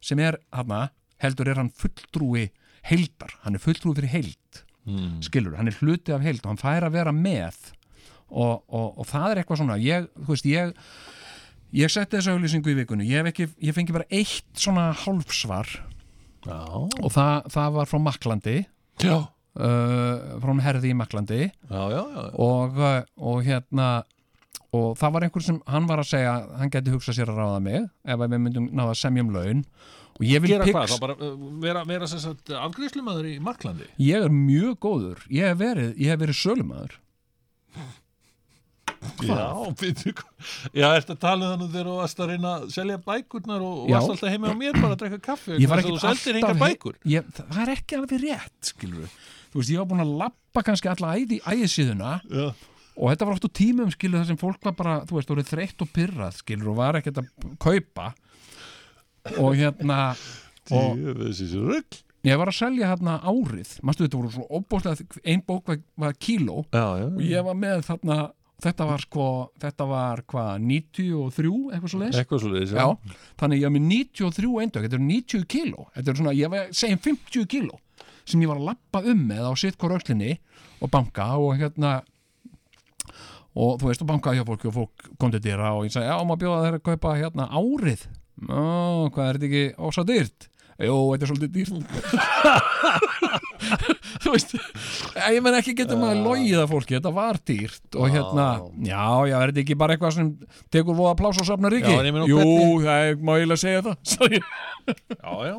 [0.02, 0.76] sem er, hann
[1.22, 2.50] heldur er hann fulltrúi
[2.90, 5.20] heildar, hann er fulltrúi fyrir heild Mm.
[5.22, 7.54] skilur, hann er hluti af heild og hann fær að vera með
[8.32, 10.72] og, og, og það er eitthvað svona ég, þú veist, ég
[11.74, 13.08] ég setti þessu auðlýsingu í vikunni.
[13.10, 15.70] Ég, ekki, ég fengi bara eitt svona hálfsvar.
[16.42, 16.58] Já.
[16.66, 18.54] og það, það var frá Maklandi
[19.06, 19.18] Já.
[19.22, 22.24] uh, frá hún herði í Maklandi Já, já, já.
[22.42, 23.90] og, uh, og hérna
[24.74, 27.60] og það var einhver sem hann var að segja hann geti hugsað sér að ráða
[27.68, 29.62] mig ef við myndum náða að semja um laun.
[30.18, 35.22] Og ég vil pix- bara uh, vera, vera afgreiðslumæður í Marklandi ég er mjög góður.
[35.30, 36.98] Ég hef verið, ég hef verið sölumæður
[39.26, 39.48] Já,
[39.82, 40.14] byrju,
[40.78, 43.78] já, ertu að tala um þannig þegar þú varst að reyna að selja bækurnar og
[43.90, 43.96] Já.
[43.96, 47.62] varst alltaf heima á mér bara að drekka kaffi Ég var ekki alltaf ég, það
[47.64, 49.16] er ekki alveg rétt skilur
[49.52, 52.46] þú veist ég var búin að lappa kannski alla æði ægisíðuna Já.
[52.96, 55.52] og þetta var oft á tímum skilur þar sem fólk var bara þú veist, orðið
[55.56, 58.12] þreytt og pyrrað skilur og var ekkert að kaupa.
[59.38, 60.00] Og hérna
[60.72, 61.02] og
[62.22, 63.74] ég var að selja hérna árið.
[63.86, 66.64] Mástu þetta voru svona óbúslega ein bók var, kíló.
[66.70, 67.08] Já, já.
[67.10, 68.18] og ég var með þarna
[68.62, 69.26] þetta var sko,
[69.62, 72.84] þetta var hvað 93 eitthvað svo leis Eitthvað svoleiðis, já.
[72.86, 76.54] já, þannig ég var með 93 eindök, þetta er 90 kíló þetta er svona, ég
[76.54, 77.80] var segjum 50 kíló
[78.22, 80.36] sem ég var að lappa um með á sitt hvort öxlinni
[80.82, 81.96] og banka og hérna
[83.52, 86.08] og þú veist og bankaði hjá fólki og fólk kom til dýra og ég sagði,
[86.08, 88.08] já, maður bjóða þeir að kaupa hérna árið
[88.42, 90.48] Ó, hvað er þetta ekki ósá dyrt?
[90.82, 91.74] Jú, þetta er svolítið dýrt
[94.24, 94.52] þú veist
[95.36, 96.24] ég menn ekki getur maður
[96.64, 98.48] að fólki þetta var dýrt og hérna
[98.88, 100.28] já, já, er þetta ekki bara eitthvað sem
[100.74, 101.74] tekur voða pláss og safnar
[102.16, 102.42] meina, Jú,
[102.86, 103.98] það er, ég eiginlega segja það.
[104.92, 105.56] Já, já,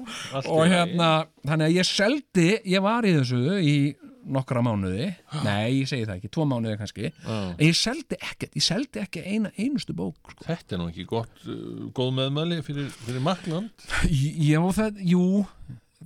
[0.50, 1.08] og hérna,
[1.46, 5.10] þannig að ég seldi ég var í þessu í nokkra mánuði.
[5.46, 7.12] Nei, ég segi það ekki, tvo mánuði kannski.
[7.26, 10.46] En ég seldi ekkert, ég seldi ekki eina einustu bók sko.
[10.46, 13.86] Þetta er nú ekki gott, uh, góð meðmæli fyrir, fyrir Makland
[14.50, 15.24] Já, það, jú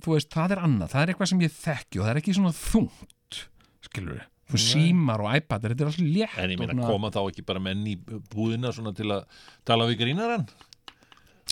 [0.05, 2.53] veist, það er annað, það er eitthvað sem ég þekki og það er ekki svona
[2.55, 3.39] þungt
[3.87, 4.61] skilur við, Nei.
[4.63, 7.83] símar og iPad þetta er alltaf létt En ég meina, koma þá ekki bara menn
[7.89, 7.95] í
[8.31, 10.45] búðina svona til að tala við grínarann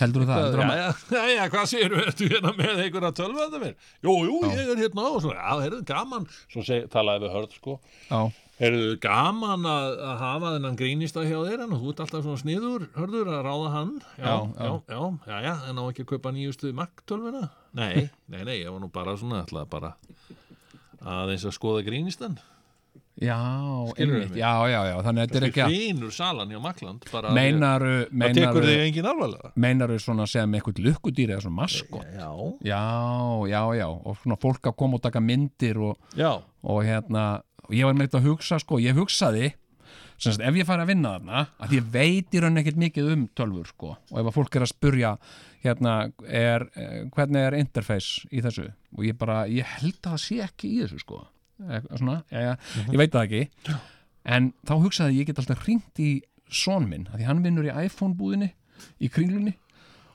[0.00, 3.60] heldur þú það, já, það já, já, já, hvað séu, ertu hérna með einhverja það
[3.62, 3.76] mér?
[4.06, 6.26] Jú, jú, ég er hérna og svona, já, heyrðu, gaman.
[6.52, 7.78] Svo seg, talaði við hörð, sko.
[8.10, 8.20] Já.
[8.56, 12.86] Heyrðu, gaman að, að hafa þennan grínista hjá þér en þú ert alltaf svona sniður,
[12.96, 13.90] hörður, að ráða hann.
[14.16, 14.70] Já, Já, já, já.
[14.96, 17.42] já, já, já, en á ekki að kaupa nýjustu Mac-tölvuna?
[17.76, 19.92] Nei, nei, nei, ég var nú bara svona, ætlaði bara
[21.04, 22.38] aðeins að skoða grínistan.
[22.40, 22.55] Já,
[23.16, 27.06] Skilurðu einmitt, já, já, já, þannig að þetta er ekki að Hrínur salan hjá Makland
[27.08, 29.50] bara meinaru, Það meinaru tekur þig engin alvarlega?
[29.64, 32.08] meinaru svona sem eitthvað lukkudýr eða svona maskot?
[32.12, 32.30] Já.
[32.68, 32.82] já,
[33.48, 36.32] já, já og svona fólk að koma og taka myndir og, Já.
[36.62, 37.24] og hérna
[37.66, 39.54] og ég var með að hugsa, sko, ég hugsaði
[40.16, 43.08] sem sagt, ef ég færi að vinna þarna að ég veit í raun ekkert mikið
[43.12, 45.10] um tölfur sko, og ef að fólk er að spurja
[45.64, 45.94] hérna,
[46.24, 50.38] er, eh, hvernig er interface í þessu, og ég bara ég held að það sé
[50.46, 51.24] ekki í þessu sko
[51.96, 52.54] svona, já, já,
[52.92, 53.76] ég veit það ekki.
[54.36, 56.10] En þá hugsaði ég, ég get alltaf hringt í
[56.52, 58.52] son minn, að því hann vinnur í iPhone búðinni
[59.02, 59.54] í kringlunni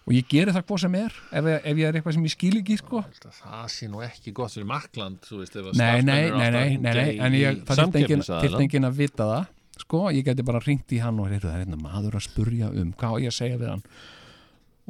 [0.01, 2.53] og ég geri það hvað sem er ef, ef ég er eitthvað sem ég skil
[2.59, 3.01] ekki sko.
[3.37, 7.11] Það sé nú ekki gott fyrir Makland þú veist, að nei, nei, nei, að nei,
[7.21, 9.51] en ég, það þyrfti enginn að vita það
[9.81, 12.71] sko, ég geti bara hringt í hann og heyrðu, það er hérna maður að spurja
[12.81, 13.85] um hvað ég að segja við hann.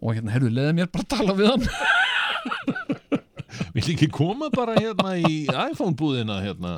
[0.01, 1.67] Og hérna, heyrðu, leiði mér bara að tala við hann
[3.75, 6.77] Vill ekki koma bara hérna í iPhone búðina hérna?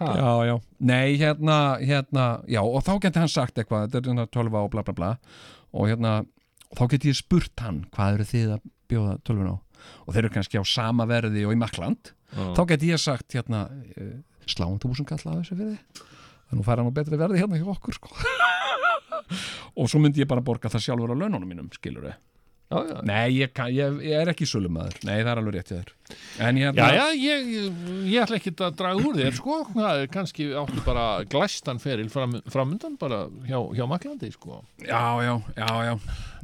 [0.00, 0.10] Ha?
[0.16, 4.28] já, já, nei, hérna, hérna já, og þá geti hann sagt eitthvað þetta er hérna
[4.32, 5.10] 12 og bla bla bla.
[5.76, 6.14] Og hérna,
[6.70, 9.56] og þá geti ég spurt hann hvað eru þið að bjóða 12 á?
[10.06, 12.44] Og þeir eru kannski á sama verði og í Makland Já.
[12.56, 13.64] þá geti ég sagt hérna
[13.96, 14.18] eh,
[14.50, 16.08] sláum þú sem kallaði þessu fyrir
[16.50, 18.10] þannig færa nú betri verði hérna hjá okkur sko.
[19.78, 22.18] og svo myndi ég bara borga það sjálfur á laununum mínum, skilur þið
[22.70, 22.98] Já, já.
[23.02, 25.00] Nei, ég, kann, ég, ég er ekki sölumæður.
[25.08, 25.88] Nei, það er alveg rétt þér.
[26.46, 27.48] En ég, Já, já, ég,
[28.06, 32.06] ég ætla ekki að draga úr þér sko, það er kannski áttu bara glæstan feril
[32.14, 34.60] fram, framundan bara hjá, hjá Maklandi sko.
[34.86, 35.96] Já, já, já, já.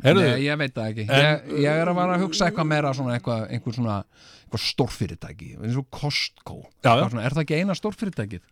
[0.03, 1.07] Nei, ég veit það ekki.
[1.07, 4.01] En- ég, ég er að vara að hugsa eitthvað meira svona eitthvað, einhver svona,
[4.43, 6.59] eitthvað stórfyrirtæki eins og Costco.
[6.83, 8.43] Já, svona, Er það ekki eina stórfyrirtækið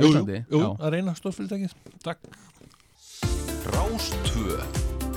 [0.00, 0.68] Jú, jú, jú, Já.
[0.80, 1.74] að reyna stórfyrirtækið.
[2.02, 2.26] Takk.
[3.70, 4.58] Rástvö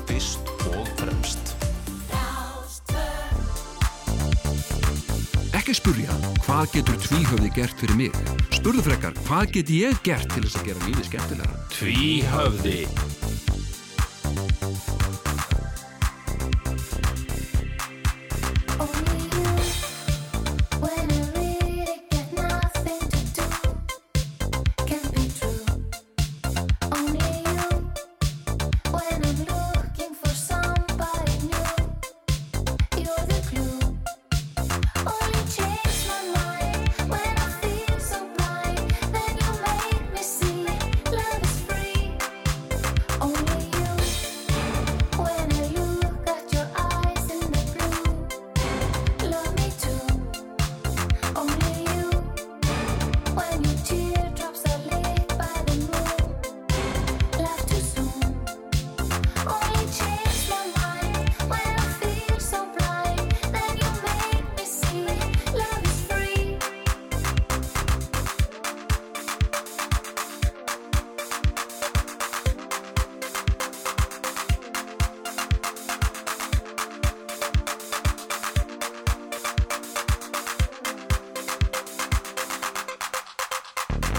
[0.10, 0.53] Fyrst
[5.64, 6.11] Ekki spurja,
[6.44, 8.18] hvað getur tvíhöfði gert fyrir mig?
[8.52, 11.56] Spurðu frekar, hvað get ég gert til þess að gera lífið skemmtilega?
[11.72, 12.84] Tvíhöfði
[18.84, 19.33] Love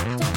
[0.05, 0.34] Don't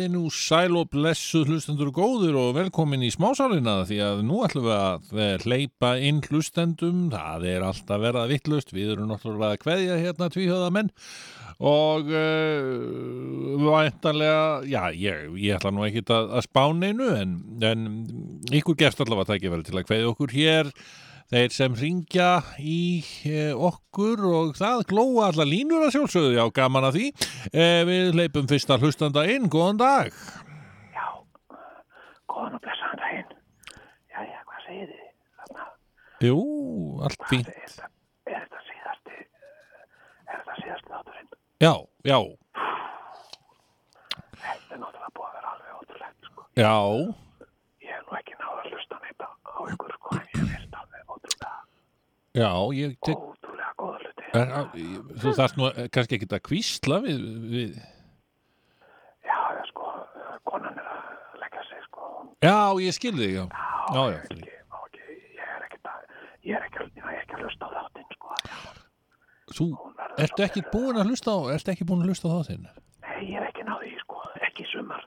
[0.00, 4.64] komiði nú sæl og blessuð hlustendur góður og velkomin í smásálina því að nú ætlum
[4.64, 9.60] við að eh, hleypa inn hlustendum, það er alltaf verða vittlust, við erum náttúrulega að
[9.66, 10.88] kveðja hérna tvíhjöðamenn
[11.60, 17.86] og uh, væntanlega, já, ég, ég ætla nú ekkit að, að spána einu en, en
[18.48, 20.72] ykkur gefst allavega að tækja vel til að kveðja okkur hér
[21.30, 22.28] Þeir sem ringja
[22.58, 22.78] í
[23.30, 27.04] e, okkur og það glóa allar línur að sjálfsögðu, já, gaman að því.
[27.54, 30.10] E, við leipum fyrsta hlustanda inn, góðan dag.
[32.30, 33.30] Góðan og blessaðan daginn.
[34.10, 35.06] Jæja, hvað segir þið?
[35.40, 35.64] Þarna,
[36.26, 36.36] Jú,
[37.06, 37.48] allt fínt.
[37.50, 37.88] er þetta,
[38.30, 39.16] er þetta síðasti,
[40.26, 41.30] er þetta síðasti þátturinn?
[41.62, 41.74] Já,
[42.10, 42.18] já,
[44.40, 46.46] Þetta er náttúrulega búið að vera alveg ótrúlegt, sko.
[46.58, 46.74] já,
[47.84, 50.78] Ég hef nú ekki náða að hlusta neitt á á ykkur, sko, en ég veist
[50.80, 51.52] alveg ótrúlega,
[52.40, 52.50] já,
[52.80, 53.16] ég tek...
[53.20, 54.28] ótrúlega góða hluti.
[54.40, 54.72] Er, á-
[55.22, 57.80] þú þarft nú kannski ekki að kvísla við, við...
[59.26, 59.90] Já, já, sko,
[60.48, 62.08] konan er að leggja sig, sko.
[62.46, 62.56] Já,
[62.86, 63.44] ég skil þig, já.
[63.90, 66.04] Já, já, ekki, má ekki, ég er ekkert að,
[66.50, 68.36] ég er ekki, ég er ekki að hlusta á þáttinn, sko.
[69.58, 69.66] þú,
[70.26, 72.68] ertu ekki búin að hlusta á, ertu ekki búin að hlusta á það þinn?
[73.04, 75.02] Nei, ég er ekki náði, sko, ekki sumar.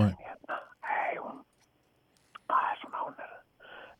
[0.00, 0.12] Nei.
[0.22, 0.56] Hérna,
[0.88, 1.42] hei, hún,
[2.48, 3.34] það er svona, hún er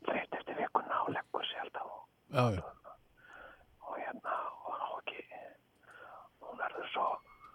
[0.06, 1.98] þreytt eftir vikuna og leggur sig alltaf og,
[2.32, 2.62] Já, já.
[3.82, 4.34] og hérna,
[4.64, 5.24] og ná ekki,
[6.40, 7.06] hún verður svo,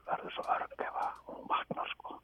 [0.10, 2.18] verður svo örg ef að hún vaknar, sko.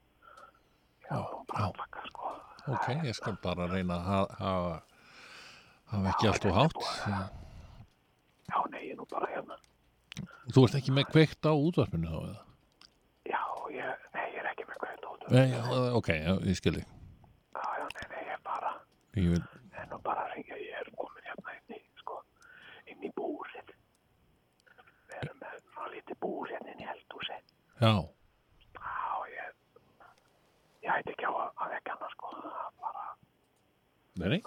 [1.09, 1.71] Já, já.
[2.09, 2.33] sko.
[2.75, 4.75] Ok, ég skal bara reyna að ha- hafa
[5.93, 6.77] hafa ekki allt og hátt.
[8.53, 9.57] Já, nei, nú bara hérna.
[10.53, 12.41] Þú ert ekki með kveikt á útvarpinu þá eða?
[13.33, 13.41] Já,
[13.73, 15.27] ég, nei, ég er ekki með hvað út.
[15.31, 15.61] Nei, já,
[15.97, 16.87] ok, já, ég skil þig.
[17.57, 18.73] Já, já, nei, nei, ég bara,
[19.13, 19.43] Ég vil,
[19.77, 22.15] en nú bara að ringja, ég er komin hérna inn í, sko,
[22.89, 23.73] inn í búrið.
[25.11, 27.37] Við erum með svona lítið búr hérna inn í eldhúsi.
[27.83, 27.91] Já,
[28.79, 29.49] Já, ég,
[30.83, 33.05] ég hætti ekki á að, vekja hana, sko, það er bara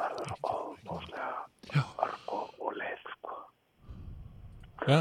[0.07, 3.37] verður svo óbúslega örg og, og leið, sko.
[4.87, 5.01] já,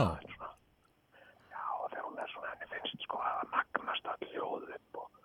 [1.52, 5.20] Já, og þegar hún er svona, henni finnst, sko, að magnast öll hljóð upp og,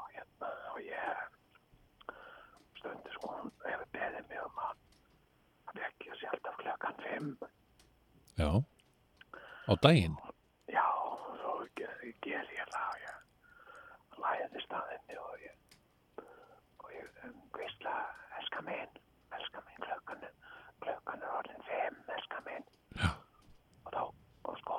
[0.00, 1.16] og hérna, og ég
[2.80, 4.74] stundi, sko, hún hefur beðið mig um að
[5.70, 7.30] að vekja sig alltaf klukkan fimm.
[8.40, 8.50] já.
[9.66, 10.16] Á daginn?
[10.70, 10.84] Já,
[11.42, 13.16] svo ge- ger ég það og ég
[14.22, 15.56] læðist að henni og ég
[16.84, 17.94] og ég um, kvísla
[18.38, 18.92] elska minn,
[19.38, 20.36] elska minn klukkan er-
[20.84, 22.64] klukkan er orðin fimm, elska minn
[23.02, 23.10] Já.
[23.86, 24.02] og þá
[24.46, 24.78] og sko,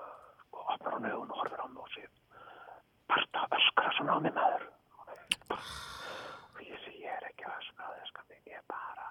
[0.00, 2.10] uh, sko opnar hún augun og horfir á mig og sér
[3.12, 4.66] parta að öskra svona á mig maður
[5.52, 9.10] og ég sé ég er ekki að öskra elska minn, ég er bara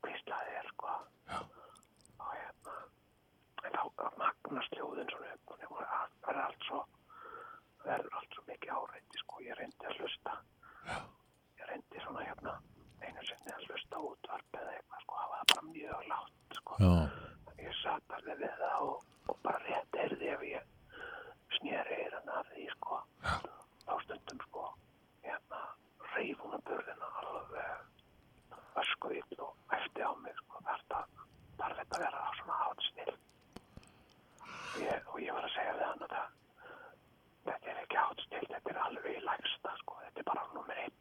[0.00, 0.92] kvísla þér sko
[1.30, 1.40] Já.
[2.20, 2.76] og hérna
[3.66, 3.84] en þá
[16.76, 16.92] Já.
[17.56, 20.64] ég satt alveg við það og, og bara rétt heyrði ef ég
[21.56, 24.64] sneri eirana af því sko þá stundum sko
[25.24, 25.60] hérna
[26.12, 31.00] reif hún að burðina alveg öskuvill og eftir á mig sko þetta
[31.62, 33.16] þarf þetta að vera á svona átstil
[34.84, 36.28] ég, og ég var að segja við hann að það
[37.48, 40.96] þetta er ekki átstil, þetta er alveg í lægsta sko, þetta er bara nummer einn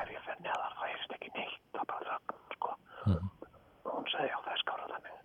[0.00, 2.74] ef ég fer neðar þá heyrst ekki neitt það er bara þögn sko
[3.86, 5.18] og hún sagði já það er skára þannig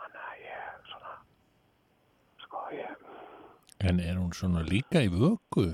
[0.00, 1.12] þannig að ég svona
[2.44, 3.06] sko ég
[3.90, 5.66] En er hún svona líka í vöku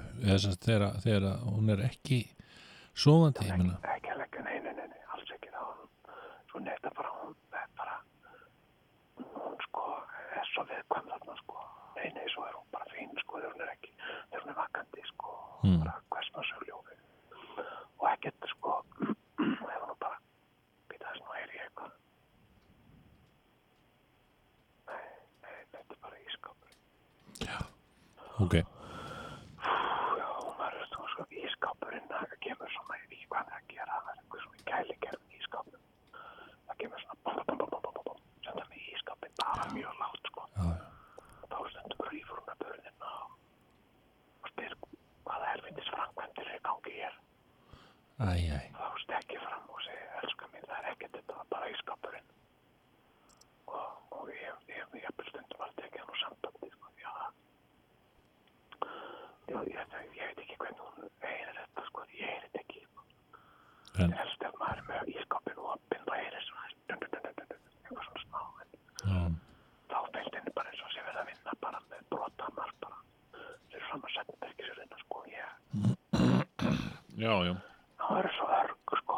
[0.65, 2.21] þegar, hún er ekki
[2.97, 5.63] sofandi, ég meina ekki að leggja nei, nei, nei, nei, alls ekki þá
[6.51, 7.97] svo neitt að bara hún er bara
[9.23, 9.85] hún sko
[10.41, 11.59] er svo viðkvæm þarna sko
[11.99, 13.93] nei, nei, svo er hún bara fín sko þegar hún er ekki,
[14.31, 15.35] þegar hún er vakandi sko
[15.67, 15.79] Mm.
[15.83, 16.97] bara hvers maður svo ljófi
[17.99, 20.19] og ekkert sko ef hún bara
[20.91, 21.93] býta þess nú er ég eitthvað
[24.91, 25.07] nei,
[25.43, 26.73] nei, þetta er bara ískapur
[28.45, 30.29] Ok, já,
[30.61, 33.71] maður er svona sko ískapurinn það kemur svona, ég veit ekki hvað það er að
[33.73, 35.81] gera það er eitthvað svona kæligerðin ískapur
[36.69, 39.95] það kemur svona bum, bum, bum, bum, bum, bum, sem það með ískapin bara mjög
[40.05, 43.31] látt sko og þá stundum rýfur hún að börðina og,
[44.45, 44.73] og spyr
[45.27, 47.15] hvaða helvitis framkvæmdir er í gangi hér
[48.17, 51.73] æ, æ þá stekki fram og segi elskar mín það er ekkert þetta var bara
[51.73, 52.29] ískapurinn
[53.67, 53.89] og,
[54.21, 57.13] og ég, ég, ég, ég stundum að tekja hann úr sambandi sko, já
[59.47, 59.85] já, ég, ég,
[60.17, 63.05] ég veit ekki hvernig hún heyrir þetta sko, því ég heyrir þetta ekki sko.
[63.97, 67.11] En- en helst ef maður er með ískapin og opinn þá heyrir svona dun, dun,
[67.13, 68.69] dun, dun, dun, dun, eitthvað svona smá en
[69.07, 69.21] Já.
[69.93, 72.99] þá fylgd henni bara eins og sé við að vinna bara með brotamar bara
[73.71, 75.51] fyrir fram að setja ekki sér þetta sko ég,
[77.17, 77.55] Já, já
[78.07, 79.17] það er svo örg sko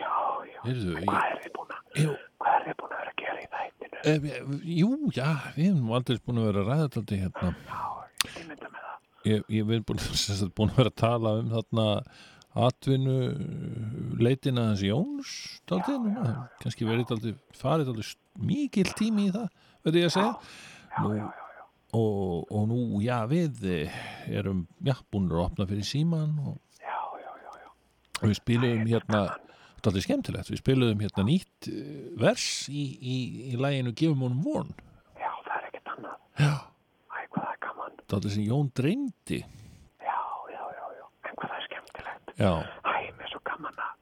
[0.00, 0.12] já,
[0.48, 2.16] já, Heyrðu, En ég- hvað er þið búin að Jú.
[2.42, 3.48] hvað er þið búin að vera að gera í
[4.24, 4.40] e,
[4.78, 7.52] Jú, já, við erum aldrei búin að vera að ræða þetta hérna.
[8.24, 8.98] Ég mynda með það.
[9.28, 10.02] Ég, ég við búin,
[10.58, 11.86] búin að vera að tala um þarna
[12.58, 13.16] atvinnu
[14.18, 15.32] leitina hans Jóns
[15.68, 18.14] núna, kannski verið daldið farið daldið
[18.48, 19.50] mikil tími í það
[19.84, 20.32] verður ég að segja.
[20.98, 21.18] Nú,
[21.98, 24.00] og, og nú, já, við eh,
[24.40, 26.56] erum, já, búin að opna fyrir síman og,
[28.18, 29.22] og við spiluðum hérna
[29.84, 31.47] daldið skemmtilegt, við spiluðum hérna nýtt
[32.20, 33.16] vers í, í,
[33.52, 34.72] í læginu Gefum honum von.
[35.20, 36.18] Já, það er ekkert annað.
[36.42, 36.52] Já.
[37.14, 37.96] æ, hvað það er gaman.
[38.12, 39.40] Daldið sem Jón dreymdi.
[40.04, 40.18] Já,
[40.54, 42.34] já, já, já, en hvað það er skemmtilegt.
[42.42, 42.52] Já.
[42.58, 43.94] æ, mér er svo gaman að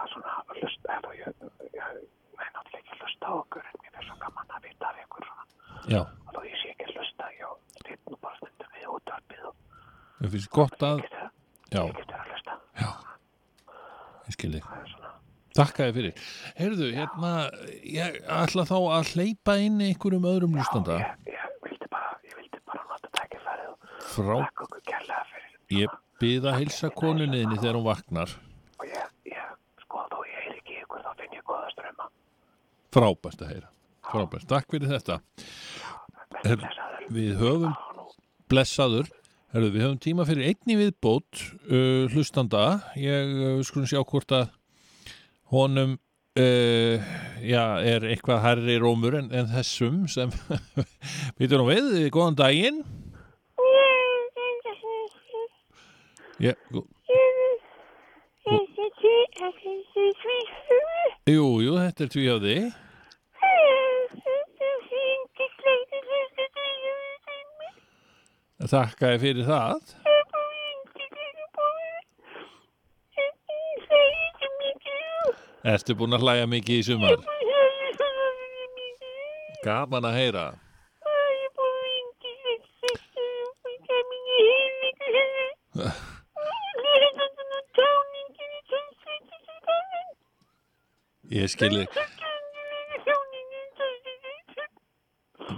[0.00, 1.40] að svona hlusta eða ég,
[1.76, 1.96] ég,
[2.38, 5.26] nei, náttúrulega ekki hlusta á okkur en mér er svo gaman að vita af ykkur
[5.28, 5.44] svona.
[5.90, 6.00] Já.
[6.00, 7.48] og þó ég sé ekki að hlusta já,
[7.80, 9.58] stýtt nú bara stundum við útvarpið og
[10.20, 12.56] Mér finnst gott að ég getur að hlusta.
[12.80, 12.90] Já.
[14.28, 14.60] Ég skilði
[15.60, 16.28] Takk að þið fyrir.
[16.56, 17.32] Heyrðu, hérna,
[17.84, 22.84] ég ætla þá að hleypa inn einhverjum öðrum hlustanda ég vildi bara, ég vildi bara
[22.88, 25.58] nota tækifærið og Frá þakka okkur kærlega fyrir.
[25.76, 28.34] Ég byða að heilsa konunniðinni þegar hún vaknar.
[28.80, 29.52] Og ég, ég,
[29.84, 32.08] sko, þó ég heyri ekki ykkur þá finn ég góða ströma
[32.96, 33.72] Frábært að heyra.
[34.10, 35.20] Frábært, takk fyrir þetta.
[36.40, 36.74] Heyrðu,
[37.10, 37.74] Við höfum
[38.50, 39.10] Blessaður.
[39.54, 42.64] Heyrðu, Við höfum tíma fyrir einni viðbót uh, hlustanda.
[42.98, 44.48] Ég uh, skulum sjá hvort að
[45.50, 45.96] honum
[46.38, 47.10] uh,
[47.42, 50.32] já, er eitthvað herri rómur en, en þessum sem
[51.38, 52.82] Býtur nú við, góðan daginn.
[56.40, 56.86] Já, gó-
[61.30, 62.54] jú, jú, þetta er tvíhjáði
[68.70, 69.92] Þakka þér fyrir það
[75.60, 77.18] Ertu búin að hlæja mikið í sumar?
[79.60, 80.44] Gaman að heyra.
[91.30, 91.84] Ég skilji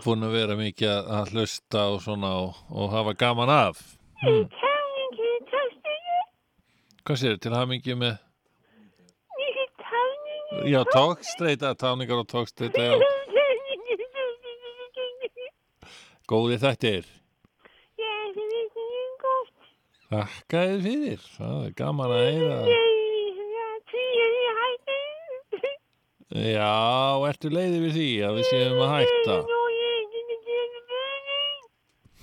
[0.03, 3.79] Búin að vera mikið að- hlusta og svona og, og hafa gaman af.
[4.19, 4.51] Hmm.
[7.07, 8.19] Hvað sér til mikið með
[10.65, 12.95] Já, tókstreita, táningar og tókstreita já.
[16.31, 17.09] Góði þættir.
[20.13, 21.25] Þakka þér fyrir.
[21.35, 22.59] Það er gaman að heyra.
[26.33, 26.71] Já,
[27.29, 29.41] ertu leiði við því að við séum að hætta?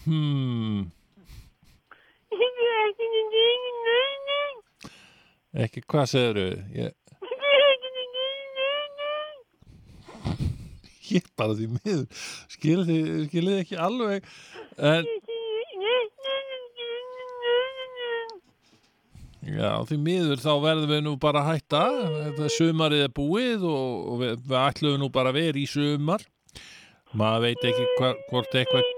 [0.06, 0.88] Hmm.
[5.60, 6.50] Ekki hvað segirðu?
[6.78, 6.96] Ég...
[11.16, 12.06] ég bara því miður.
[12.56, 13.00] Skilði
[13.32, 14.30] þið ekki alveg
[14.78, 15.10] en
[19.50, 21.84] Já, því miður þá verðum við nú bara að hætta.
[22.28, 26.26] Þetta sumarið er búið og, og við, við ætlum nú bara að vera í sumar.
[27.18, 28.90] Maður veit ekki hva, hvort eitthvað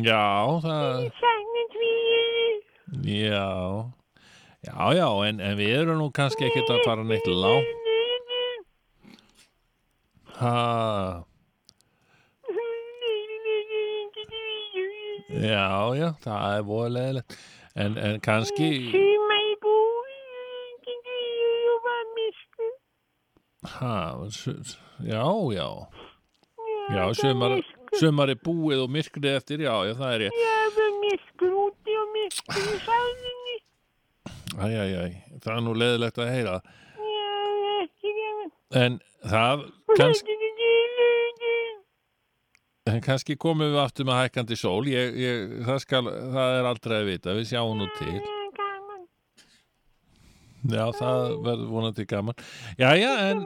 [0.00, 1.10] Já, það
[3.02, 3.92] Já.
[4.62, 7.81] Já, já, en, en við erum nú kannski ekkert að fara neitt lág
[10.42, 11.24] Ha.
[15.32, 17.36] Já, já, það er voðalegilegt
[17.82, 18.68] en, en kannski
[23.64, 25.22] Ha, s- já,
[25.54, 25.68] já.
[26.90, 27.62] Já, sumar,
[27.94, 30.32] sumar er búið og myrkrið eftir, já, já, það er ég.
[34.52, 36.56] Æ, æ, æ, það er nú leðilegt að heyra.
[38.82, 38.98] En
[39.30, 39.62] það
[39.96, 40.31] kannski
[42.90, 44.82] En kannski komum við aftur með hækkandi sól.
[44.90, 46.00] Ég, ég, það, skal,
[46.34, 47.34] það er aldrei að vita.
[47.36, 48.16] Við sjáum nú til.
[50.72, 52.42] Já, það verður vonandi gaman.
[52.78, 53.44] Jæja, en,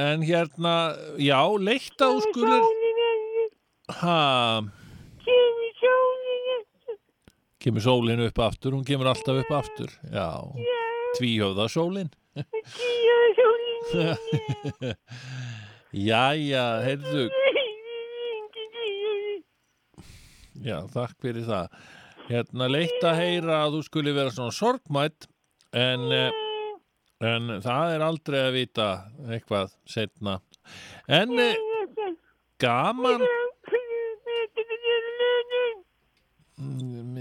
[0.00, 0.74] en hérna
[1.20, 2.64] Já, leitt á skulur
[4.00, 4.64] Ha?
[7.60, 8.76] Kemur sólin upp aftur?
[8.76, 9.92] Hún kemur alltaf upp aftur.
[10.12, 10.28] Já,
[11.16, 12.12] tvíhöfða sólin.
[16.08, 17.28] Jæja, heyrðu
[20.62, 21.78] Já, takk fyrir það.
[22.28, 25.26] Hérna, leitt að heyra að þú skuli vera svona sorgmætt
[25.76, 26.30] en, eh,
[27.20, 28.88] en það er aldrei að vita
[29.28, 30.38] eitthvað setna
[31.08, 31.58] en eh,
[32.62, 33.26] gaman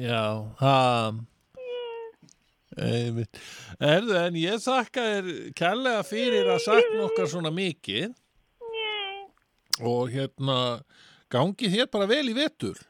[0.04, 0.24] Já,
[2.74, 3.38] Einmitt.
[3.78, 5.28] Erðu, en ég þakka þér
[5.58, 8.16] kærlega fyrir að sakna okkar svona mikið.
[9.84, 10.58] Og hérna
[11.34, 12.82] gangi þér bara vel í vetur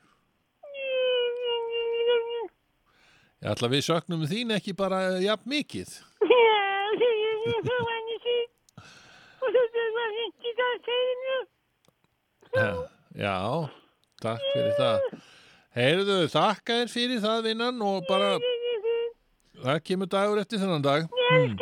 [3.44, 5.90] Ég ætla að við söknum þín ekki bara jafn mikið.
[12.54, 12.70] Já,
[13.20, 13.36] já,
[14.24, 15.10] takk fyrir það.
[15.76, 18.30] Heyrðu, þakka þér fyrir það vinnan og bara
[19.66, 21.12] það kemur dagur eftir þennan dag.
[21.12, 21.58] Hmm.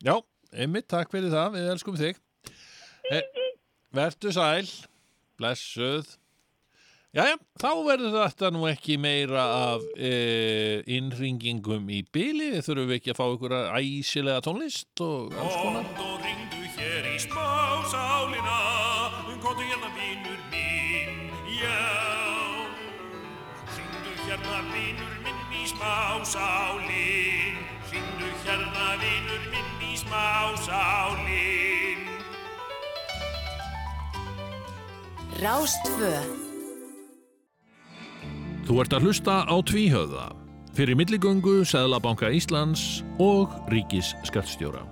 [0.00, 0.14] Já,
[0.56, 2.24] einmitt, takk fyrir það, við elskum þig.
[3.92, 4.64] Vertu sæl,
[5.36, 6.16] blessuð
[7.10, 9.42] Jæja, þá verður þetta nú ekki meira
[9.74, 15.56] af e, innringingum í byli, þurfum við ekki að fá ykkur æsilega tónlist og alls
[15.58, 15.82] konar.
[16.04, 18.58] Og ringdu hér í smásálina
[19.42, 21.82] Kóttu hérna vinur minn, já.
[23.74, 27.58] Ringdu hérna vinur minn í smásálin
[27.90, 32.06] Ringdu hérna vinur minn í smásálin
[35.42, 36.14] Rástfö
[38.70, 40.28] Þú ert að hlusta á tvíhöfða
[40.78, 44.84] fyrir milligöngu Sæðlabanka Íslands og Ríkis skattstjóra.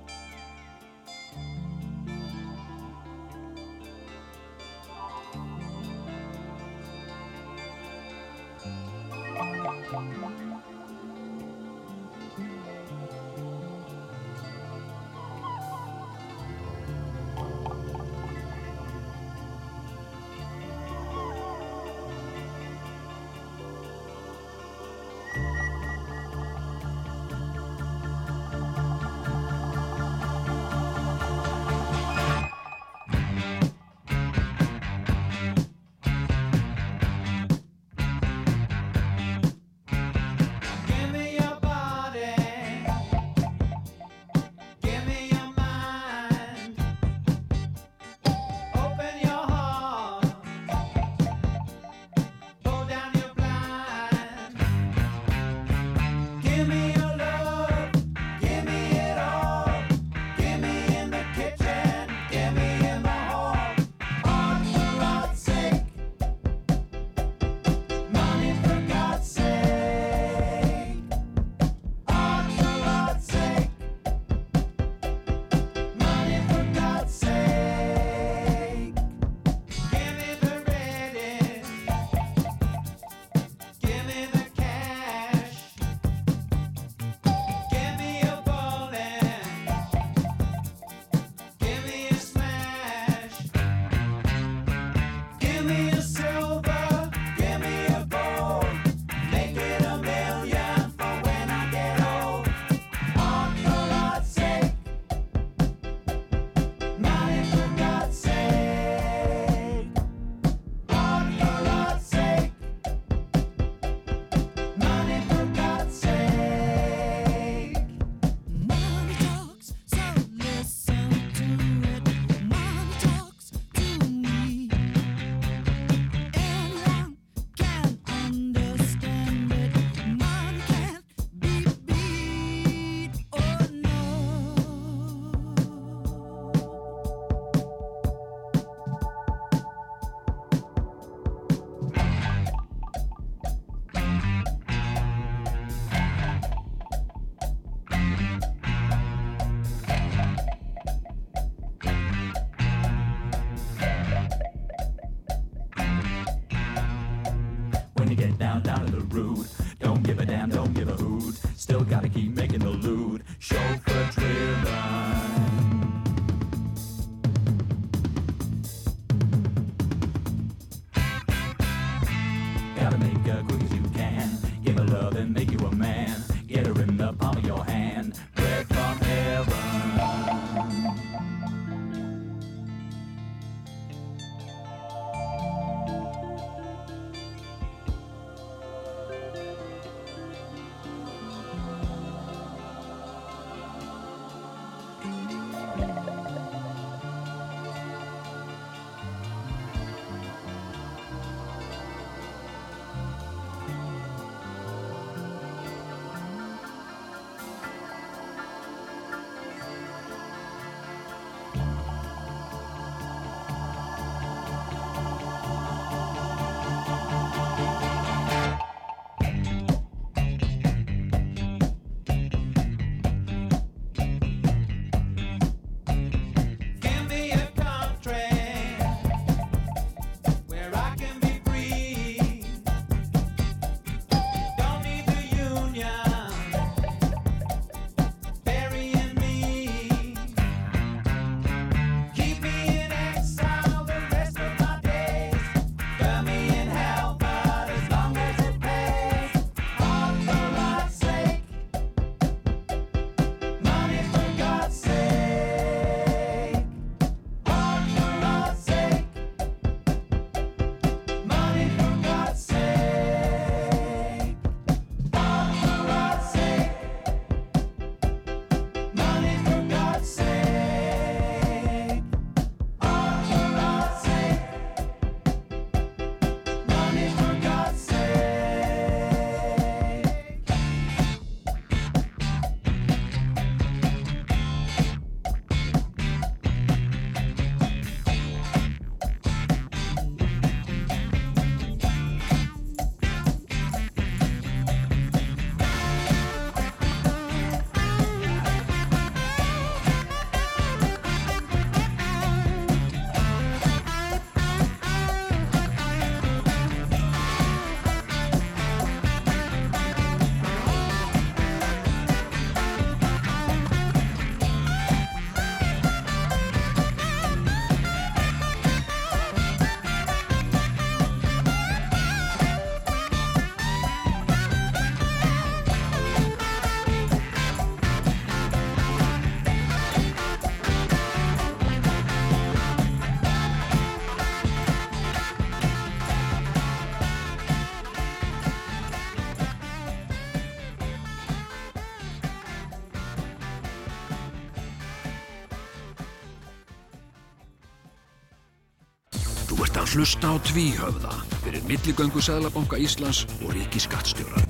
[349.99, 351.11] Hlusta á tvíhöfða
[351.43, 354.45] fyrir milligöngu Sæðlabanka Íslands og ríki skattstjóra.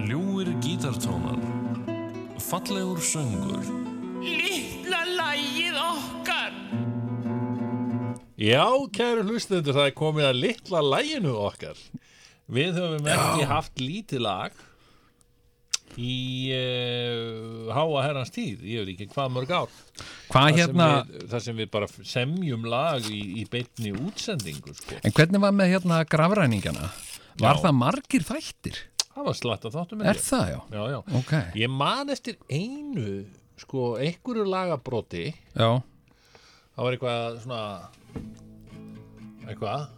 [0.00, 1.36] Ljúir gítartónar
[2.40, 3.68] Fallegur söngur
[4.24, 6.56] Lítla lægið okkar
[8.40, 8.64] Já,
[8.96, 11.76] kæru hlustendur, það er komið að litla læginu okkar.
[12.48, 14.56] Við höfum ekki haft lítið lag
[15.98, 19.72] í uh, háa herrans tíð, ég veit ekki hvað mörg ár.
[20.30, 25.00] Hvað sem hérna- Við, það sem við bara semjum lag í, í beinni útsendingu, sko.
[25.02, 26.90] En hvernig var með hérna grafræningana?
[27.40, 27.62] Var Já.
[27.64, 28.80] það margir þættir?
[29.10, 30.58] Það var slatt að þáttum Er það, já?
[30.76, 30.98] Já, já.
[31.18, 31.32] Ok.
[31.58, 33.24] Ég man eftir einu,
[33.58, 35.24] sko, einhverju lagabroti.
[35.56, 35.70] Já.
[36.76, 37.64] Það var eitthvað svona,
[39.50, 39.88] eitthvað,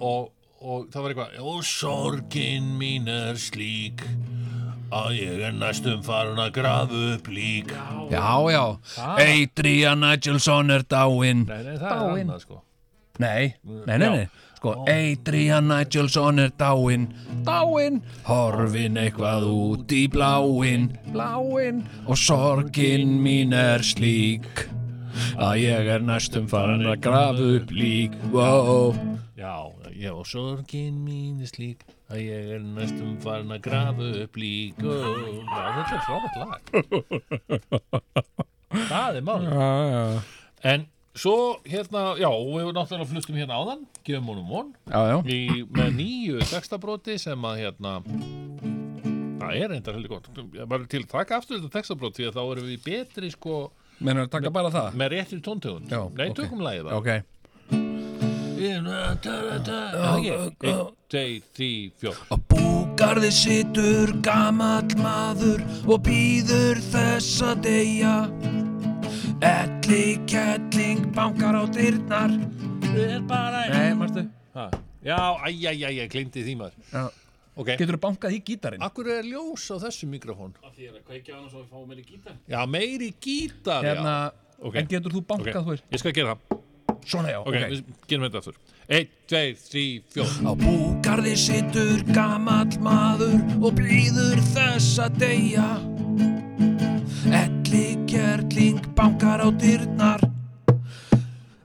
[0.00, 0.30] og,
[0.64, 4.02] og það var eitthvað, og sorgin mín er slík
[4.92, 7.72] að ég er næstum farin að grafa upp lík.
[8.10, 8.64] Já, já.
[9.16, 11.46] Adrian Nigelsson er dáinn.
[11.48, 12.24] Nei, nei, það er Dáinn.
[12.28, 12.60] annað, sko.
[13.18, 14.28] Nei, nei, nei, nei.
[14.58, 17.08] Sko, Adrian Nigelsson er dáinn,
[17.44, 24.64] dáinn, horfin eitthvað út í bláinn, bláinn, og sorgin mín er slík
[25.36, 28.96] að ég er næstum farin að grafa upp lík, wow.
[29.36, 34.34] Já, já, og sorgin mín er slík að ég er næstum farin að grafa upp
[34.36, 34.78] lík.
[34.84, 36.60] og- þetta er frábært lag.
[38.74, 39.42] Það er mál.
[39.44, 40.22] Já, já.
[40.64, 41.34] En svo
[41.68, 44.72] hérna, já, við náttúrulega flustum hérna áðan, gefum honum von,
[45.30, 47.92] í, með nýju textabróti sem að hérna,
[49.38, 50.28] það er reyndar heldur gott.
[50.66, 53.70] Bara til að taka aftur þetta textabrót því að þá erum við betri sko
[54.00, 54.96] Menur að taka bara það?
[54.98, 55.86] með réttri tóntegund.
[55.92, 56.34] Já, Nei, ok.
[56.40, 56.96] tökum lagið það.
[56.98, 57.10] Ok.
[62.24, 68.12] Á búgarði situr gamall maður og býður þess að deyja
[69.42, 72.30] Elli kettling bankar á dyrnar
[72.94, 74.22] Er bara Nei, marstu
[74.54, 74.68] Ha,
[75.02, 75.18] Já,
[75.50, 77.04] æj, æj, æj, ég glemdi því maður Já.
[77.58, 77.74] okay.
[77.74, 78.84] Getur þú bankað í gítarinn?
[78.86, 80.54] Akkur er ljós á þessu mikrofón?
[80.62, 83.82] Af því er að kveikja á hann svo við fáum meiri gítar Já, meiri gítar
[83.82, 84.60] Hérna, já.
[84.62, 84.78] Ok.
[84.78, 85.90] en getur þú bankað, Ok, þú veist?
[85.90, 86.62] Ég skal gera það
[87.06, 87.70] Svona já, Ok, ok.
[87.70, 88.54] við gerum þetta aftur.
[88.88, 90.32] Einn, tveir, þrý, fjór.
[90.44, 95.68] Á búgarði situr gamall maður og býður þess að deyja.
[97.32, 100.20] Elli kjærling bankar á dyrnar.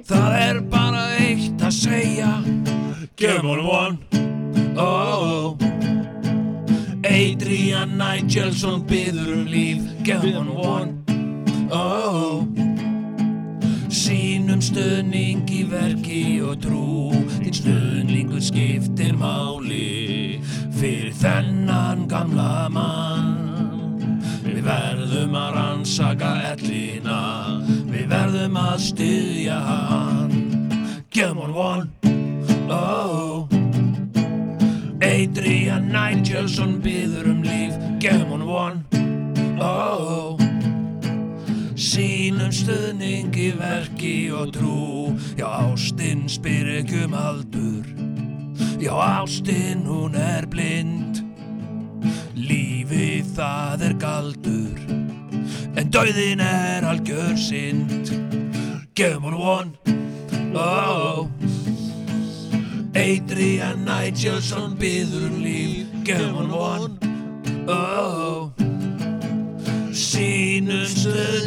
[0.10, 2.32] Það er bara eitt að segja.
[3.20, 3.98] Give on one.
[4.80, 5.58] Oh,
[7.04, 9.84] Adrian Nigelson byður um líf.
[10.04, 10.96] Give on one.
[11.72, 12.48] Oh,
[13.90, 17.10] Sýnum stöðning í verki og trú.
[17.40, 20.20] Þinn stöðningur skiptir máli
[20.80, 24.14] Fyrir þennan gamla mann.
[24.46, 27.18] Við verðum að rannsaka ellina.
[27.90, 30.36] Við verðum að styðja hann.
[31.12, 31.90] Give on one.
[32.72, 33.48] Oh.
[35.04, 37.76] Adrian Nigelson byður um líf.
[38.00, 38.86] Give on one.
[39.60, 40.49] Oh
[41.80, 45.16] sínum stuðningi verki og trú.
[45.40, 47.88] Já ástinn spyr ekki um aldur.
[48.84, 51.24] Já ástinn hún er blind.
[52.36, 54.80] Lífi það er galdur.
[55.80, 58.12] En dauðin er algjör sind
[59.00, 59.70] gefum hún von.
[60.56, 61.30] Oh.
[62.96, 65.88] Adrian Nigelsson byður um líf.
[66.04, 67.00] Gefum hún von.
[67.70, 68.52] Oh.
[69.96, 71.39] Sínum stuðningi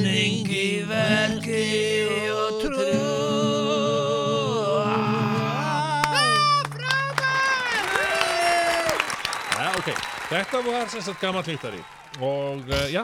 [10.53, 11.81] þetta var sagt gammal líktari
[12.21, 13.03] og uh, já,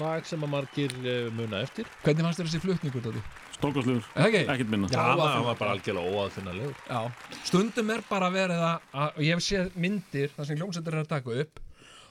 [0.00, 1.88] lag sem að margir uh, muna eftir.
[2.04, 3.20] Hvernig fannst þér þessi flutningur?
[3.54, 4.42] Stórkostlegur, Okay.
[4.50, 4.88] ekkert minna.
[4.92, 7.00] Já, það var, var bara algjörlega óaðfinnalegur Já,
[7.46, 11.04] stundum er bara verið að, að og ég hef séð myndir þar sem hljómsættir er
[11.04, 11.62] að taka upp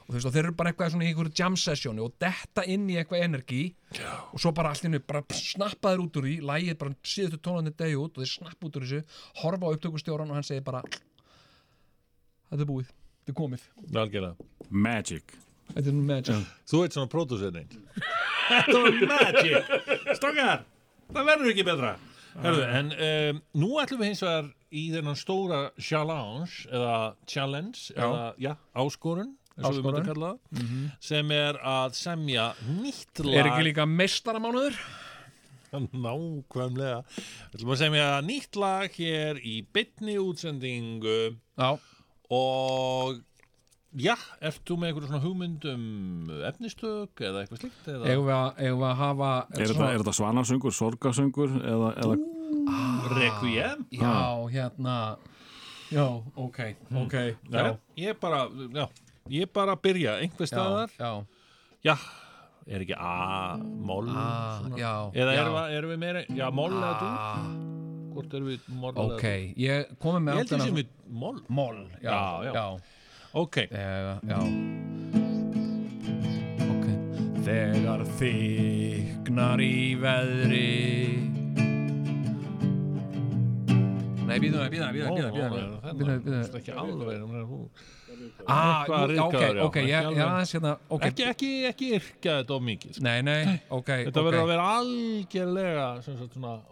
[0.04, 2.66] og þú veist og þeir eru bara eitthvað svona í einhverju jam sessioni og detta
[2.74, 3.62] inn í eitthvað energi
[4.00, 4.10] Já.
[4.34, 7.76] og svo bara allt innu bara snappa þeir út úr því lægið bara síðustu tónandi
[7.84, 10.82] degi út og þeir snappa út úr þessu horfa á upptökustjóran og hann segir bara
[12.50, 12.92] þetta er búið,
[13.24, 13.64] þetta er komið.
[13.96, 14.36] Algjörlega.
[14.70, 15.24] Magic.
[15.74, 16.48] Þetta er magic.
[16.70, 17.70] Þú ert svona pródúserinn
[18.44, 19.70] Þetta var magic.
[20.20, 20.66] Strákar,
[21.14, 21.94] það verður ekki betra.
[22.44, 26.96] Herðu, en um, nú ætlum við hins vegar í þennan stóra challenge eða
[27.30, 28.02] challenge Já.
[28.08, 28.52] eða, já,
[28.82, 30.04] áskorun Áskorun.
[30.08, 30.92] kalla það Mhm.
[31.00, 34.74] sem er að semja nýtt lag Er ekki líka meistaramánuður?
[35.74, 37.04] Nákvæmlega.
[37.14, 41.38] Við ætlum að semja nýtt lag hér í bytni útsendingu.
[41.58, 41.78] Já
[42.34, 43.20] Og
[44.02, 45.84] já, ert þú með eitthvað svona hugmynd um
[46.50, 47.84] efnistök eða eitthvað slíkt?
[47.94, 48.08] Eða?
[48.10, 52.18] Við að hafa Er þetta, er þetta svanarsöngur, sorgasöngur eða, eða
[53.14, 53.86] Requiem?
[53.94, 54.16] Já,
[54.54, 54.98] hérna
[55.94, 56.08] Já,
[56.40, 56.60] ok,
[57.04, 57.16] ok
[57.54, 58.88] Já, ég bara, já,
[59.30, 61.12] ég bara byrja einhver staðar Já,
[61.86, 61.98] já
[62.68, 64.26] er ekki A, moll A,
[64.62, 64.80] svona?
[64.80, 65.42] já, eða já.
[65.44, 67.73] erum við, erum við meira, já, moll eða þú
[68.16, 69.26] hvort er við mól ok,
[69.60, 70.92] ég komið með ég held því sem við
[71.24, 72.18] mól mól, já,
[72.48, 72.66] já, já.
[73.44, 73.60] ok.
[73.74, 74.40] Þegar, já.
[76.70, 76.88] Ok.
[77.44, 80.70] Þegar þignar í veðri.
[84.24, 87.20] Nei, býða, býða, býða ekki alveg
[88.48, 91.10] Ah, okay, okay, já, já, hérna, okay.
[91.10, 93.04] ekki, ekki, ekki yrkja þetta of mikið sko.
[93.08, 95.88] nei, nei, þetta verður að vera algjörlega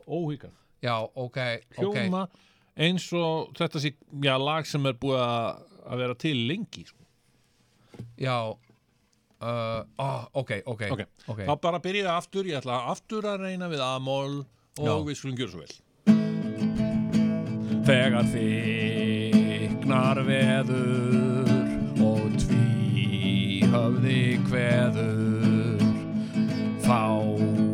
[0.06, 1.38] óhíkar Já, ok,
[1.78, 2.26] ok hljóma
[2.82, 3.92] eins og þetta sé
[4.24, 7.00] já, lag sem er búið að vera til lengi sko.
[8.22, 11.02] Já uh, oh, Ok, ok ok,
[11.34, 14.36] ok þá bara byrja ég aftur ég ætla aftur að reyna við A-mól
[14.80, 14.94] og Já.
[15.06, 15.74] við skulum gjöra svo vel
[17.82, 21.50] Þegar þyknar veður
[22.06, 25.82] og tvíhöfði kveður
[26.86, 27.71] þá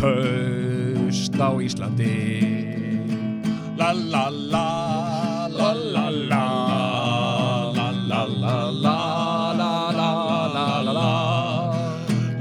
[0.00, 2.16] haust á Íslandi
[3.78, 4.68] La la la
[5.58, 6.44] La la la
[7.76, 8.98] La la la la
[9.60, 10.10] La la la
[10.56, 11.10] la la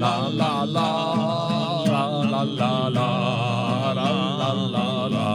[0.04, 0.90] La la la
[1.94, 3.10] La la la la
[4.00, 4.10] La
[4.42, 5.30] la la la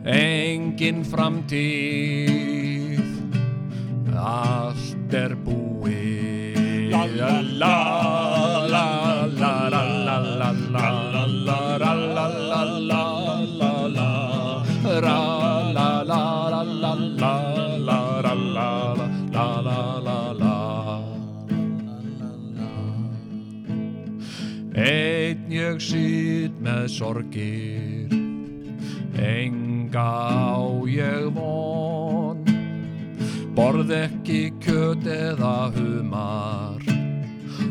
[0.05, 3.01] engin framtíð
[4.17, 7.37] allt er búið la la
[8.65, 8.89] la la
[9.69, 10.87] la la la la la la
[11.51, 13.05] la la la la la
[13.59, 14.09] la la
[15.05, 15.21] ra
[15.69, 16.97] la la la la la
[17.77, 18.71] la la la
[19.31, 20.57] la la la la
[24.81, 28.07] Einn ég sýt með sorgir
[29.21, 30.57] Enga á
[30.87, 32.37] ég von
[33.55, 36.79] Borð ekki kjöt eða humar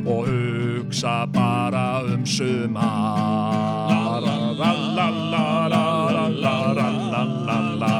[0.04, 7.22] Og hugsa bara um sumar La la la la la la la la la la
[7.48, 7.94] la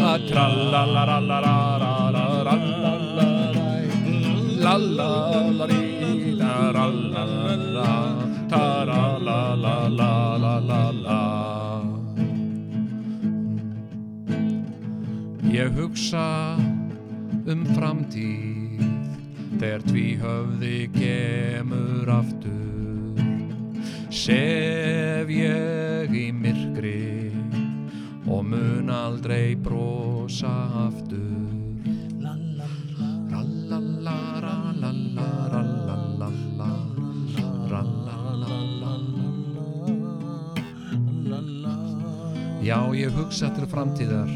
[0.00, 3.28] la Tra la la la la la la la la la la
[4.64, 5.12] La la
[5.58, 5.90] la la
[6.40, 7.24] la la la
[7.76, 7.90] la
[8.48, 11.49] Ta la la la la la la la
[15.50, 16.54] Ég hugsa
[17.50, 18.84] um framtíð
[19.58, 23.18] þegar tvíhöfði kemur aftur.
[24.14, 27.32] Sef ég í myrkri
[28.30, 30.54] og mun aldrei brosa
[30.84, 31.18] aftur.
[42.62, 44.30] Já, ég hugsa til framtíðar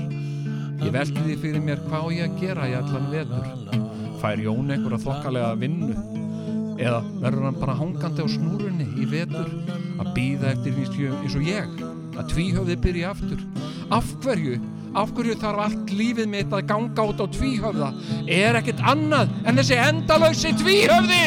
[0.82, 3.46] Ég velti því fyrir mér hvað ég að gera í allan vetur
[4.22, 5.94] Fær Jón einhverja þokkalega vinnu
[6.74, 9.50] Eða verður hann bara hangandi á snúrunni í vetur
[10.02, 10.78] Að býða eftir
[11.22, 11.74] eins og- ég
[12.14, 13.44] Að tvíhöfði byrja aftur
[13.94, 14.58] Af hverju?
[14.94, 17.88] Af hverju þarf allt lífið mitt að ganga út á tvíhöfða?
[18.30, 21.24] Er ekkert annað en þessi endalausi tvíhöfði?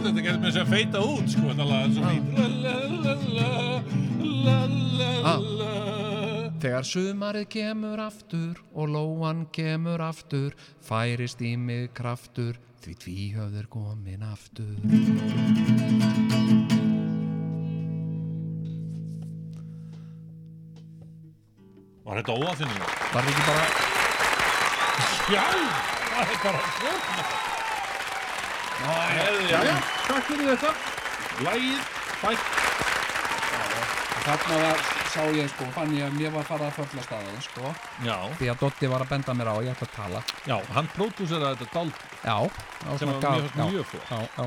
[0.00, 1.86] Þetta getur með þess að feita út sko þetta lag
[5.20, 5.40] Ah.
[6.60, 14.22] Þegar sumarið kemur aftur og lóan kemur aftur færist í mig kraftur því tvíhöfður komin
[14.24, 14.74] aftur
[22.10, 22.80] Var þetta óafinnum?
[23.14, 23.64] Var þetta ekki bara
[25.36, 25.44] Já,
[26.10, 27.38] það er bara svona
[28.80, 29.74] Já, já,
[30.08, 30.70] takk fyrir þetta.
[31.44, 31.82] Lægið,
[32.22, 32.48] bætt
[34.20, 34.82] Þarna var,
[35.12, 37.70] sá ég sko, fann ég að mér var farað að fölla staðið sko.
[38.04, 38.16] Já.
[38.36, 40.20] Því að Dotti var að benda mér á, ég ætla að tala.
[40.50, 41.88] Já, hann pródúseraði þetta dál
[42.26, 42.36] Já,
[42.84, 44.10] já sem var mjög, já, mjög flott.
[44.10, 44.44] Já, já.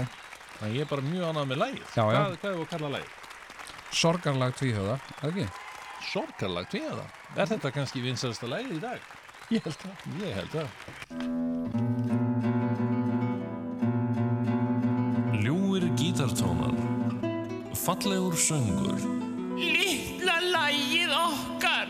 [0.60, 2.04] Þannig ég er bara mjög ánægð með lægið Já, já.
[2.04, 3.18] Hvað, hvað er það að kalla lægið?
[4.04, 5.48] Sorgarlag tvíhöfða, eða ekki?
[6.12, 7.08] Sorgarlag tvíhöfða?
[7.34, 9.06] Er þetta kannski vinsælsta lægið í dag?
[9.50, 9.94] Ég held það.
[10.22, 10.68] Ég held það.
[15.42, 16.76] Ljúir gítartónar.
[17.84, 19.02] Fallegur söngur.
[19.58, 21.90] Litla lægið okkar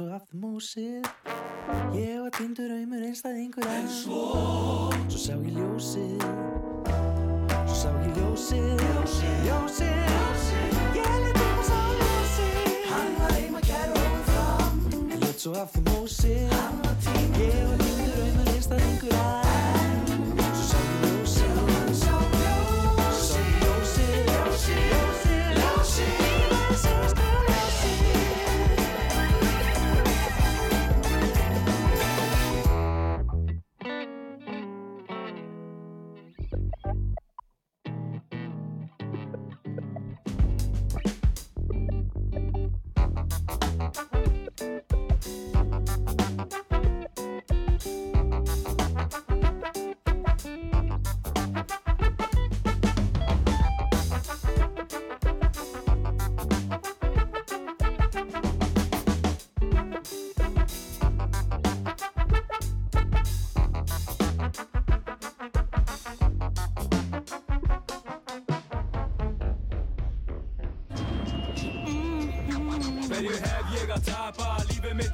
[0.00, 1.08] Svo aftur músið.
[1.92, 4.20] Ég var týndur auðmur einstæðingur enn Svo?
[5.12, 6.24] Svo sá ég ljósið.
[7.68, 8.80] Svo sá ég ljósið.
[8.80, 9.36] Ljósið.
[9.44, 10.00] Ljósið.
[10.96, 12.88] Ég upp og sá ljósið.
[12.94, 14.80] Hann var heima kær og hófið fram.
[15.02, 16.48] En let svo aftur músið.
[16.56, 17.44] Hann var týndur.
[17.44, 19.49] Ég var týndur auðmur einstæðingur enn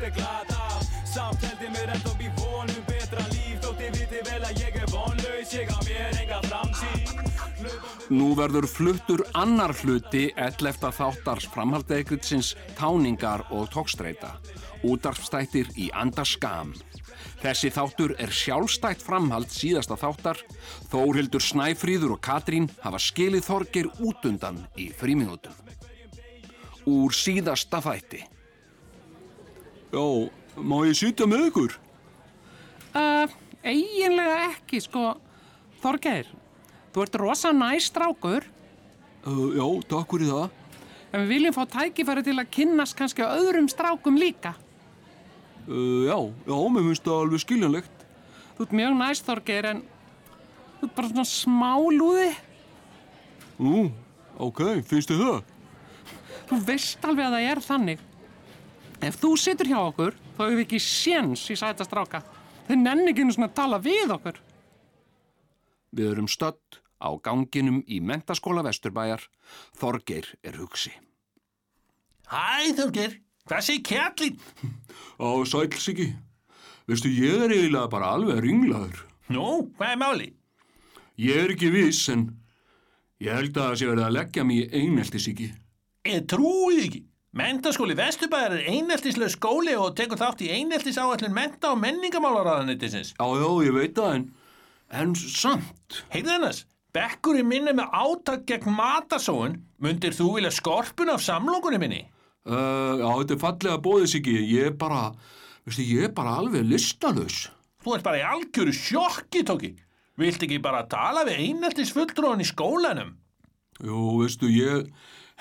[0.06, 0.62] er glata
[1.06, 4.62] Samt held ég mér enda upp í vonum betra líf Þótt ég viti vel að
[4.62, 7.16] ég er vonlaus, ég á mér enga framtíð
[8.14, 10.92] Nú verður fluttur annar hluti 11.
[10.94, 14.36] þáttars framhaldegritsins táningar og tókstreita.
[14.86, 16.70] Útarfstættir í andaskam.
[17.42, 20.38] Þessi þáttur er sjálfstætt framhald síðasta þáttar.
[20.92, 25.58] Þórhildur Snæfríður og Katrín hafa skilið þorgir út undan í fríminútum.
[26.86, 28.22] Úr síðasta þætti.
[29.96, 30.04] Já,
[30.60, 31.74] má ég sýta með ykkur?
[32.92, 33.30] Uh,
[33.64, 35.14] eiginlega ekki, sko.
[35.80, 36.28] Þorgeir,
[36.92, 38.44] þú ert rosa næstrákur.
[39.24, 40.58] Uh, já, takk fyrir það.
[41.14, 44.52] En við viljum fá tækifæri til að kynnast kannski á öðrum strákum líka.
[45.64, 48.04] Uh, já, já, mér finnst það alveg skiljanlegt.
[48.58, 49.80] Þú ert mjög næst, Þorgeir, en
[50.80, 52.28] þú ert bara svona smálúði.
[53.64, 53.86] Nú,
[54.44, 55.40] ok, finnst þið það?
[56.52, 58.04] Þú veist alveg að það er þannig.
[59.04, 62.22] Ef þú situr hjá okkur, þá hefur við ekki séns í sæta stráka.
[62.66, 64.38] Þeir nenni ekki einu svona að tala við okkur.
[65.96, 69.26] Við erum stödd á ganginum í mentaskóla Vesturbæjar.
[69.76, 70.92] Þorgeir er hugsi.
[72.26, 74.40] Hæ, Þorgeir, hvað sé kjallinn?
[75.20, 76.08] Á sælsiki.
[76.86, 79.04] Veistu, ég er eiginlega bara alveg ringlaður.
[79.34, 79.46] Nú,
[79.76, 80.26] hvað er máli?
[81.18, 82.28] Ég er ekki viss, en
[83.22, 85.48] ég held að það sé verið að leggja mig í eineltisíki.
[86.06, 87.02] Ég trúið ekki.
[87.36, 93.10] Mentaskóli Vesturbæðar er eineltislega skóli og tekur þátt í eineltis áallin menta- og menningamálaráðanettisins.
[93.12, 94.24] Já, já, ég veit það, en,
[95.02, 95.98] en samt.
[96.14, 96.62] Heyrðu hennas,
[96.96, 99.58] bekkurinn minn er með átak gegn matasóun.
[99.84, 102.00] Mundir þú vilja skorpun af samlokunni minni?
[102.48, 104.38] Uh, já, þetta er fallega bóðisíki.
[104.54, 105.04] Ég er bara,
[105.68, 107.50] veistu, ég er bara alveg listalös.
[107.84, 109.74] Þú ert bara í algjöru sjokki, Tóki.
[110.16, 113.12] Vilt ekki bara tala við eineltis fulltrúan í skólanum?
[113.84, 114.88] Jú, veistu, ég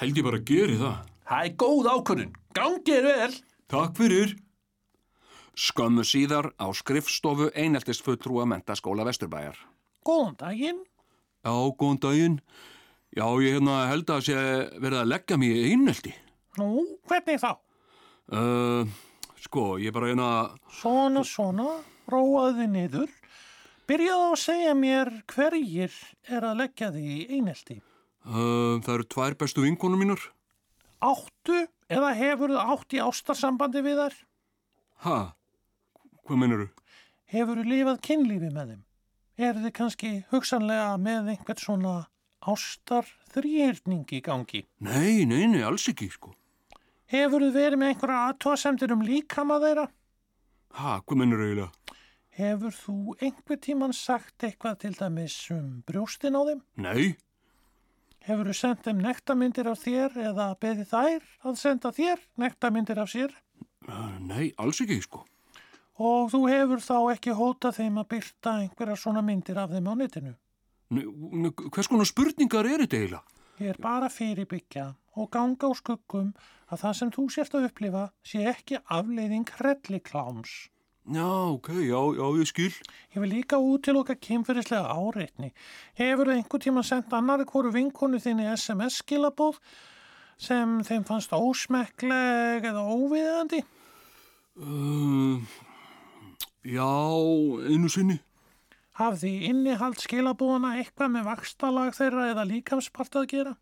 [0.04, 1.04] held ég bara að geri það.
[1.26, 2.34] Það er góð ákvörðun.
[2.56, 3.38] Gangið er vel.
[3.72, 4.36] Takk fyrir.
[5.56, 9.58] Skömmu síðar á skrifstofu eineltisfulltrúa mentaskóla Vesturbæjar.
[10.06, 10.84] Góðan daginn.
[11.42, 12.38] Já, góðan daginn.
[13.16, 14.36] Já, ég hérna held að sé
[14.84, 16.12] verið að leggja mig í einelti.
[16.60, 16.70] Nú,
[17.08, 17.52] hvernig þá?
[18.30, 18.84] Uh,
[19.40, 20.30] sko, ég bara hérna...
[20.82, 21.80] Svona, svona,
[22.12, 23.18] róaðu þið niður.
[23.90, 27.80] Byrjaðu að segja mér hverjir er að leggja þig í einelti.
[28.26, 30.30] Uh, það eru tvær bestu vinkonum mínar.
[31.06, 31.60] Áttu
[31.92, 34.18] eða hefur þú átt í ástarsambandi við þær?
[35.06, 35.18] Ha?
[36.26, 36.68] Hvað meinar þú?
[37.36, 38.84] Hefur þú lifað kynlífi með þeim?
[39.46, 41.96] Er þið kannski hugsanlega með einhvern svona
[42.46, 44.64] ástar þrýrning í gangi?
[44.80, 46.32] Nei, nei, nei, alls ekki, sko.
[47.12, 49.86] Hefur þú verið með einhverja aðtóasemdir um líkama þeirra?
[50.80, 52.00] Ha, hvað meinar þú eiginlega?
[52.36, 56.64] Hefur þú einhver tíman sagt eitthvað til dæmis um brjóstin á þeim?
[56.84, 57.14] Nei.
[58.26, 63.12] Hefur þú sendt þeim nektarmyndir af þér eða beðið þær að senda þér nektarmyndir af
[63.12, 63.36] sér?
[63.86, 65.22] Uh, nei, alls ekki, sko.
[66.02, 69.94] Og þú hefur þá ekki hótað þeim að byrta einhverja svona myndir af þeim á
[70.02, 70.34] netinu?
[70.90, 71.06] Nei,
[71.54, 73.24] hvers konar spurningar er þetta eiginlega?
[73.62, 76.34] Ég er bara fyrirbyggja og ganga á skuggum
[76.68, 80.56] að það sem þú sért að upplifa sé ekki afleiðing hrellikláms.
[81.06, 82.74] Já, ok, já, já, ég skil.
[83.14, 85.52] Ég vil líka útiloka kynferðislega áreitni.
[85.94, 89.60] Hefur þú einhver tíma sendt annari hvoru vinkonu þinni SMS-skilabóð
[90.42, 93.62] sem þeim fannst ósmekkleg eða óviðandi?
[94.58, 95.46] Uh,
[96.66, 96.90] já,
[97.70, 98.18] einu sinni.
[98.98, 103.56] Hafði innihald skilabóðana eitthvað með vakstalag þeirra eða líkamspart að gera?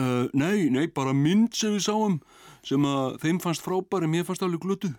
[0.00, 2.20] Uh, nei, nei, bara mynd sem við sáum
[2.64, 4.96] sem að þeim fannst frábæri, mér fannst alveg glötuð.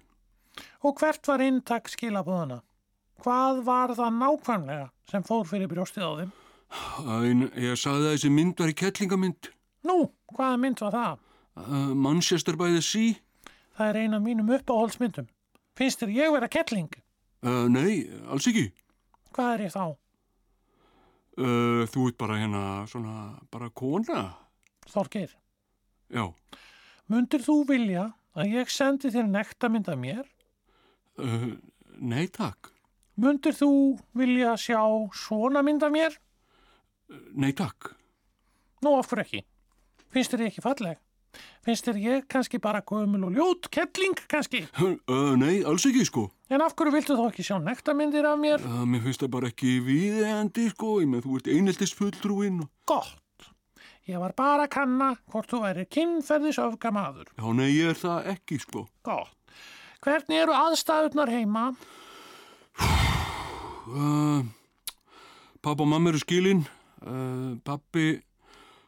[0.86, 2.62] Og hvert var inntak skilabóðana?
[3.22, 6.32] Hvað var það nákvæmlega sem fór fyrir brjóstið á þeim?
[7.06, 9.52] Æn, ég sagði að þessi mynd var í kettlingamynd.
[9.88, 9.98] Nú,
[10.34, 11.22] hvaða mynd var það?
[11.62, 13.18] Uh, Manchester by the Sea.
[13.78, 15.28] Það er eina af mínum uppáhaldsmyndum.
[15.78, 16.92] Finnst þér ég vera kettling?
[17.46, 18.70] Uh, nei, alls ekki.
[19.36, 19.86] Hvað er ég þá?
[21.42, 23.16] Uh, þú ert bara hérna svona,
[23.54, 24.24] bara kona.
[24.92, 25.32] Þorgir,
[26.12, 26.26] Já.
[27.08, 30.26] mundir þú vilja að ég sendi þér nektarmynd af mér?
[31.22, 31.52] Uh,
[32.02, 32.72] nei, takk.
[33.22, 33.70] Mundir þú
[34.18, 34.80] vilja sjá
[35.14, 36.16] svona mynd af mér?
[37.36, 37.92] Nei, takk.
[38.82, 39.42] Nú, af hverju ekki?
[40.12, 41.00] Finnst þér ekki falleg?
[41.64, 44.64] Finnst þér ég kannski bara gömul og ljót, kettling kannski?
[44.82, 46.26] Uh, nei, alls ekki, sko.
[46.52, 48.64] En af hverju viltu þá ekki sjá nektarmyndir af mér?
[48.68, 50.98] Uh, mér finnst það bara ekki viðeigandi, sko.
[51.04, 52.64] Ég með þú ert eineltis fulltrúinn.
[52.66, 53.18] og- Gott.
[54.10, 57.30] Ég var bara að kanna hvort þú væri kynferðis öfgamaður.
[57.38, 58.88] Já, nei, ég er það ekki, sko.
[59.06, 59.36] Gott.
[60.02, 61.68] Hvernig eru aðstæðurnar heima?
[63.86, 64.42] Uh,
[65.62, 66.64] pappa og mamma eru skilin.
[67.06, 68.16] Uh, pappi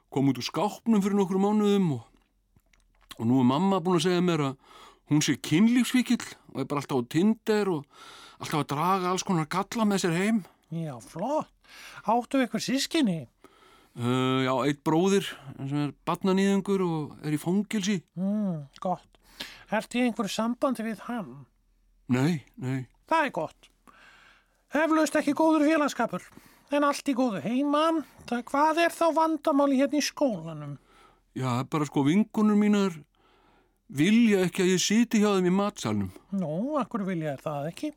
[0.09, 2.01] kom út úr skápnum fyrir nokkru mánuðum og,
[3.19, 4.81] og nú er mamma búin að segja mér að
[5.13, 7.85] hún sé kynlífsvíkill og er bara alltaf á Tinder og
[8.41, 10.43] alltaf að draga alls konar galla með sér heim.
[10.73, 11.53] Já, flott.
[12.09, 13.19] Áttu ykkur sískinni?
[13.93, 15.29] Uh, já, eitt bróðir
[15.61, 18.01] sem er batnanýðingur og er í fangilsi.
[18.17, 19.12] Mm, gott.
[19.73, 21.45] Ertu í einhverju sambandi við hann?
[22.13, 22.83] Nei, nei.
[23.09, 23.69] Það er gott.
[24.73, 26.25] Eflaust ekki góður félagskapur.
[26.73, 28.03] En allt í góðu heima.
[28.29, 30.77] Það hvað er þá vandamáli hérna í skólanum?
[31.33, 32.99] Já, bara sko vingunur mínar
[33.93, 36.13] vilja ekki að ég siti hjá þeim í matsalnum.
[36.37, 37.91] Nú, akkur vilja er það ekki.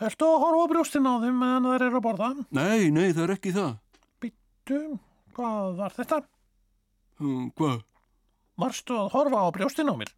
[0.00, 2.30] Ertu að horfa á brjóstin á þeim meðan það eru að borða?
[2.56, 3.72] Nei, nei, það er ekki það.
[4.70, 4.80] Du,
[5.34, 6.22] hvað var þetta?
[7.20, 7.82] Um, hvað?
[8.60, 10.14] Varstu að horfa á brjóstin á mér?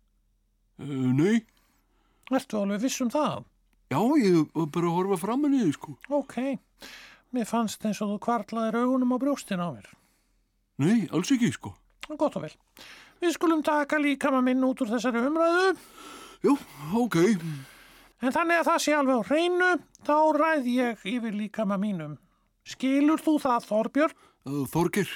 [0.81, 1.43] Uh, nei.
[2.32, 3.44] Ertu alveg viss um það?
[3.93, 5.94] Já, ég var bara að horfa fram að niður, sko.
[6.16, 6.36] Ok,
[7.36, 9.90] mér fannst eins og þú kvartlaðir augunum á brjóstin á mér.
[10.81, 11.74] Nei, alls ekki, sko.
[12.09, 12.55] Gott og vel.
[13.23, 15.74] Við skulum taka líkama minn út úr þessari umræðu.
[16.43, 16.57] Jú,
[16.99, 17.19] ok.
[18.23, 19.70] En þannig að það sé alveg á hreinu,
[20.07, 22.16] þá ræð ég yfir líkama mínum.
[22.66, 24.19] Skilur þú það, Þorbjörn?
[24.49, 25.12] Uh, Þorgir.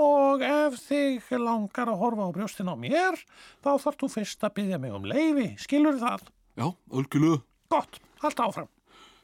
[0.00, 3.18] Og ef þig langar að horfa á brjóstin á mér,
[3.60, 5.48] þá þarf þú fyrst að byggja mig um leifi.
[5.60, 6.30] Skilur það?
[6.56, 7.42] Já, algjörlega.
[7.72, 8.70] Gott, allt áfram.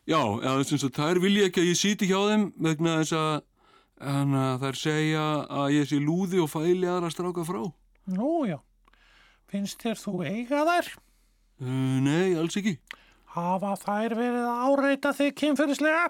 [0.09, 3.33] Já, eða þess að þær vilja ekki að ég siti hjá þeim vegna þess að
[3.99, 5.25] en, að þær segja
[5.59, 7.61] að ég sé lúði og fæli aðra stráka frá.
[8.15, 8.59] Nú, já.
[9.49, 10.93] Finnst þér þú eiga þær?
[11.59, 12.77] Uh, nei, alls ekki.
[13.35, 16.07] Hafa þær verið að áreita þig kynferðislega?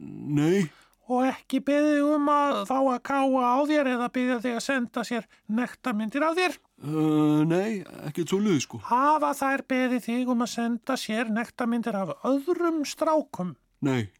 [0.00, 0.70] Nei.
[1.10, 5.02] Og ekki beðið um að fá að káa á þér eða beðið þig að senda
[5.08, 6.58] sér nektarmyndir á þér?
[6.86, 8.78] Uh, nei, ekkert svo luði, sko.
[8.86, 13.56] Hafa þær beðið þig um að senda sér nektarmyndir af öðrum strákum?
[13.82, 14.12] Nei.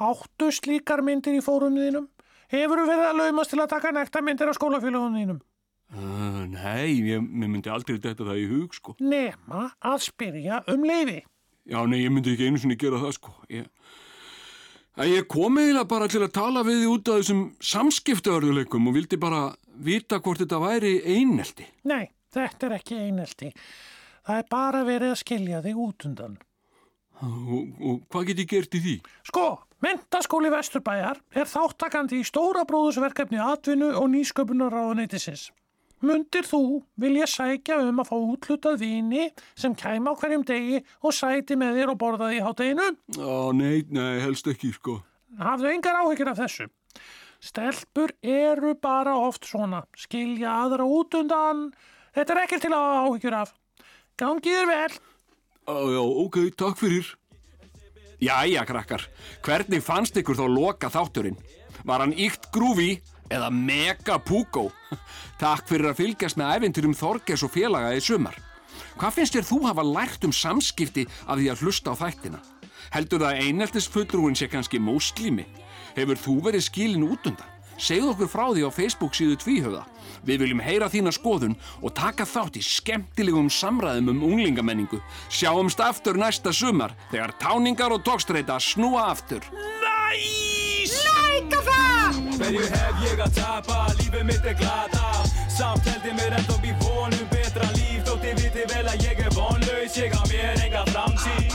[0.00, 2.10] Áttu slíkar myndir í fórunum þínum?
[2.52, 5.40] Hefur verið að laumast til að taka nektarmyndir á skólafélagunum þínum?
[5.90, 8.94] Uh, nei, ég, ég myndi aldrei þetta það í hug, sko.
[9.00, 11.22] Nema að spyrja um leifi.
[11.70, 13.34] Já, nei, ég myndi ekki einu sinni gera það, sko.
[13.50, 13.66] Ég,
[14.98, 18.96] að ég kom eiginlega bara til að tala við þið út af þessum samskiptaörðuleikum og
[18.96, 19.42] vildi bara
[19.80, 21.66] vita hvort þetta væri einelti.
[21.88, 23.50] Nei, þetta er ekki einelti.
[24.26, 26.38] Það er bara verið að skilja þig út undan.
[27.20, 28.96] Og, og hvað get ég gert í því?
[29.28, 29.46] Sko,
[29.84, 35.50] mentaskóli Vesturbæjar er þáttakandi í stóra bróðusverkefni atvinnu og nýsköpunar ráðuneytisins.
[36.00, 39.26] Mundir þú vilja sækja um að fá útlutað vini
[39.58, 42.86] sem kæma á hverjum degi og sæti með þér og borðaði í hátteginu?
[43.20, 45.00] Á, nei, nei, helst ekki, sko.
[45.40, 46.70] Hafðu engar áhyggjur af þessu.
[47.40, 51.68] Stelpur eru bara oft svona, skilja aðra út undan.
[52.16, 53.54] Þetta er ekkert til að áhyggjur af.
[54.20, 54.98] Gangið þér vel.
[55.68, 57.14] Á, já, ok, takk fyrir.
[58.20, 59.04] Jæja, krakkar,
[59.44, 61.38] hvernig fannst ykkur þá loka þátturinn?
[61.88, 62.98] Var hann ykt grúfi
[63.30, 64.68] eða Mega Pugo.
[65.40, 68.36] Takk fyrir að fylgjast með æfinturum Þorges og félaga í sumar.
[69.00, 72.42] Hvað finnst þér þú hafa lært um samskipti af því að hlusta á þættina?
[72.90, 75.46] Heldur það að eineltis fullrúin sé kannski múslimi?
[75.96, 77.56] Hefur þú verið skilin út undan?
[77.80, 79.86] Segðu okkur frá því á Facebook síðu tvíhöfða.
[80.28, 85.00] Við viljum heyra þína skoðun og taka þátt í skemmtilegum samræðum um unglingamenningu.
[85.32, 89.48] Sjáumst aftur næsta sumar þegar táningar og tókstreita snúa aftur.
[89.80, 90.92] Næs!
[90.92, 91.19] Það!
[92.50, 95.10] Hverju hef ég að tapa, lífið mitt er glata.
[95.54, 98.00] Samt held ég mér ennþá bí vonum betra líf.
[98.08, 101.46] Þótt ég viti vel að ég er vonlaus Ég á mér enga framsýn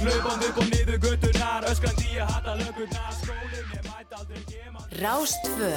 [0.00, 5.74] Hlaupum upp og niður göttunar Öskrandi ég hata lögurnar Skólinn ég mætt aldrei gema Rástfö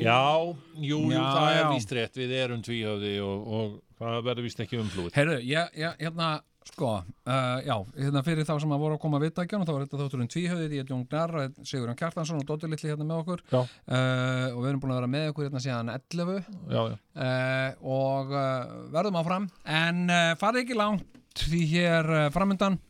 [0.00, 0.56] Já,
[0.86, 4.60] jú, jú, Já, það er víst rétt, við erum tvíhöfði og, og það verður víst
[4.64, 5.16] ekki umflúið.
[5.48, 6.28] Ég, hérna,
[6.64, 9.72] sko, uh, já, hérna fyrir þá sem að voru að koma að viðdækjan og þá
[9.74, 13.20] var þetta þátturinn tvíhauðir, ég er Jón Gnar, Sigurðan Kjartansson og Dóttir Littli hérna með
[13.24, 13.42] okkur.
[13.52, 16.40] Uh, og við erum búin að vera með okkur hérna síðan 11
[16.72, 16.96] Já, já.
[17.20, 22.80] uh, og uh, verðum áfram en uh, farið ekki langt því hér uh, framöndan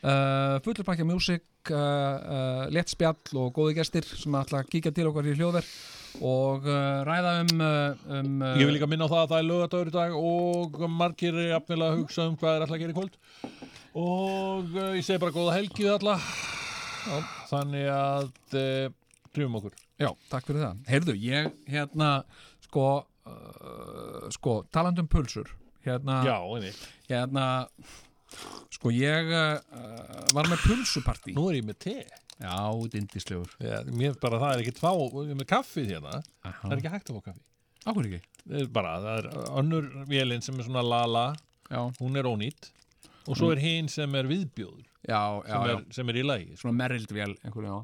[0.00, 5.10] fullur pakka músík uh, uh, létt spjall og góði gestir sem ætla að kíkja til
[5.10, 5.68] okkar í hljóðverð
[6.18, 9.42] og uh, ræða um, uh, um uh, Ég vil líka minna á það að það
[9.42, 12.82] er lögadagur í dag og margir er jafnilega að hugsa um hvað er alltaf að
[12.84, 13.20] gera í kvöld
[14.00, 16.16] og uh, ég segi bara góða helgi við alla
[17.00, 17.16] Já,
[17.52, 18.90] þannig að uh,
[19.30, 20.76] pröfum okkur Já, takk fyrir það.
[20.88, 22.10] Heyrðu, ég hérna,
[22.64, 22.84] sko,
[23.28, 25.50] uh, sko, talandi um pulsur,
[25.84, 26.86] hérna, Já, einmitt.
[27.10, 27.44] hérna,
[28.72, 29.60] sko, ég uh,
[30.32, 31.34] var með pulsupartí.
[31.36, 31.96] Nú er ég með te
[32.40, 32.56] Já,
[32.92, 33.52] dindislegur.
[33.60, 34.90] Já, mér bara það er ekki tvá
[35.28, 37.42] með kaffið hérna, það er ekki hægt að fá kaffi.
[37.88, 38.20] Áhver ekki?
[38.44, 39.28] Það er bara, það er
[39.60, 41.24] önnur vélinn sem er svona lala
[41.70, 41.80] Já.
[42.00, 42.70] hún er ónýtt
[43.28, 46.76] og svo er hinn sem er viðbjóður Já, sem, er, sem er í lagi Svona
[46.76, 47.78] merrildvél, einhverju,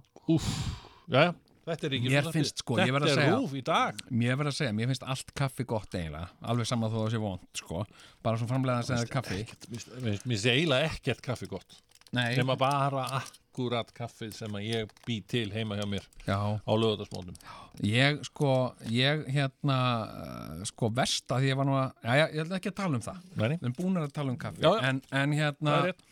[1.09, 1.31] já.
[1.66, 3.97] Þetta er ekki Mér finnst, sko, Þetta segja er rúf í dag.
[4.12, 6.28] Mér verð að segja, mér finnst allt kaffi gott eiginlega.
[6.47, 7.81] Alveg saman þó það sé vond, sko.
[8.23, 9.41] Bara svo framlega að segja kaffi.
[10.05, 11.81] Mér finnst eiginlega ekkert kaffi gott
[12.15, 12.37] Nei.
[12.39, 16.37] nema bara akkurat kaffið sem að ég bý til heima hjá mér Já.
[16.62, 17.35] á lögðarsmónum
[17.85, 18.51] Ég, sko,
[18.89, 19.78] ég hérna
[20.70, 23.05] sko verst að ég var nú að já, já, ég ætla ekki að tala um
[23.05, 23.49] það Nei.
[23.57, 24.85] Við erum búin að tala um kaffi Já, já.
[24.91, 26.07] En, en hérna, Það er rétt.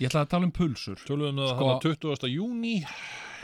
[0.00, 2.32] ég ætla að tala um pulsur Töluðum við Sko- sko, 20.
[2.34, 2.74] júni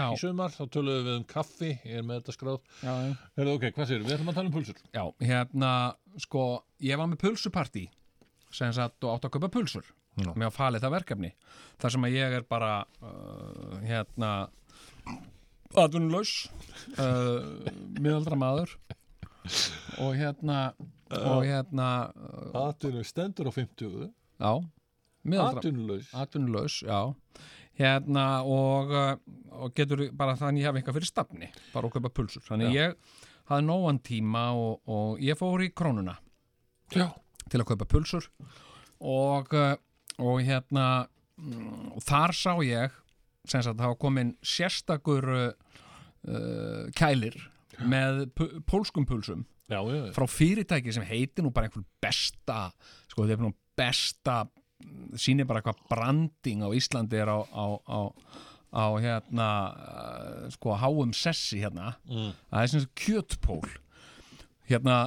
[0.01, 0.07] Já.
[0.09, 3.15] í sumar, þá töluðum við um kaffi ég er með þetta skráð Já, já.
[3.37, 5.73] Herðu, ok, hvað séu, við ætlum að tala um pulsur Já, hérna,
[6.25, 6.45] sko,
[6.81, 7.87] ég var með pulsupartí
[8.51, 9.85] sem sagt og átt að kaupa pulsur
[10.25, 10.33] Já.
[10.35, 11.33] með að falið það verkefni
[11.81, 12.73] þar sem að ég er bara
[13.03, 14.31] uh, hérna
[15.81, 16.35] atvinnulegs
[16.99, 17.69] uh,
[18.01, 18.75] miðaldra maður
[20.01, 20.59] og hérna
[21.11, 24.53] og hérna uh, Atvinnu stendur á 50 já,
[25.27, 25.73] miðaldra
[26.23, 27.15] atvinnulaus, já
[27.81, 29.15] hérna og, uh,
[29.63, 32.77] og getur bara þannig ég hef eitthvað fyrir stafni bara að kaupa pulsur þannig Já.
[32.77, 33.21] ég
[33.51, 36.19] hafði nógan tíma og, og ég fór í krónuna
[36.95, 37.09] Já.
[37.49, 38.29] til að kaupa pulsur
[39.01, 39.75] og, uh,
[40.21, 40.87] og hérna
[41.41, 42.95] mm, og þar sá ég
[43.49, 45.47] sem sagt það var komin sérstakur uh,
[46.29, 47.37] uh, kælir
[47.81, 50.13] með pu- pólskum pulsum já, já, já.
[50.17, 52.67] frá fyrirtæki sem heitir nú bara einhver besta
[53.09, 54.41] sko þetta er nú besta
[55.21, 58.01] sýnir bara hvað branding á Íslandi er á, á, á,
[58.77, 62.33] á hérna uh, sko háum sessi hérna Mm.
[62.53, 63.65] það er sem sagt kjötpól
[64.71, 64.99] hérna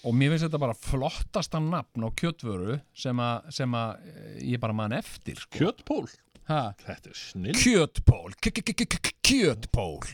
[0.00, 4.94] og mér finnst þetta bara flottasta nafn á kjötvöru sem að eh, ég bara man
[4.96, 5.58] eftir sko.
[5.58, 6.06] Kjötpól?
[6.50, 6.62] Ha?
[6.82, 10.08] Þetta er snill Kjötpól Kjötpól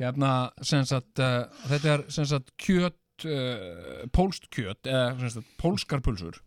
[0.00, 0.32] Hérna
[0.64, 6.40] sem sagt uh, þetta er sagt kjöt uh, pólst kjöt eða sagt pólskar pulsur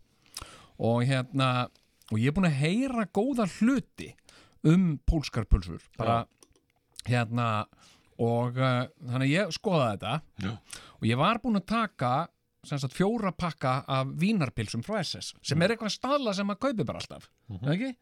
[0.76, 1.68] og hérna
[2.10, 4.10] og ég er búin að heyra góða hluti
[4.66, 6.24] um pólskar pulsur bara
[7.06, 7.66] hérna
[8.20, 10.52] og uh, þannig að ég skoðaði þetta Já.
[10.98, 12.12] og ég var búin að taka
[12.66, 16.98] sagt fjóra pakka af vínarpilsum frá SS sem er eitthvað staðla sem maður kaupi bara
[17.02, 17.72] alltaf mm Mhm.
[17.72, 17.96] ekki?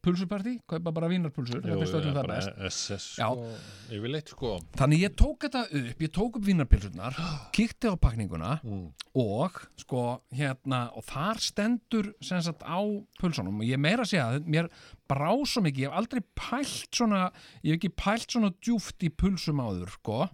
[0.00, 3.48] Pulsupartí, kaupa bara vínarpulsur öllum það bara SS sko,
[3.90, 4.52] yfirleitt sko.
[4.78, 7.16] Þannig ég tók þetta upp, ég tók upp vínarpilsurnar,
[7.56, 8.92] kíkti á pakninguna Mm.
[9.18, 12.78] og sko hérna og þar stendur sem sagt á
[13.18, 13.58] pulsunum.
[13.58, 14.70] Og ég meira að segja mér
[15.10, 17.32] brá svo mikið, ég hef aldrei pælt svona,
[17.64, 20.28] ég hef ekki pælt svona djúft í pulsum áður sko.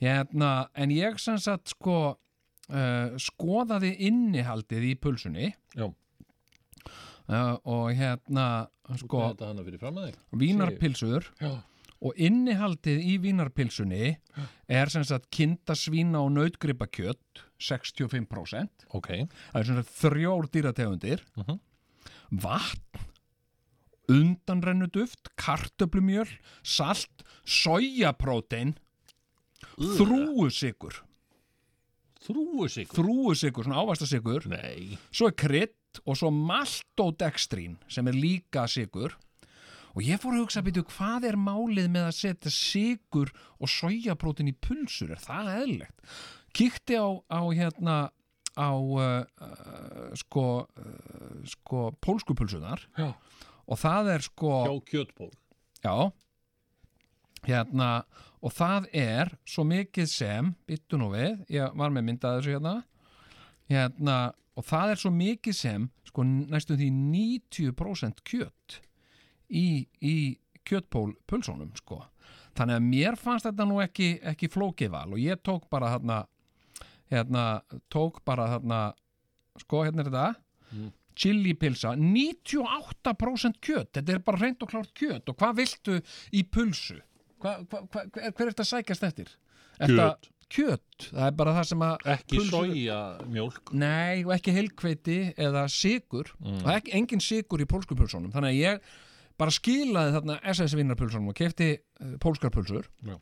[0.00, 2.16] Hérna, en ég sem sagt sko
[2.70, 5.52] uh, skoðaði innihaldið í pulsunni.
[7.26, 8.68] Uh, og hérna
[9.00, 9.18] sko
[11.42, 11.50] Já.
[12.06, 14.12] og innihaldið í vínarpilsunni
[14.70, 21.58] er sem sagt kindasvína og nautgripakjött 65% ok það er sem sagt þrjór dýrategundir Mhm.
[22.30, 23.02] vatn
[24.06, 26.28] undanrennuduft, kartöblumjöl,
[26.62, 28.76] salt, sojaprótein,
[29.76, 31.00] þrúusikur.
[32.26, 32.98] Þrúusikur?
[32.98, 34.48] Þrúusikur, svona ávastasikur.
[34.50, 34.96] Nei.
[35.14, 39.14] Svo er krydd og svo maltodextrín sem er líka sikur.
[39.96, 43.70] Og ég fór að hugsa að byrju, hvað er málið með að setja sigur og
[43.72, 45.14] sojaprótein í pulsur?
[45.14, 45.96] Er það eðlilegt?
[46.56, 47.96] Kíkti á, á hérna,
[48.56, 53.10] á uh, uh, sko, uh, sko pólsku pulsunar Já.
[53.68, 55.32] og það er sko Hjá kjötból.
[55.84, 56.12] Já
[57.46, 58.04] hérna
[58.44, 62.74] og það er svo mikið sem byttu nú við, ég var með myndað þessu hérna.
[63.70, 64.16] Hérna
[64.56, 68.78] og það er svo mikið sem sko næstum því 90% kjött
[69.48, 70.16] í, í
[70.66, 72.02] kjöttpól pulsónum sko.
[72.56, 76.22] Þannig að mér fannst þetta nú ekki, ekki flókið val og ég tók bara hérna
[77.12, 78.80] hérna tók bara hérna
[79.60, 80.30] sko hérna er þetta.
[80.72, 80.92] Mm.
[81.16, 85.94] chili pilsa 98% kjött, þetta er bara reynd og klárt kjött og hvað viltu
[86.34, 86.98] í pulsu
[87.42, 89.32] hva, hva, hva, hver hver er þetta að sækjast eftir?
[89.76, 90.06] Þetta,
[90.56, 93.72] kjött, það er bara það sem að Ekki soja mjólk.
[93.76, 96.62] Nei, og ekki heilkveiti eða sigur Mm.
[96.64, 98.80] og ekki, engin sigur í pólskupulsunum þannig að ég
[99.36, 103.18] bara skilaði þarna SS vinnarpulsunum og kefti uh, pólskarpulsur Já.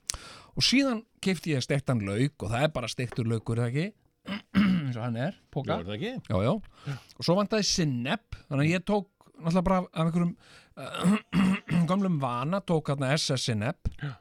[0.54, 3.88] og síðan kefti ég stektan lauk og það er bara stektur laukur, er það ekki?
[4.84, 6.12] eins og hann er, póka Já, er það ekki?
[6.30, 10.36] Já, já, og svo vantaði sinneb þannig að ég tók náttúrulega bara af einhverjum
[10.78, 11.18] uh,
[11.90, 14.14] gamlum vana tók hérna SS sinneb uh,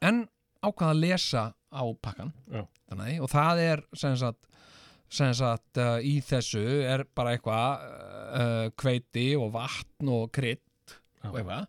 [0.00, 0.24] en
[0.64, 2.32] ákvaða að lesa á pakkan
[2.88, 4.40] þannig, og það er sem sagt,
[5.12, 10.64] sem sagt uh, í þessu er bara eitthvað uh, kveiti og vatn og krydd
[11.28, 11.64] og eitthvað.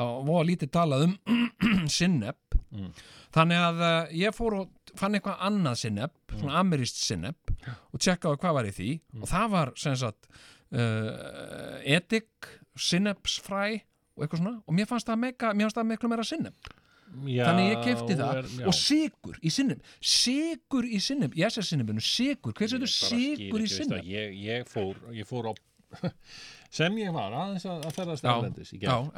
[0.00, 1.14] og voða lítið talað um
[2.00, 2.38] sinneb
[2.70, 2.92] Mm.
[3.34, 7.50] þannig að uh, ég fór og fann eitthvað annað sinneb, svona amirist sinneb
[7.90, 8.90] og tjekkaði hvað var í því.
[9.18, 11.82] Og það var sem sagt uh,
[12.78, 13.80] sinnebsfræ
[14.16, 14.62] og eitthvað svona.
[14.66, 16.54] Og mér fannst það, mega, mér fannst það miklu meira sinneb
[17.26, 18.36] Já, þannig ég kefti það.
[18.38, 23.58] er- og sigur í sinneb sigur í sinneb, ég sé sinnebinu sigur, hver setur sigur
[23.60, 25.52] í það, ég, ég, fór, ég fór á
[26.70, 29.08] sem ég var aðeins að, að ferðast erlendis í gerð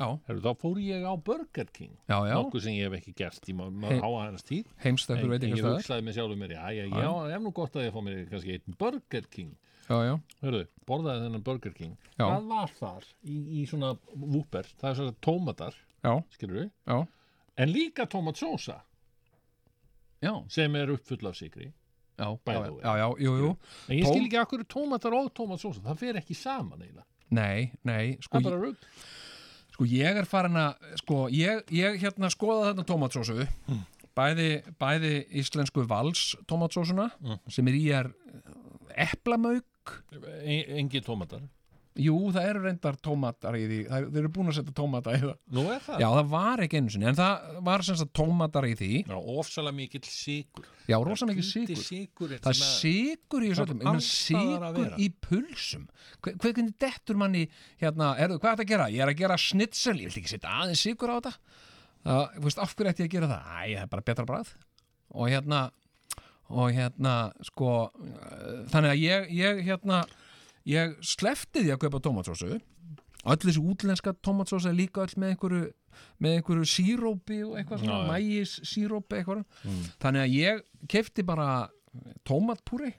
[0.40, 1.92] þá fór ég á Burger King.
[2.08, 2.32] Já, já.
[2.38, 4.64] nokkuð sem ég hef ekki gert í maður Heim- háa hennar tíð.
[5.20, 7.10] En- en ég hugsaði með sjálfur mér, já, já, Já.
[7.34, 9.52] hef nú gott að ég fá mér kannski einn Burger King
[9.92, 10.14] Já.
[10.42, 12.24] Hörðu, borðaði þennan Burger King Já.
[12.26, 16.14] hvað var þar í, í svona vúper, það er svona tómatar Já.
[16.34, 16.98] skilur við, Já.
[17.62, 18.80] en líka tómatsósa
[20.22, 20.32] já.
[20.48, 21.72] sem er uppfull af sigri
[22.18, 22.82] já, by já, the way.
[22.82, 23.50] já, já, jú, jú.
[23.88, 27.72] en ég Tóm- skil ekki akkur tómatar og tómatsósa það fer ekki saman eiginlega Nei,
[27.84, 28.76] nei, sko, Það er bara rugl.
[29.72, 33.46] sko ég er farin að sko ég, ég hérna skoða þetta tómatsósu
[34.14, 34.48] bæði,
[34.78, 37.10] bæði íslensku vals tómatsósuna
[37.48, 38.10] sem er í er
[39.00, 39.64] eplamauk
[40.42, 41.42] E engi tómatar.
[42.00, 43.78] Jú, það eru reyndar tómatar í því.
[43.90, 45.34] Þeir eru búin að setja tómata í það.
[45.52, 45.98] Nú er það?
[46.00, 48.88] Já, það var ekki einu sinni, en það var sem sagt tómatar í því.
[49.10, 53.44] Já, ofsalega mikill sigur Já, rosa mikið hvíti sigur sykur er Það er að- sigur
[53.44, 54.96] í þessu Það að sigur vera.
[54.96, 55.84] í pulsum.
[56.24, 57.44] Hver- Hvernig dettur manni
[57.78, 58.88] hérna, erðu, hvað er þetta að gera?
[58.96, 61.36] Ég er að gera snitsel, ég vil ekki setja aðeins sigur á þetta.
[62.40, 63.42] Þú veist, af hverju ætti ég að gera það?
[63.52, 64.48] Æ, það er bara betra brað
[65.12, 65.70] Og hérna
[66.52, 67.12] og hérna,
[67.48, 67.70] sko
[68.72, 70.02] þannig að ég, ég hérna
[70.68, 75.62] ég slefti því að kaupa tómatsósu öll þessi útlenska tómatsósa er líka öll með einhverju
[76.22, 79.82] með einhverju sírópi og eitthvað svona, mægis sírópi eitthvað Mm.
[80.02, 81.48] þannig að ég kefti bara
[82.26, 82.92] tómatpúri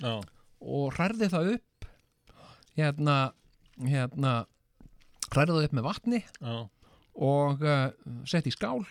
[0.00, 0.20] Já.
[0.60, 1.88] og hrærði það upp
[2.78, 3.16] hérna
[3.82, 4.34] hérna
[5.32, 6.54] hrærði það upp með vatni Já.
[7.26, 7.88] og uh,
[8.28, 8.84] setti í skál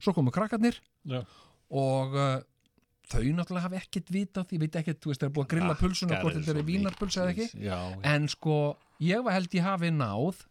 [0.00, 1.20] svo komu krakkarnir Já.
[1.70, 2.38] og uh,
[3.10, 5.76] þau náttúrulega hafi ekkert vita því, veit ekkert, þú veist, það er búið að grilla
[5.80, 8.00] pulsuna hvort Rakkarir þetta er svo vínarpulsa eða ekki já, já.
[8.12, 8.56] en sko,
[9.04, 10.44] ég var held ég hafi náð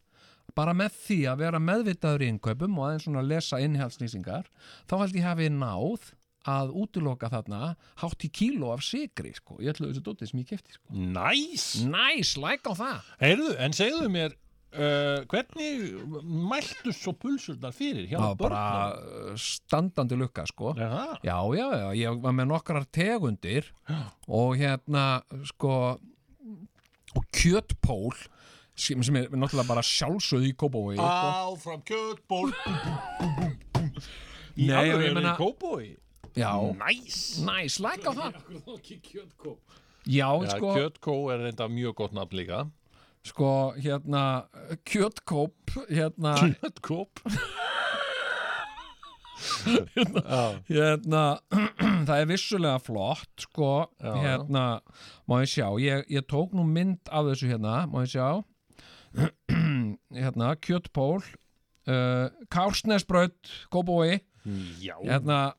[0.58, 4.50] bara með því að vera meðvitaður í innkaupum og aðeins svona lesa innihaldsnýsingar
[4.90, 6.10] þá held ég hafi náð
[6.50, 10.48] að útiloka þarna hátt í kíló af sigri, sko, ég ætla þessu dótið sem ég
[10.50, 10.94] kefti, sko.
[10.96, 11.66] Næs!
[11.86, 14.38] Næs, like á það Heyrðu, en segðu mér
[14.74, 15.72] uh, hvernig
[16.50, 19.32] mæltu svo pulsurnar fyrir hjá Það var bara börnum?
[19.32, 20.74] uh, standandi lukka sko.
[20.78, 21.06] Jaha.
[21.24, 23.72] Já, já, já, ég var með nokkrar tegundir
[24.28, 25.08] og hérna
[25.54, 25.74] sko
[27.18, 28.14] og kjötpól
[28.80, 31.32] sem, sem er náttúrulega bara sjálfsögð í Kópavogi sko.
[31.56, 32.54] Áfram kjötból.
[34.60, 35.90] Í Nei, alveg ég er meina- í kóbói
[36.38, 37.40] Já, Næs.
[37.44, 38.36] Næs, like á það.
[40.06, 40.74] Já, Já, sko.
[40.76, 42.60] kjötkó er reynda mjög gott nafn líka
[43.28, 44.48] Sko, hérna
[44.88, 45.56] kjötkóp,
[45.90, 47.20] hérna Kjötkóp?
[49.96, 51.24] Hérna, hérna
[52.08, 54.64] það er vissulega flott sko, Já, hérna
[55.28, 58.28] má ég sjá, ég, ég tók nú mynd af þessu hérna, má ég sjá.
[60.20, 64.20] Hérna, kjötpól uh, Kársnesbraut Kóbói
[64.84, 64.96] Já.
[65.02, 65.56] hérna,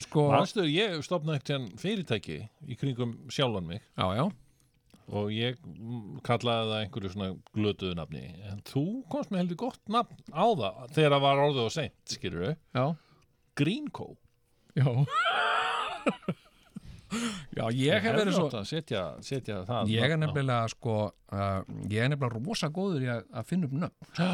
[0.00, 3.84] sko Manstu, ég stopnaði ekkert fyrirtæki í kringum sjálfan mig.
[3.98, 4.24] Já, já
[5.12, 5.58] og ég
[6.24, 8.22] kallaði það einhverju svona glötuðu nafni.
[8.50, 11.98] En þú komst með heldur gott nafn á það þegar það var orðið og seint,
[12.08, 12.86] skilur við Já.
[13.58, 14.08] Greenco
[14.74, 14.88] Já.
[17.54, 21.60] Já, ég hef verið svo setja, setja það Ég er nefnilega sko uh,
[21.90, 24.08] ég er nefnilega rosa góður í að, að finna upp nöfn.
[24.18, 24.30] Já,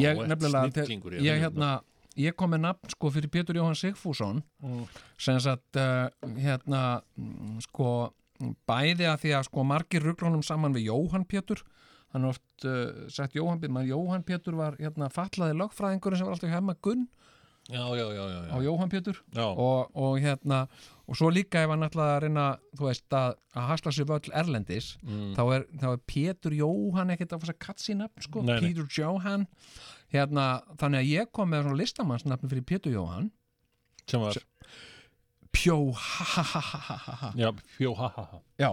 [0.00, 1.70] ég ert nefnilega ég, upp hérna,
[2.24, 4.40] ég kom með nafn sko fyrir Pétur Jóhann Sigfússon.
[4.64, 4.86] Mm.
[5.20, 6.08] sem sagt uh,
[6.40, 6.82] hérna
[7.18, 7.92] mm, sko
[8.68, 11.62] bæði að því að sko margir rugglunum saman við Jóhann Pétur.
[12.12, 16.28] Hann er oft uh, sagt Jóhann Pétur menn Jóhann Pétur var hérna fallaði lögfræðingurinn sem
[16.28, 17.06] var alltaf hjá Gunn.
[17.70, 18.50] Já, já, já, já, já.
[18.50, 19.20] á Jóhann Pétur.
[19.38, 20.64] Og, og hérna
[21.06, 24.88] og svo líka ef hann að reyna þú veist að, að hasla sér völl erlendis
[25.06, 25.32] Mm.
[25.36, 28.72] þá, er, þá er Pétur Jóhann ekkert að fara að katsi nafn sko, Nei, nei.
[28.72, 29.46] Pétur Jóhann.
[30.12, 30.46] Hérna,
[30.80, 33.30] þannig að ég kom með svona listamannsnafn fyrir Pétur Jóhann.
[34.10, 34.36] Sem var
[35.52, 38.70] Pjó ha ha ha ha ha ha Já, Pjó ha ha ha Já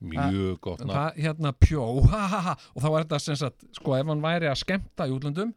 [0.00, 1.20] Mjög gott nafn.
[1.20, 4.48] Hérna Pjó ha ha ha og þá er þetta sem sagt, sko ef hann væri
[4.48, 5.50] að skemmta í útlöndum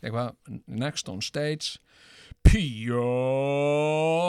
[0.00, 0.30] eitthvað,
[0.66, 1.76] next on stage
[2.46, 3.04] Pjó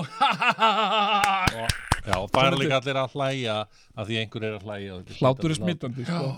[0.03, 1.67] ha ha ha ha
[2.01, 3.56] Já, það er líka allir að hlæja
[3.95, 6.32] að því einhver er að hlæja Hlátur er smittandi sko.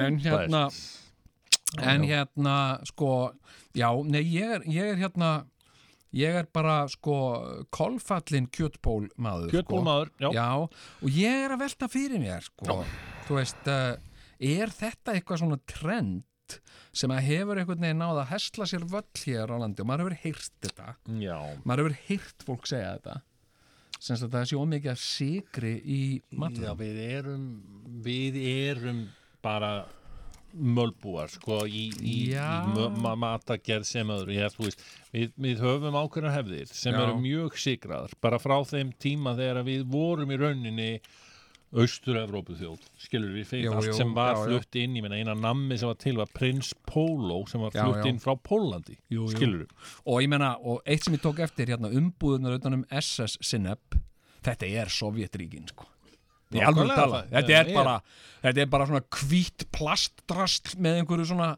[0.00, 0.62] En hérna
[1.82, 2.56] En hérna
[2.88, 3.10] sko
[3.76, 5.30] Já, nei, ég er, ég er hérna
[6.12, 7.14] Ég er bara sko
[7.72, 10.28] kolfallin kjötból maður Kjötpólmaður, já.
[10.36, 10.48] já
[11.00, 12.82] Og ég er að velta fyrir mér sko.
[13.28, 13.96] Þú veist, uh,
[14.36, 16.58] er þetta eitthvað svona trend
[16.92, 19.80] sem að hefur einhvern veginn náð að hesla sér völl hér á landi?
[19.80, 20.88] Og maður hefur heyrt þetta.
[21.22, 21.38] Já.
[21.64, 23.16] maður hefur heyrt fólk segja þetta.
[24.02, 26.02] Sem að það sé ómikið af sigri í
[26.34, 27.44] matur Já, við erum
[28.02, 29.02] við erum
[29.44, 29.72] bara
[30.52, 32.62] mölbúar sko í, í, í Já.
[33.00, 37.02] ma matagerð sem öðru ég, veist, við, við höfum ákveðnar hefðir sem Já.
[37.06, 40.90] eru mjög sigraðar bara frá þeim tíma þegar við vorum í rauninni
[41.72, 44.44] austur-Evrópu þjóð, skilur við fyrir allt sem var já, já.
[44.50, 47.86] flutt inn ég meina eina nammi sem var til var Prins Pólo sem var Já,
[47.86, 48.10] flutt já.
[48.12, 51.72] inn frá Pólandi Jú, skilur við og ég menna, og eitt sem ég tók eftir
[51.72, 53.96] hérna umbúðunar utanum SS Sinep
[54.44, 55.88] þetta er Sovjetríkin sko
[56.58, 57.24] Í alvöru tala.
[57.32, 57.96] þetta er bara
[58.42, 61.50] þetta er bara svona hvít plastdrasl með einhverju svona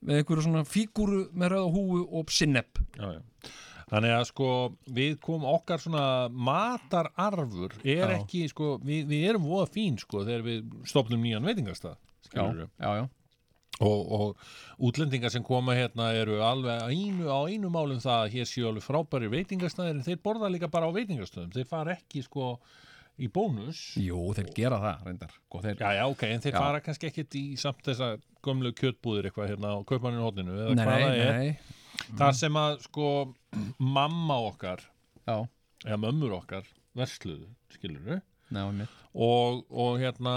[0.00, 3.20] með einhverju svona fígúru með rauða húu og já.
[3.90, 4.48] Þannig að sko
[4.94, 8.18] við komum okkar svona matararfur er Já.
[8.20, 11.96] ekki sko, við, við erum voða fín sko þegar við stopnum nýjan veitingastað
[12.28, 12.68] skilurðu.
[12.78, 13.08] Já, já, já.
[13.80, 18.48] Og, og útlendingar sem koma hérna eru alveg einu, á einu málum það að hér
[18.50, 22.52] séu alveg frábæri veitingastæðir en þeir borða líka bara á veitingastöðum þeir fara ekki sko
[23.20, 26.58] í bónus Jú, þeir gera það reyndar sko, þeir, Já, já, ok, en þeir Já.
[26.64, 28.10] fara kannski ekkit í samt þessa
[28.44, 31.78] gömlu kjötbúðir eitthvað hérna á kaupmanninu hóttinu eða Nei, hvað nei, það er nei.
[32.22, 33.08] Það sem að sko
[33.78, 34.84] mamma okkar
[35.26, 35.36] Já.
[35.86, 38.90] eða mömmur okkar versluðu, skilur einmitt.
[39.14, 40.34] og, og hérna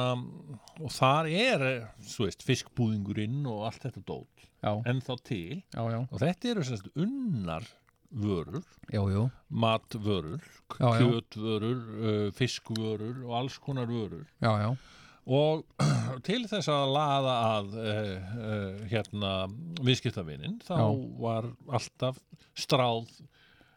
[0.79, 1.63] og þar er,
[2.05, 4.73] svo veist, fiskbúðingurinn og allt þetta dót já.
[4.85, 5.99] en þá til já, já.
[6.03, 7.65] og þetta eru semst unnar
[8.13, 9.29] vörur já, já.
[9.49, 14.75] matvörur, kjötvörur uh, fiskvörur og alls konar vörur já, já.
[15.25, 15.65] og
[16.27, 17.87] til þess að laða að uh,
[18.37, 19.33] uh, hérna
[19.81, 20.77] viðskiptavinin þá
[21.19, 22.21] var alltaf
[22.53, 23.09] stráð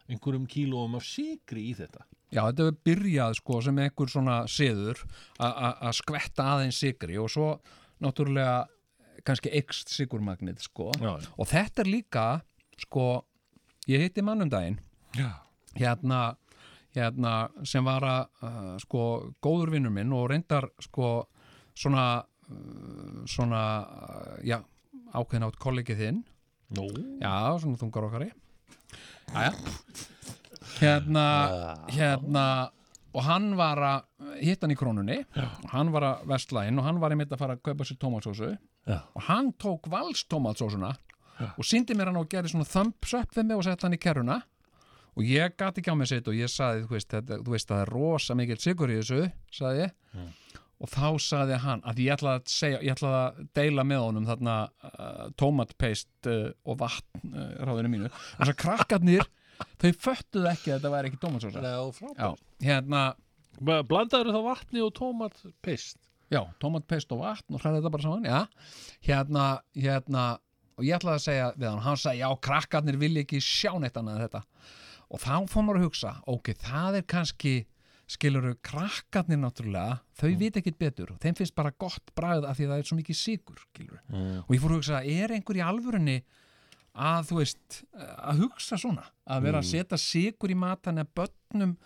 [0.07, 5.03] einhverjum kílóum af sigri í þetta Já, þetta hefur byrjað sko sem einhver svona siður
[5.39, 7.53] að skvetta aðeins sigri og svo
[8.03, 8.65] náttúrulega
[9.27, 11.31] kannski ekst sigurmagnið sko Já, já.
[11.39, 12.27] og þetta er líka
[12.83, 13.07] sko,
[13.91, 14.79] ég hitti mannum daginn.
[15.17, 15.31] Já.
[15.77, 16.37] hérna,
[16.97, 17.35] hérna
[17.65, 19.03] sem var að uh, sko
[19.45, 21.29] góður vinnur minn og reyndar sko
[21.77, 24.61] svona uh, svona, uh, já
[25.17, 26.23] ákveðin átt kollegið þinn.
[26.77, 26.89] Nú?
[27.23, 28.33] Já, svona þungar okkari
[29.31, 29.53] Jæja.
[30.81, 31.27] Hérna,
[31.95, 32.47] hérna
[33.17, 35.19] og hann var að hitta hann í krónunni.
[35.39, 38.01] Og hann var að vestla inn og hann var einmitt að fara að kaupa sér
[38.03, 38.51] tómatsósu.
[38.87, 39.01] Já.
[39.19, 40.93] og hann tók valstómatsósuna
[41.45, 44.01] og síndi mér hann og gerði svona thumbs up við mig og sett hann í
[44.01, 44.41] kerruna.
[45.17, 47.71] Og ég gati ekki á mig sitt og ég saði þú veist, þetta, þú veist
[47.71, 49.23] það er rosa mikill sigur í þessu
[49.55, 49.95] saði ég.
[50.17, 50.33] Mm.
[50.85, 54.27] og þá saði hann að ég ætlaði að segja ég ætlaði að deila með honum
[54.29, 58.11] þarna uh, tomatpaste uh, og vatn uh, ráðinu mínu.
[58.37, 59.29] Þess að krakkarnir
[59.81, 61.63] þau föttuðu ekki að þetta væri ekki tomatsósa.
[62.65, 63.07] Hérna
[63.57, 65.97] Blandaður þá vatni og tómatpist
[66.33, 68.39] Já, tomatpaste og vatn og hræði þetta bara saman, já.
[69.07, 69.45] Hérna,
[69.79, 70.25] hérna
[70.77, 73.97] og ég ætlaði að segja við hann, hann sagði já, krakkarnir vilja ekki sjá neitt
[73.97, 74.43] annað þetta
[75.11, 77.55] og þá fór maður að hugsa ok, það er kannski
[78.07, 80.39] skiluru krakkarnir náttúrulega þau Mm.
[80.39, 82.99] vita ekkit betur og þeim finnst bara gott bragð af því að það er svo
[83.01, 84.43] mikið sigur skiluru Mm.
[84.47, 86.23] og ég fór að hugsa, er einhver í alvörunni
[86.97, 89.73] að þú veist að hugsa svona, að vera að Mm.
[89.73, 91.77] setja sigur í matan eða börnum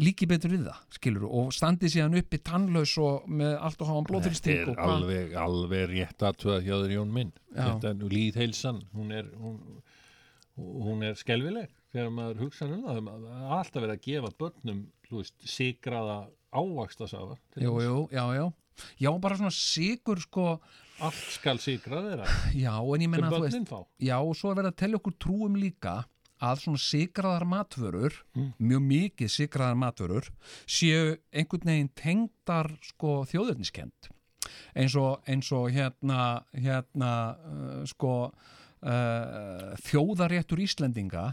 [0.00, 3.98] líki betur við það, skiluru og standi síðan uppi tannlaus og með allt og háan
[3.98, 7.32] Þetta blóðþrýsting er alveg, alveg rétt aðtöða þér Jón minn.
[7.52, 7.66] Já.
[7.66, 9.58] Þetta er líðheilsan hún er, hún,
[10.56, 13.02] hún er skelvileg þegar maður hugsa um það.
[13.04, 16.18] Það er alltaf verið að gefa börnum þú veist, sigraða
[16.52, 18.46] ávaxtasafa til Jú, jú, já, já.
[18.96, 20.46] Já, bara svona sigur sko.
[21.02, 22.26] Allt skal sigrað þeirra.
[22.56, 23.82] Já, en ég menna þú börnin fá.
[24.00, 25.94] Já, og svo er verið að tellja okkur trúum líka
[26.42, 28.52] að svona sigraðar matvörur Mm.
[28.58, 30.28] mjög mikið sigraðar matvörur
[30.66, 34.10] séu einhvern veginn tengdar sko þjóðurniskend
[34.74, 38.32] eins og, eins og hérna hérna uh, sko
[38.82, 41.26] uh, þjóðaréttur Íslendinga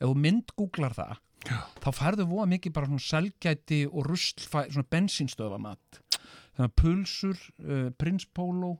[0.00, 1.56] ef þú myndgúglar það Já.
[1.80, 7.86] þá færðu voða mikið bara svona selgæti og ruslfæ, svona bensínstöðvamat þannig að pulsur, uh,
[7.96, 8.74] prinspólo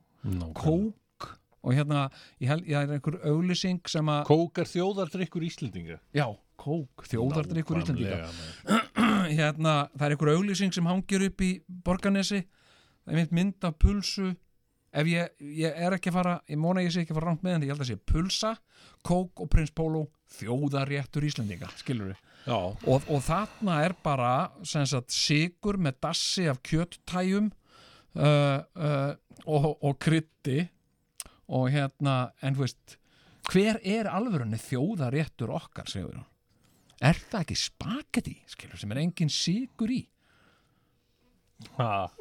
[0.55, 0.97] kók
[1.61, 2.07] og hérna,
[2.41, 5.99] ég held, ég er einhver auglýsing sem að Kók er þjóðardrykkur Íslendinga.
[6.17, 6.27] Já,
[6.61, 8.31] kók, þjóðardrykkur Íslendinga.
[9.41, 12.45] hérna, það er einhver auglýsing sem hangir upp í Borganesi
[13.05, 14.31] það er mynd af pulsu.
[14.91, 17.45] Ef ég, ég er ekki að fara ég móna ég sé ekki að fara rámt
[17.47, 18.57] með en ég held að sé pulsa,
[19.07, 24.33] kók og prins Pólo þjóðaréttur Íslendinga, skilur við og, og þarna er bara
[24.67, 27.51] sem sagt sigur með dassi af kjöttæjum
[28.19, 29.13] uh, uh,
[29.47, 30.65] og, og krytti
[31.51, 32.97] og hérna, en þú veist
[33.51, 36.27] hver er alvörunni þjóðaréttur okkar, segur hún?
[37.01, 40.03] Er það ekki spagetti, skilur, sem er engin sigur í?
[41.79, 42.09] Ha.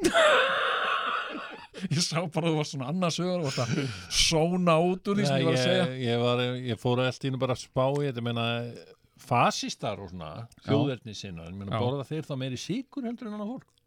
[1.88, 3.74] ég sá bara að þú var svona annars ögur og það
[4.12, 5.84] sóna út úr því sem ég var að segja.
[5.84, 6.42] ég, ég, var,
[6.72, 8.46] ég fór allt í nú bara að spá í þetta, ég meina
[9.20, 10.30] fasistar og svona,
[10.64, 13.79] þjóðverðni sinna ég meina borða þeir þá meiri sigur heldur en annað fólk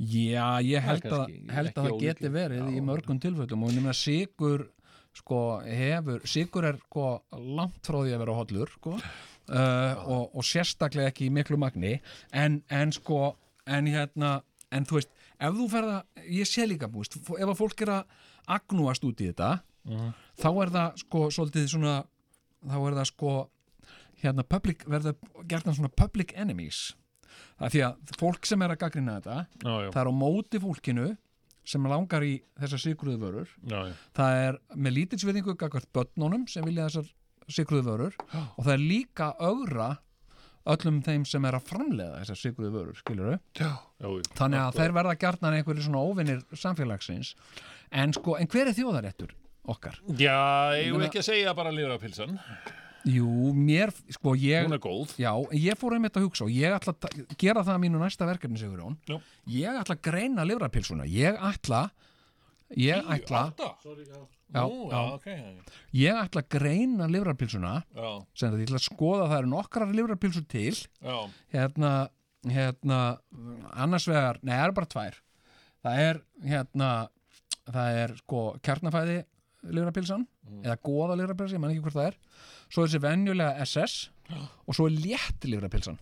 [0.00, 2.32] Já, ég held að, kannski held að það geti ólíklegt.
[2.36, 4.62] verið í mörgum tilfellum og nefnir að sigur
[5.20, 7.06] sko hefur, sigur er sko
[7.36, 11.96] langt frá því að vera hollur sko uh, og, og sérstaklega ekki í miklu magni
[12.32, 13.34] en, en sko
[13.66, 14.38] en hérna,
[14.72, 15.98] en þú veist ef þú ferða,
[16.30, 18.16] ég sé líka búist ef að fólk er að
[18.56, 20.10] agnúast út í þetta Mhm.
[20.36, 21.92] þá er það sko svolítið svona,
[22.68, 23.30] þá er það sko
[24.20, 25.14] hérna public, verða
[25.48, 26.80] gerðan svona public enemies
[27.58, 29.90] það er því að fólk sem er að gaggrina þetta Já, já.
[29.94, 31.08] það er á móti fólkinu
[31.70, 33.50] sem langar í þessar sigruðu vörur.
[33.68, 33.80] Já,
[34.16, 37.10] það er með lítilsviðingu gagvart börnunum sem vilja þessar
[37.50, 38.16] sigruðu vörur.
[38.56, 39.90] Og það er líka augra
[40.70, 44.08] öllum þeim sem er að framleiða þessar sigruðu vörur, skilur Já, já,
[44.40, 47.34] þannig að þeir verða gjarnan einhverju svona óvinnir samfélagsins.
[47.90, 49.32] En sko, en hver er þjóðaréttur
[49.70, 49.96] okkar?
[50.20, 50.36] Já,
[50.80, 52.36] ég vil ekki að segja bara lifrapilsan
[53.08, 56.74] Jú, mér, sko, ég Hún er góð Já, ég fór einmitt að hugsa og ég
[56.76, 59.16] ætla að gera það að mínu næsta verkefni, segur hún Já.
[59.48, 61.86] Ég ætla að greina livrapilsuna Ég ætla
[62.76, 63.46] Ég ætla
[63.82, 64.20] Sorry, já.
[64.50, 64.98] Já, Nú, já.
[64.98, 65.26] já, ok.
[65.94, 68.10] Ég ætla að greina livrapilsuna Já.
[68.34, 71.16] sem þetta ég ætla að skoða að það eru nokkrar livrapilsur til Já.
[71.54, 71.92] Hérna,
[72.50, 73.00] hérna
[73.78, 75.18] annars vegar, nei, það eru bara tvær
[75.86, 76.20] það er,
[76.50, 76.88] hérna
[77.70, 79.18] það er, sko, kjarnafæði
[79.76, 80.26] livrapilsan,
[80.64, 82.18] eða góða livrapilsan ég man ekki hvort það er,
[82.70, 83.98] svo er þessi venjulega SS
[84.66, 85.98] og svo er létt livrapilsan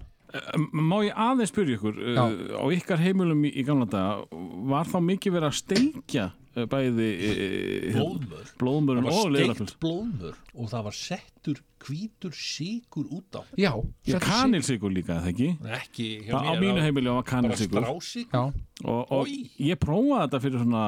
[0.76, 2.18] Má ég aðeins spyrja ykkur uh,
[2.60, 4.26] á ykkar heimilum í, í gamla daga
[4.68, 8.50] var þá mikið verið að steikja uh, bæði uh, Blóðmör.
[8.60, 13.42] blóðmör Það og var steikt blóðmör og það var settur hvítur síkur út á.
[13.56, 13.72] Já,
[14.20, 15.48] kanilsikur líka, það ekki?
[15.78, 18.52] Ekki hjá Á- mínu heimili var strásykur.
[18.84, 20.84] og, og ég prófaði þetta fyrir svona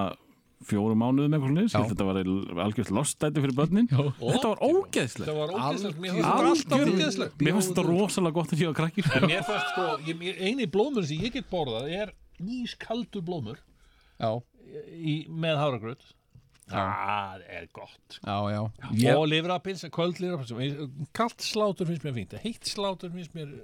[0.69, 2.21] fjórum mánuðum eitthvað slúnis þetta var
[2.67, 3.89] algjörst lostæti fyrir börnin.
[3.89, 5.31] Þetta var ógeðslegt.
[5.31, 9.87] Það var ógeðslegt, mér fannst þetta rosalega gott að var krakkir En mér fannst sko,
[10.45, 13.61] eini blóðmur sem ég get borðað er ískaldur blóðmur
[14.21, 14.33] Já.
[14.93, 16.09] í, með háragröð
[16.71, 18.19] það er gott.
[18.21, 18.61] Já, já.
[18.95, 19.17] Ég...
[19.17, 20.53] og livrapils, kvöld livrapils
[21.17, 22.37] kallt slátur finnst mér fínt.
[22.45, 23.57] Heitt slátur finnst mér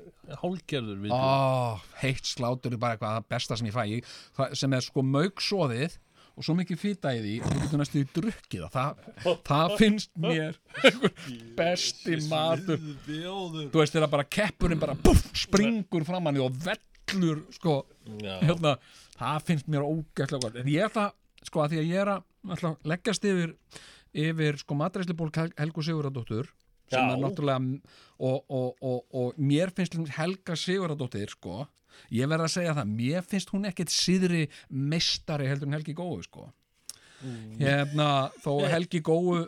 [0.42, 4.50] hálgerður við Ó, heitt slátur er bara eitthvað það besta sem ég fæ.
[4.58, 6.00] Sem er sko mauksóðið
[6.36, 9.74] og svo mikið fýta í því og þú getur næstu í drukkið það, það, það
[9.80, 10.58] finnst mér
[11.56, 17.78] besti matur þú veist þegar bara keppurinn bara puff, springur fram hann og vellur sko
[18.20, 18.76] hérna,
[19.16, 20.60] það finnst mér ógætlega gott.
[20.60, 21.08] En ég ætla
[21.46, 23.56] sko að því að ég er að ætla að leggjast yfir
[24.16, 25.84] yfir sko matræsliból Helgu
[26.86, 27.58] er náttúrulega
[28.22, 31.64] og, og, og, og mér finnst Helga Sigurðardóttir sko
[32.14, 36.22] ég verð að segja það, mér finnst hún ekkert síðri meistari heldur en Helgi Góu
[36.26, 36.48] sko
[37.24, 37.56] Mm.
[37.58, 38.06] hérna,
[38.44, 39.46] þó Helgi Góu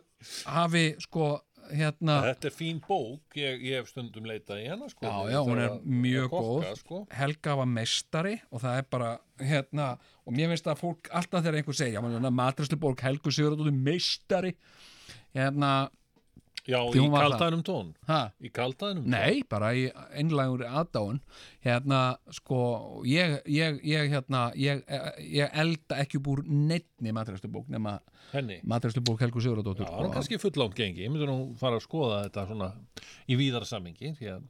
[0.48, 1.26] hafi sko
[1.68, 5.38] hérna Þetta er fín bók, ég, ég hef stundum leitað í hennar sko Já, já,
[5.44, 7.02] hún er mjög góð sko.
[7.12, 9.10] Helga var meistari og það er bara
[9.44, 9.90] hérna,
[10.24, 12.00] og mér finnst að fólk alltaf þegar einhver segja,
[12.40, 14.54] matræsluborg Helgu Sigurðardóttir meistari
[15.36, 15.90] hérna
[16.68, 17.92] Já, í kaldaðnum tón.
[18.08, 18.18] Ha?
[18.44, 19.14] Í kaldaðnum tón?
[19.14, 21.20] Nei, bara í einlægur aðdáun.
[21.64, 22.00] Hérna,
[22.36, 22.58] sko
[23.08, 24.82] ég, ég, ég, hérna ég,
[25.24, 27.96] ég elda ekki upp úr neittni matræslubók nema
[28.34, 28.58] Henni?
[28.68, 32.20] matræslubók Helgu Sigurðardóttir Já, það er kannski fullánt gengi, ég myndi nú fara að skoða
[32.26, 32.70] þetta svona
[33.24, 34.44] í víðara sammingi því að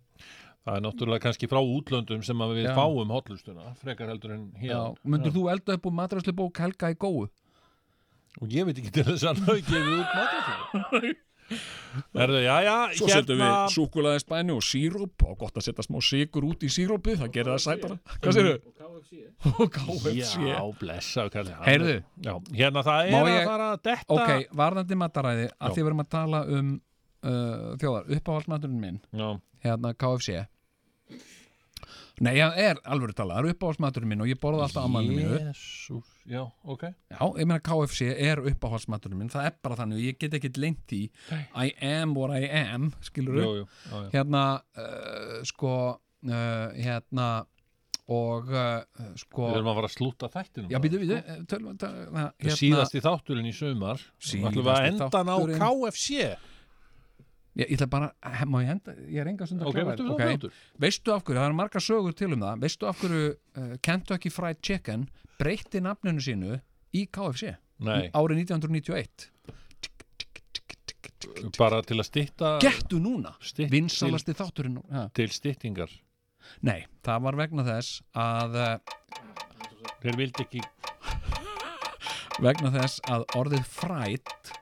[0.67, 2.75] það er náttúrulega kannski frá útlöndum sem við Já.
[2.77, 4.75] fáum hotlustuna, frekar heldur en hér.
[4.75, 7.29] Já, myndur þú elda upp úr matræslubók Helga í góu?
[8.43, 13.09] Og ég veit ekki til þess að hann gefið út matræslubók Erðu, já, já, Svo
[13.09, 17.23] setjum við súkulaði spæni og síróp og gott að setja smá sigur út í sírópið,
[17.23, 18.53] það gerir það sætara Hvað séru?
[19.49, 21.25] Og KFC Já, blessa
[21.65, 21.97] Heyrðu
[22.27, 25.73] Já, hérna það er Má að ég- fara að detta Ok, varðandi mataræði að Já.
[25.73, 27.33] því við erum að tala um uh,
[27.81, 29.29] þjóðar, uppáhaldsmaturinn minn Já.
[29.65, 30.45] hérna KFC
[32.25, 35.39] Nei, það er alveg tala, það er uppáhaldsmaturinn minn og ég borða alltaf ammælinu mínu.
[35.49, 36.85] Jesús, já, ok.
[37.13, 40.97] Já, ég meina KFC er uppáhaldsmaturinn minn það er bara þannig, ég get ekkit lengt
[40.97, 41.05] í
[41.55, 44.11] I am what I am, skilur Jú, jú, já, já.
[44.17, 44.43] hérna
[44.79, 47.29] uh, sko uh, hérna
[48.09, 48.83] og uh,
[49.21, 52.55] sko Við erum að fara að slúta þættinum Já, býtu, býtu eh, tölum, tölum, hérna,
[52.57, 54.01] Síðasti þátturinn í sumar.
[54.25, 55.61] Ætlum við að enda á þátturinn.
[55.61, 56.31] KFC
[57.59, 59.95] Ég, ég ætla bara, he- má ég enda, ég er enga stund að Ok, klára
[59.97, 60.53] þetta, þá fljótur.
[60.85, 64.31] Veistu af hverju, það er margar sögur til um það Veistu af hverju uh, Kentucky
[64.31, 65.09] Fried Chicken
[65.41, 66.61] breytti nafninu sínu
[66.95, 68.11] í KFC Nei.
[68.15, 69.27] árið 1991
[71.59, 75.09] Bara til að stytta Gettu núna, Stytt- vinsalasti til- þátturinn ha.
[75.15, 75.91] Til styttingar
[76.63, 78.79] Nei, það var vegna þess að uh,
[80.03, 80.63] Þeir vildi ekki
[82.39, 84.53] vegna þess að orðið frætt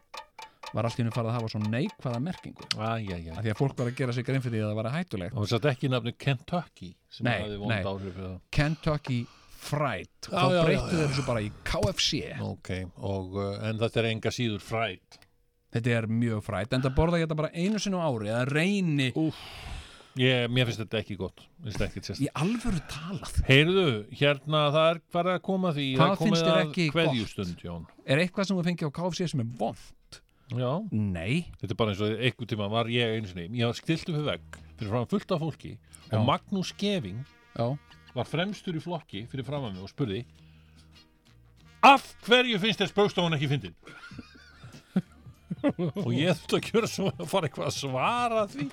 [0.76, 2.68] var allt í henni farið að hafa svo neikvæða merkingu.
[2.76, 3.32] Æ, æ, æ.
[3.36, 5.34] að því að fólk var að gera sig grein fyrir því að það var hættulegt.
[5.34, 8.38] Og það satt ekki nafni Kentucky sem Nei, hafði vond áhrif það.
[8.58, 9.20] Kentucky
[9.66, 10.10] Fried.
[10.22, 10.98] Já, þá já, já, breyttu já.
[10.98, 12.68] þeir þessu bara í KFC Ok,
[13.02, 15.16] og, uh, en þetta er enga síður frætt
[15.74, 18.44] Þetta er mjög frætt en það borða ég þetta bara einu sinni á ári eða
[18.48, 19.08] reyni.
[19.18, 19.40] Úf,
[20.20, 21.42] ég, Mér finnst þetta ekki gott.
[21.66, 23.40] Í alvöru talað.
[23.48, 26.86] Heyrðu, hérna það er bara að koma að því það komið finnst þér að ekki
[26.94, 27.92] gott?
[28.06, 29.84] Er eitthvað sem þú fengið á KFC sem er vond?
[30.54, 30.70] Já.
[30.94, 31.46] Nei.
[31.58, 33.48] Þetta er bara eins og einhvern tíma var ég einu sinni.
[33.58, 36.18] Ég var stilt upp við vegg fyrir fram fullt af fólki Já.
[36.18, 37.22] og Magnús Geving
[38.16, 40.24] var fremstur í flokki fyrir fram að mig og spurði
[41.86, 43.74] Af hverju finnst þér spökstofan ekki fyndin?
[46.04, 48.66] og ég þurfti að gjöra svo að fara eitthvað að svara því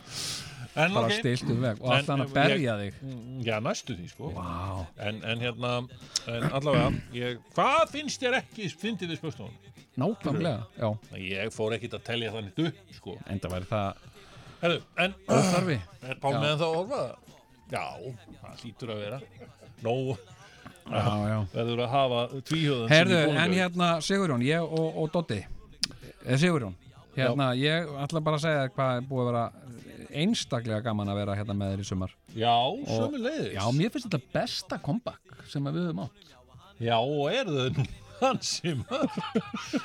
[0.73, 1.11] Bara ok.
[1.19, 2.93] stillt við vegg og En, allt hann að ég- berja þig
[3.45, 4.85] Já, næstu því sko Vá.
[5.07, 5.73] en, en hérna,
[6.27, 9.59] en allavega ég, Hvað finnst þér ekki fyndið við spökstofan?
[10.01, 10.89] Nákvæmlega, já
[11.21, 14.09] Ég fór ekkit að telja þannig upp sko Enda væri það
[14.63, 15.75] Herru, en Óþarfi.
[16.07, 16.39] Er Pál Já.
[16.39, 17.01] með það að orfa?
[17.73, 17.85] Já,
[18.41, 19.19] það hlýtur að vera
[19.83, 19.95] Nó
[20.83, 21.37] Já, já.
[21.53, 25.37] Verður að hafa tvíhjóðan Herðu, en hérna Sigurjón, ég og, og Dotti
[26.25, 26.73] eh, Sigurjón,
[27.15, 29.45] hérna ég ætla bara að segja hvað er búið að vera
[30.21, 32.13] einstaklega gaman að vera hérna með þér í sumar.
[32.37, 33.51] Já, Og- sömuleiðis.
[33.57, 36.31] Já, mér finnst þetta besta comeback sem við höfum átt.
[36.83, 37.85] Já, og er þau nú
[38.23, 39.09] hansi maður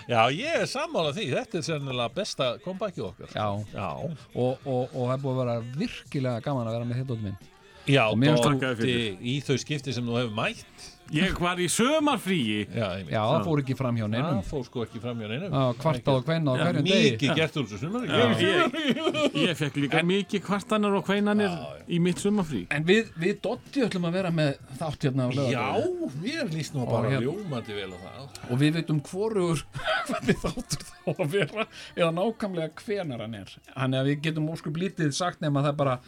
[0.09, 1.25] Já, ég er sammála því.
[1.35, 3.33] Þetta er sennilega besta kompakið okkar.
[3.35, 3.89] Já, Já.
[4.35, 7.27] Og, og, og það er búið að vera virkilega gaman að vera með þér Dotti
[7.29, 7.41] minn.
[7.89, 12.89] Já, Dóti, í þau skipti sem þú hefur mætt Ég var í sömarfríi Já.
[13.09, 14.41] Já, það fór ekki fram hjá neinum.
[14.43, 15.55] Það fór sko ekki fram hjá neinum.
[15.57, 17.13] Já, kvartað og kveinað á hverjum degi.
[17.15, 18.13] Mikið gert úr þessu sumar Já,
[18.45, 21.55] ég, ég fekk líka mikið kvartanir og kveinanir
[21.89, 22.61] í mitt sumarfrí.
[22.77, 26.21] En við, við Dotti ætlum að vera með þátt hérna á Já, laugardaginn.
[26.27, 28.23] mér líst nú Og bara hérna- ljómandi vel á það.
[28.53, 29.65] Og við veitum hvorugur
[30.11, 33.57] hvernig þáttur þá að vera eða nákvæmlega hvenar hann er.
[33.73, 35.99] Þannig að við getum óskup lítið sagt nema það er bara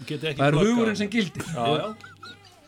[1.57, 1.95] það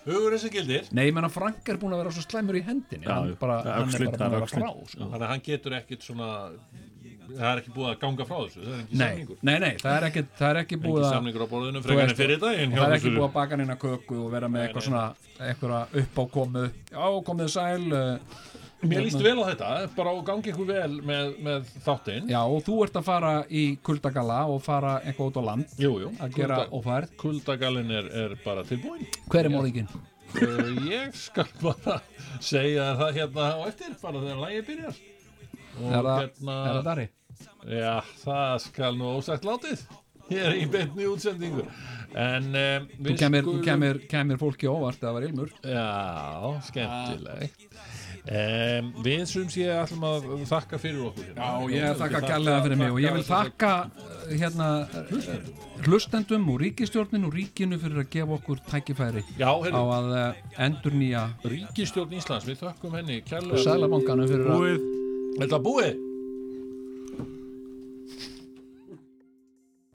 [0.07, 0.89] er hugurinn sem gildir.
[0.93, 3.07] Nei, ég menna Frank er búin að vera svo slæmur í hendinni.
[3.07, 5.05] Já, hann, bara, hann er bara búin að vera frá sko.
[5.05, 6.33] Þannig að hann getur ekkit svona
[7.33, 9.37] Það er ekki búið að ganga frá þessu Það er ekki nei, samningur.
[9.49, 12.03] Nei, nei, það er ekki, það er ekki búið að samningur á borðinu þú frekar
[12.03, 12.41] en veist, fyrir
[12.73, 15.05] hjá það er ekki búið að baka neina köku og vera með eitthvað svona
[15.47, 18.43] eitthvað uppákomu já, komið sæl uh,
[18.83, 19.29] Mér líst hérna.
[19.29, 22.31] vel á þetta, bara að gangi ykkur vel með, með þáttinn.
[22.33, 25.93] Já, og þú ert að fara í kuldagalla og fara eitthvað út á land Jú,
[26.03, 26.11] jú.
[26.19, 27.13] að gera ófærð.
[27.23, 29.89] Kuldagallin er, er bara tilbúin Hver er morðinginn?
[30.33, 32.01] Uh, ég skal bara
[32.43, 35.01] segja það hérna á eftir bara þegar lægi byrjar.
[35.79, 37.09] Og Er það- hérna er Darri?
[37.63, 39.87] Já, það skal nú ósagt látið.
[40.33, 41.65] Hér í beinni útsendingu.
[42.17, 43.63] En um, Þú kemur, skulum...
[43.65, 45.53] kemur, kemur fólki óvart að það var ilmur.
[45.65, 47.72] Já, skemmtilegt
[48.27, 51.49] um, Við sem sé ætlum að þakka fyrir okkur hérna.
[51.49, 53.73] Já, ég þakka kærlega fyrir mig og ég vil þakka
[54.31, 54.69] hérna
[55.01, 55.51] eh,
[55.87, 60.15] hlustendum og ríkistjórnin og ríkinu fyrir að gefa okkur tækifæri Já, á að
[60.69, 64.89] endur nýja Ríkistjórn Íslands, við þökkum henni og sælabankanum fyrir að
[65.43, 66.12] Þetta búið